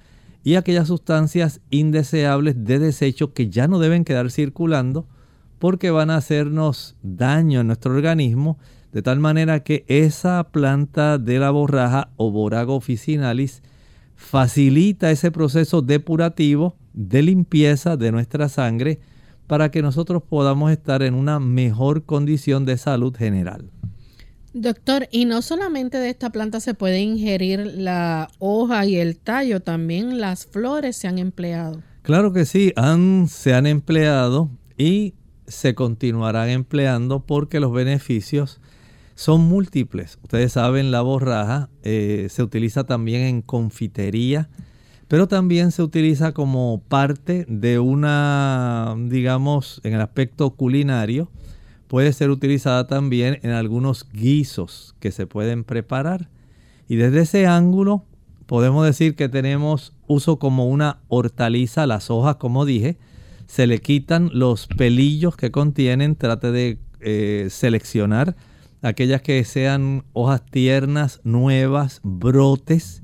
y 0.43 0.55
aquellas 0.55 0.87
sustancias 0.87 1.61
indeseables 1.71 2.63
de 2.63 2.77
desecho 2.79 3.33
que 3.33 3.49
ya 3.49 3.67
no 3.67 3.79
deben 3.79 4.05
quedar 4.05 4.29
circulando 4.29 5.07
porque 5.57 5.89
van 5.89 6.11
a 6.11 6.17
hacernos 6.17 6.95
daño 7.01 7.61
en 7.61 7.67
nuestro 7.67 7.95
organismo 7.95 8.59
de 8.95 9.01
tal 9.01 9.19
manera 9.19 9.61
que 9.61 9.83
esa 9.89 10.41
planta 10.53 11.17
de 11.17 11.37
la 11.37 11.51
borraja 11.51 12.11
o 12.15 12.31
borago 12.31 12.75
officinalis 12.75 13.61
facilita 14.15 15.11
ese 15.11 15.31
proceso 15.31 15.81
depurativo 15.81 16.77
de 16.93 17.21
limpieza 17.21 17.97
de 17.97 18.13
nuestra 18.13 18.47
sangre 18.47 19.01
para 19.47 19.69
que 19.69 19.81
nosotros 19.81 20.23
podamos 20.23 20.71
estar 20.71 21.03
en 21.03 21.13
una 21.13 21.41
mejor 21.41 22.05
condición 22.05 22.63
de 22.63 22.77
salud 22.77 23.13
general. 23.13 23.69
Doctor, 24.53 25.09
y 25.11 25.25
no 25.25 25.41
solamente 25.41 25.97
de 25.97 26.09
esta 26.09 26.29
planta 26.29 26.61
se 26.61 26.73
puede 26.73 27.01
ingerir 27.01 27.73
la 27.75 28.29
hoja 28.39 28.85
y 28.85 28.95
el 28.95 29.17
tallo, 29.17 29.59
también 29.59 30.21
las 30.21 30.45
flores 30.45 30.95
se 30.95 31.09
han 31.09 31.19
empleado. 31.19 31.81
Claro 32.03 32.31
que 32.31 32.45
sí, 32.45 32.71
han, 32.77 33.27
se 33.27 33.53
han 33.53 33.67
empleado 33.67 34.49
y 34.77 35.15
se 35.47 35.75
continuarán 35.75 36.47
empleando 36.47 37.25
porque 37.25 37.59
los 37.59 37.73
beneficios 37.73 38.61
son 39.15 39.41
múltiples. 39.41 40.19
Ustedes 40.21 40.51
saben, 40.51 40.91
la 40.91 41.01
borraja 41.01 41.69
eh, 41.83 42.27
se 42.29 42.43
utiliza 42.43 42.83
también 42.83 43.21
en 43.21 43.41
confitería, 43.41 44.49
pero 45.07 45.27
también 45.27 45.71
se 45.71 45.81
utiliza 45.81 46.33
como 46.33 46.81
parte 46.87 47.45
de 47.47 47.79
una, 47.79 48.95
digamos, 49.07 49.79
en 49.83 49.93
el 49.93 50.01
aspecto 50.01 50.51
culinario, 50.51 51.31
puede 51.87 52.11
ser 52.11 52.29
utilizada 52.29 52.87
también 52.87 53.39
en 53.43 53.51
algunos 53.51 54.07
guisos 54.11 54.95
que 54.99 55.11
se 55.11 55.27
pueden 55.27 55.63
preparar. 55.63 56.29
Y 56.89 56.97
desde 56.97 57.21
ese 57.21 57.47
ángulo 57.47 58.03
podemos 58.47 58.85
decir 58.85 59.15
que 59.15 59.29
tenemos 59.29 59.93
uso 60.07 60.37
como 60.37 60.67
una 60.67 60.99
hortaliza, 61.07 61.87
las 61.87 62.09
hojas 62.09 62.35
como 62.35 62.65
dije, 62.65 62.97
se 63.47 63.67
le 63.67 63.79
quitan 63.79 64.29
los 64.33 64.67
pelillos 64.67 65.37
que 65.37 65.51
contienen, 65.51 66.15
trate 66.15 66.51
de 66.51 66.79
eh, 66.99 67.47
seleccionar 67.49 68.35
aquellas 68.85 69.21
que 69.21 69.43
sean 69.45 70.03
hojas 70.13 70.45
tiernas, 70.45 71.19
nuevas, 71.23 72.01
brotes, 72.03 73.01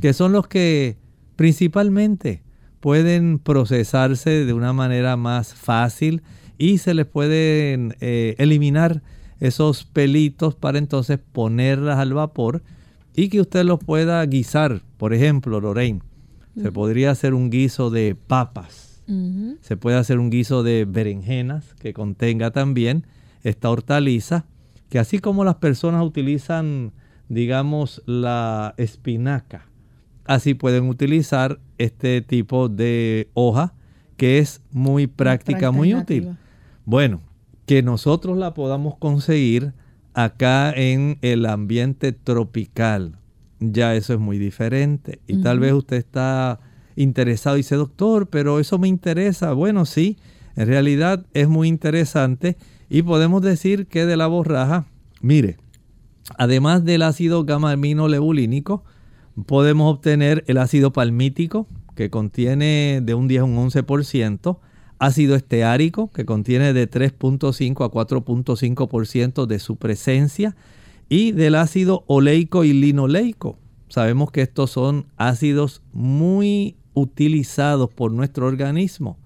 que 0.00 0.12
son 0.12 0.32
los 0.32 0.48
que 0.48 0.96
principalmente 1.36 2.42
pueden 2.80 3.38
procesarse 3.38 4.44
de 4.44 4.52
una 4.52 4.72
manera 4.72 5.16
más 5.16 5.54
fácil 5.54 6.22
y 6.58 6.78
se 6.78 6.94
les 6.94 7.06
pueden 7.06 7.94
eh, 8.00 8.34
eliminar 8.38 9.02
esos 9.38 9.84
pelitos 9.84 10.56
para 10.56 10.78
entonces 10.78 11.20
ponerlas 11.32 11.98
al 11.98 12.12
vapor 12.12 12.62
y 13.14 13.28
que 13.28 13.40
usted 13.40 13.64
los 13.64 13.78
pueda 13.78 14.24
guisar. 14.26 14.82
Por 14.96 15.14
ejemplo, 15.14 15.60
Lorraine, 15.60 16.00
se 16.60 16.72
podría 16.72 17.12
hacer 17.12 17.34
un 17.34 17.50
guiso 17.50 17.90
de 17.90 18.16
papas, 18.16 19.02
se 19.60 19.76
puede 19.76 19.96
hacer 19.96 20.18
un 20.18 20.30
guiso 20.30 20.62
de 20.62 20.84
berenjenas 20.84 21.74
que 21.80 21.92
contenga 21.92 22.50
también 22.50 23.06
esta 23.42 23.70
hortaliza, 23.70 24.46
que 24.90 24.98
así 24.98 25.20
como 25.20 25.44
las 25.44 25.54
personas 25.54 26.04
utilizan, 26.04 26.92
digamos, 27.28 28.02
la 28.06 28.74
espinaca, 28.76 29.66
así 30.26 30.54
pueden 30.54 30.88
utilizar 30.88 31.60
este 31.78 32.20
tipo 32.20 32.68
de 32.68 33.30
hoja 33.32 33.72
que 34.16 34.38
es 34.38 34.60
muy 34.70 35.06
práctica, 35.06 35.70
muy 35.70 35.94
útil. 35.94 36.36
Bueno, 36.84 37.22
que 37.64 37.82
nosotros 37.82 38.36
la 38.36 38.52
podamos 38.52 38.96
conseguir 38.98 39.72
acá 40.12 40.72
en 40.72 41.18
el 41.22 41.46
ambiente 41.46 42.12
tropical, 42.12 43.16
ya 43.60 43.94
eso 43.94 44.12
es 44.12 44.18
muy 44.18 44.38
diferente. 44.38 45.20
Y 45.26 45.40
tal 45.40 45.60
vez 45.60 45.72
usted 45.72 45.96
está 45.96 46.60
interesado 46.96 47.56
y 47.56 47.60
dice, 47.60 47.76
doctor, 47.76 48.28
pero 48.28 48.58
eso 48.58 48.78
me 48.78 48.88
interesa. 48.88 49.52
Bueno, 49.52 49.86
sí, 49.86 50.18
en 50.56 50.66
realidad 50.66 51.24
es 51.32 51.48
muy 51.48 51.68
interesante 51.68 52.56
y 52.90 53.02
podemos 53.02 53.40
decir 53.40 53.86
que 53.86 54.04
de 54.04 54.16
la 54.16 54.26
borraja, 54.26 54.86
mire, 55.22 55.56
además 56.36 56.84
del 56.84 57.02
ácido 57.02 57.44
gamma 57.44 57.76
lebulínico, 57.76 58.82
podemos 59.46 59.94
obtener 59.94 60.44
el 60.48 60.58
ácido 60.58 60.92
palmítico, 60.92 61.68
que 61.94 62.10
contiene 62.10 63.00
de 63.02 63.14
un 63.14 63.28
10 63.28 63.42
a 63.42 63.44
un 63.44 63.56
11%, 63.70 64.58
ácido 64.98 65.36
esteárico 65.36 66.10
que 66.10 66.24
contiene 66.24 66.72
de 66.72 66.90
3.5 66.90 67.84
a 67.84 67.90
4.5% 67.90 69.46
de 69.46 69.58
su 69.58 69.76
presencia 69.76 70.56
y 71.08 71.32
del 71.32 71.54
ácido 71.54 72.04
oleico 72.06 72.64
y 72.64 72.72
linoleico. 72.72 73.56
Sabemos 73.88 74.30
que 74.30 74.42
estos 74.42 74.70
son 74.70 75.06
ácidos 75.16 75.82
muy 75.92 76.76
utilizados 76.94 77.90
por 77.90 78.12
nuestro 78.12 78.46
organismo. 78.46 79.16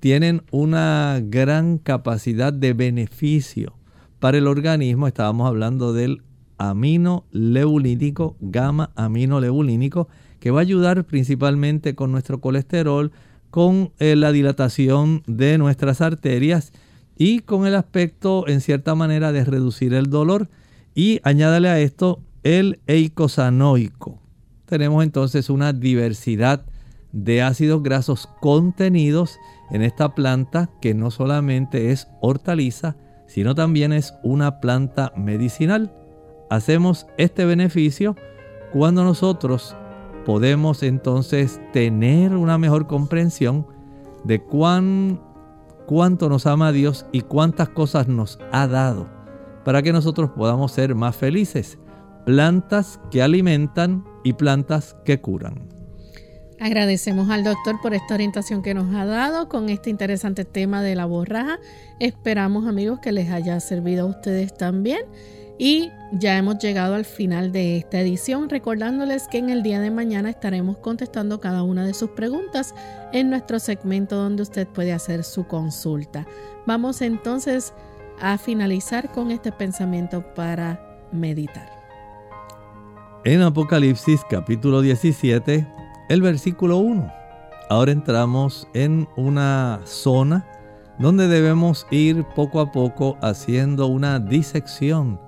Tienen 0.00 0.42
una 0.52 1.20
gran 1.22 1.78
capacidad 1.78 2.52
de 2.52 2.72
beneficio 2.72 3.74
para 4.20 4.38
el 4.38 4.46
organismo. 4.46 5.08
Estábamos 5.08 5.48
hablando 5.48 5.92
del 5.92 6.22
amino 6.56 7.24
leulínico, 7.32 8.36
gamma 8.40 8.90
amino 8.94 9.40
leulínico, 9.40 10.08
que 10.38 10.52
va 10.52 10.60
a 10.60 10.62
ayudar 10.62 11.04
principalmente 11.04 11.96
con 11.96 12.12
nuestro 12.12 12.40
colesterol, 12.40 13.10
con 13.50 13.92
eh, 13.98 14.14
la 14.14 14.30
dilatación 14.30 15.22
de 15.26 15.58
nuestras 15.58 16.00
arterias 16.00 16.72
y 17.16 17.40
con 17.40 17.66
el 17.66 17.74
aspecto 17.74 18.46
en 18.46 18.60
cierta 18.60 18.94
manera 18.94 19.32
de 19.32 19.44
reducir 19.44 19.94
el 19.94 20.10
dolor. 20.10 20.48
Y 20.94 21.20
añádale 21.24 21.68
a 21.68 21.80
esto 21.80 22.20
el 22.44 22.78
eicosanoico. 22.86 24.20
Tenemos 24.66 25.02
entonces 25.02 25.50
una 25.50 25.72
diversidad 25.72 26.64
de 27.12 27.42
ácidos 27.42 27.82
grasos 27.82 28.28
contenidos 28.40 29.38
en 29.70 29.82
esta 29.82 30.14
planta 30.14 30.70
que 30.80 30.94
no 30.94 31.10
solamente 31.10 31.90
es 31.90 32.08
hortaliza, 32.20 32.96
sino 33.26 33.54
también 33.54 33.92
es 33.92 34.14
una 34.22 34.60
planta 34.60 35.12
medicinal. 35.16 35.92
Hacemos 36.50 37.06
este 37.18 37.44
beneficio 37.44 38.16
cuando 38.72 39.04
nosotros 39.04 39.76
podemos 40.24 40.82
entonces 40.82 41.60
tener 41.72 42.34
una 42.34 42.58
mejor 42.58 42.86
comprensión 42.86 43.66
de 44.24 44.42
cuán, 44.42 45.20
cuánto 45.86 46.28
nos 46.28 46.46
ama 46.46 46.72
Dios 46.72 47.06
y 47.12 47.22
cuántas 47.22 47.68
cosas 47.68 48.08
nos 48.08 48.38
ha 48.52 48.66
dado 48.66 49.18
para 49.64 49.82
que 49.82 49.92
nosotros 49.92 50.30
podamos 50.30 50.72
ser 50.72 50.94
más 50.94 51.16
felices. 51.16 51.78
Plantas 52.24 53.00
que 53.10 53.22
alimentan 53.22 54.04
y 54.24 54.32
plantas 54.32 54.96
que 55.04 55.20
curan. 55.20 55.77
Agradecemos 56.60 57.30
al 57.30 57.44
doctor 57.44 57.80
por 57.80 57.94
esta 57.94 58.14
orientación 58.14 58.62
que 58.62 58.74
nos 58.74 58.92
ha 58.94 59.04
dado 59.04 59.48
con 59.48 59.68
este 59.68 59.90
interesante 59.90 60.44
tema 60.44 60.82
de 60.82 60.96
la 60.96 61.04
borraja. 61.04 61.58
Esperamos 62.00 62.66
amigos 62.66 62.98
que 62.98 63.12
les 63.12 63.30
haya 63.30 63.60
servido 63.60 64.06
a 64.06 64.10
ustedes 64.10 64.52
también. 64.54 65.02
Y 65.56 65.90
ya 66.12 66.36
hemos 66.36 66.58
llegado 66.58 66.94
al 66.94 67.04
final 67.04 67.50
de 67.50 67.76
esta 67.78 68.00
edición, 68.00 68.48
recordándoles 68.48 69.26
que 69.26 69.38
en 69.38 69.50
el 69.50 69.62
día 69.62 69.80
de 69.80 69.90
mañana 69.90 70.30
estaremos 70.30 70.78
contestando 70.78 71.40
cada 71.40 71.64
una 71.64 71.84
de 71.84 71.94
sus 71.94 72.10
preguntas 72.10 72.74
en 73.12 73.30
nuestro 73.30 73.58
segmento 73.58 74.16
donde 74.16 74.42
usted 74.42 74.68
puede 74.68 74.92
hacer 74.92 75.24
su 75.24 75.46
consulta. 75.46 76.26
Vamos 76.66 77.02
entonces 77.02 77.74
a 78.20 78.38
finalizar 78.38 79.10
con 79.10 79.32
este 79.32 79.50
pensamiento 79.50 80.24
para 80.34 80.80
meditar. 81.12 81.70
En 83.24 83.42
Apocalipsis 83.42 84.20
capítulo 84.30 84.80
17, 84.80 85.66
el 86.08 86.22
versículo 86.22 86.78
1. 86.78 87.12
Ahora 87.68 87.92
entramos 87.92 88.66
en 88.74 89.08
una 89.16 89.80
zona 89.84 90.46
donde 90.98 91.28
debemos 91.28 91.86
ir 91.90 92.24
poco 92.34 92.60
a 92.60 92.72
poco 92.72 93.16
haciendo 93.20 93.86
una 93.86 94.18
disección 94.18 95.20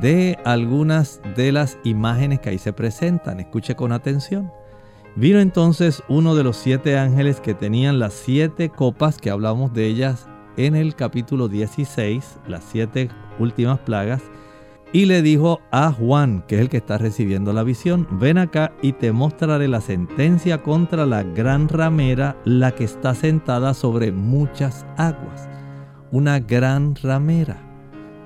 de 0.00 0.38
algunas 0.44 1.20
de 1.36 1.52
las 1.52 1.76
imágenes 1.84 2.40
que 2.40 2.50
ahí 2.50 2.58
se 2.58 2.72
presentan. 2.72 3.40
Escuche 3.40 3.74
con 3.74 3.92
atención. 3.92 4.50
Vino 5.16 5.40
entonces 5.40 6.02
uno 6.08 6.34
de 6.34 6.44
los 6.44 6.56
siete 6.56 6.98
ángeles 6.98 7.40
que 7.40 7.52
tenían 7.52 7.98
las 7.98 8.14
siete 8.14 8.70
copas 8.70 9.18
que 9.18 9.28
hablamos 9.28 9.74
de 9.74 9.86
ellas 9.86 10.26
en 10.56 10.74
el 10.74 10.94
capítulo 10.94 11.48
16, 11.48 12.38
las 12.46 12.64
siete 12.64 13.10
últimas 13.38 13.78
plagas, 13.80 14.22
y 14.92 15.06
le 15.06 15.22
dijo 15.22 15.60
a 15.70 15.90
Juan, 15.90 16.44
que 16.46 16.56
es 16.56 16.60
el 16.60 16.68
que 16.68 16.76
está 16.76 16.98
recibiendo 16.98 17.54
la 17.54 17.62
visión, 17.62 18.06
ven 18.12 18.36
acá 18.36 18.72
y 18.82 18.92
te 18.92 19.10
mostraré 19.10 19.66
la 19.66 19.80
sentencia 19.80 20.62
contra 20.62 21.06
la 21.06 21.22
gran 21.22 21.68
ramera, 21.68 22.36
la 22.44 22.72
que 22.72 22.84
está 22.84 23.14
sentada 23.14 23.72
sobre 23.72 24.12
muchas 24.12 24.84
aguas. 24.98 25.48
Una 26.10 26.40
gran 26.40 26.94
ramera. 26.96 27.56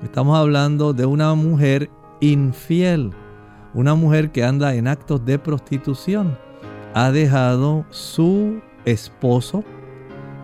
Estamos 0.03 0.37
hablando 0.37 0.91
de 0.91 1.05
una 1.05 1.33
mujer 1.35 1.89
infiel, 2.19 3.11
una 3.73 3.95
mujer 3.95 4.31
que 4.31 4.43
anda 4.43 4.75
en 4.75 4.89
actos 4.89 5.23
de 5.25 5.39
prostitución. 5.39 6.37
Ha 6.93 7.11
dejado 7.11 7.85
su 7.91 8.59
esposo 8.83 9.63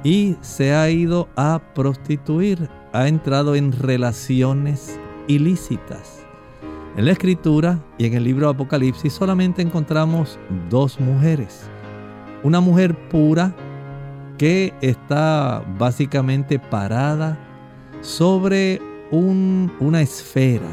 y 0.05 0.37
se 0.39 0.73
ha 0.73 0.89
ido 0.89 1.27
a 1.35 1.61
prostituir, 1.75 2.69
ha 2.93 3.09
entrado 3.09 3.55
en 3.55 3.73
relaciones 3.73 4.99
ilícitas. 5.27 6.25
En 6.95 7.05
la 7.05 7.11
escritura 7.11 7.79
y 7.97 8.05
en 8.05 8.13
el 8.13 8.23
libro 8.23 8.47
de 8.47 8.53
Apocalipsis 8.53 9.13
solamente 9.13 9.61
encontramos 9.61 10.37
dos 10.69 10.99
mujeres. 10.99 11.67
Una 12.43 12.59
mujer 12.59 12.95
pura 13.09 13.55
que 14.37 14.73
está 14.81 15.63
básicamente 15.77 16.59
parada 16.59 17.39
sobre 18.01 18.81
una 19.11 20.01
esfera, 20.01 20.69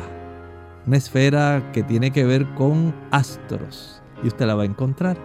una 0.86 0.96
esfera 0.96 1.70
que 1.72 1.82
tiene 1.82 2.10
que 2.10 2.24
ver 2.24 2.46
con 2.54 2.94
astros, 3.10 4.02
y 4.22 4.28
usted 4.28 4.46
la 4.46 4.54
va 4.54 4.62
a 4.62 4.66
encontrar. 4.66 5.16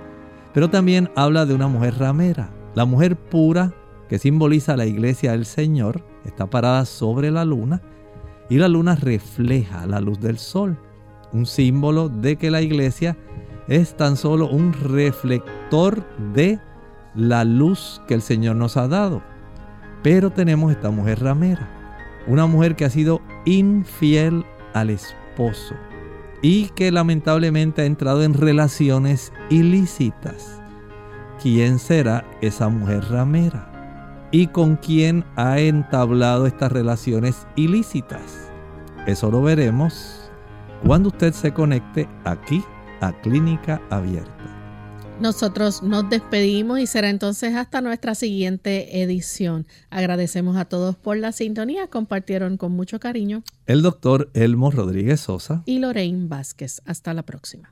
Pero 0.54 0.70
también 0.70 1.10
habla 1.16 1.46
de 1.46 1.54
una 1.54 1.68
mujer 1.68 1.98
ramera, 1.98 2.50
la 2.76 2.86
mujer 2.86 3.18
pura 3.18 3.74
que 4.08 4.20
simboliza 4.20 4.78
la 4.78 4.86
iglesia 4.86 5.32
del 5.32 5.46
Señor, 5.46 6.06
está 6.26 6.50
parada 6.50 6.86
sobre 6.86 7.32
la 7.32 7.44
luna, 7.44 7.82
y 8.50 8.58
la 8.58 8.68
luna 8.68 8.96
refleja 8.96 9.86
la 9.86 10.00
luz 10.00 10.20
del 10.20 10.38
sol, 10.38 10.78
un 11.34 11.46
símbolo 11.46 12.10
de 12.10 12.36
que 12.36 12.52
la 12.52 12.62
iglesia 12.62 13.18
es 13.68 13.98
tan 13.98 14.16
solo 14.16 14.48
un 14.48 14.74
reflector 14.74 16.06
de 16.34 16.60
la 17.16 17.44
luz 17.44 18.02
que 18.08 18.14
el 18.14 18.22
Señor 18.22 18.56
nos 18.56 18.78
ha 18.78 18.88
dado. 18.88 19.22
Pero 20.04 20.30
tenemos 20.30 20.72
esta 20.72 20.92
mujer 20.92 21.24
ramera, 21.24 21.68
una 22.28 22.46
mujer 22.46 22.76
que 22.76 22.86
ha 22.86 22.90
sido 22.90 23.22
infiel 23.46 24.46
al 24.74 24.90
esposo 24.90 25.76
y 26.42 26.68
que 26.70 26.92
lamentablemente 26.92 27.82
ha 27.82 27.86
entrado 27.86 28.24
en 28.24 28.34
relaciones 28.34 29.34
ilícitas. 29.50 30.62
¿Quién 31.42 31.80
será 31.80 32.24
esa 32.42 32.70
mujer 32.70 33.04
ramera? 33.10 33.75
¿Y 34.38 34.48
con 34.48 34.76
quién 34.76 35.24
ha 35.38 35.62
entablado 35.62 36.46
estas 36.46 36.70
relaciones 36.70 37.48
ilícitas? 37.56 38.52
Eso 39.08 39.32
lo 39.32 39.42
veremos 39.42 40.30
cuando 40.86 41.08
usted 41.08 41.32
se 41.32 41.54
conecte 41.54 42.10
aquí 42.26 42.62
a 43.00 43.14
Clínica 43.22 43.82
Abierta. 43.90 44.36
Nosotros 45.22 45.84
nos 45.84 46.10
despedimos 46.10 46.82
y 46.82 46.86
será 46.86 47.10
entonces 47.10 47.56
hasta 47.56 47.80
nuestra 47.80 48.14
siguiente 48.14 49.02
edición. 49.02 49.68
Agradecemos 49.90 50.58
a 50.58 50.66
todos 50.66 50.98
por 50.98 51.16
la 51.16 51.32
sintonía, 51.32 51.88
compartieron 51.88 52.58
con 52.58 52.74
mucho 52.74 53.00
cariño 53.00 53.42
el 53.68 53.84
doctor 53.84 54.32
Elmo 54.34 54.70
Rodríguez 54.70 55.22
Sosa 55.22 55.64
y 55.66 55.80
Lorraine 55.80 56.28
Vázquez. 56.28 56.82
Hasta 56.84 57.14
la 57.14 57.24
próxima. 57.24 57.72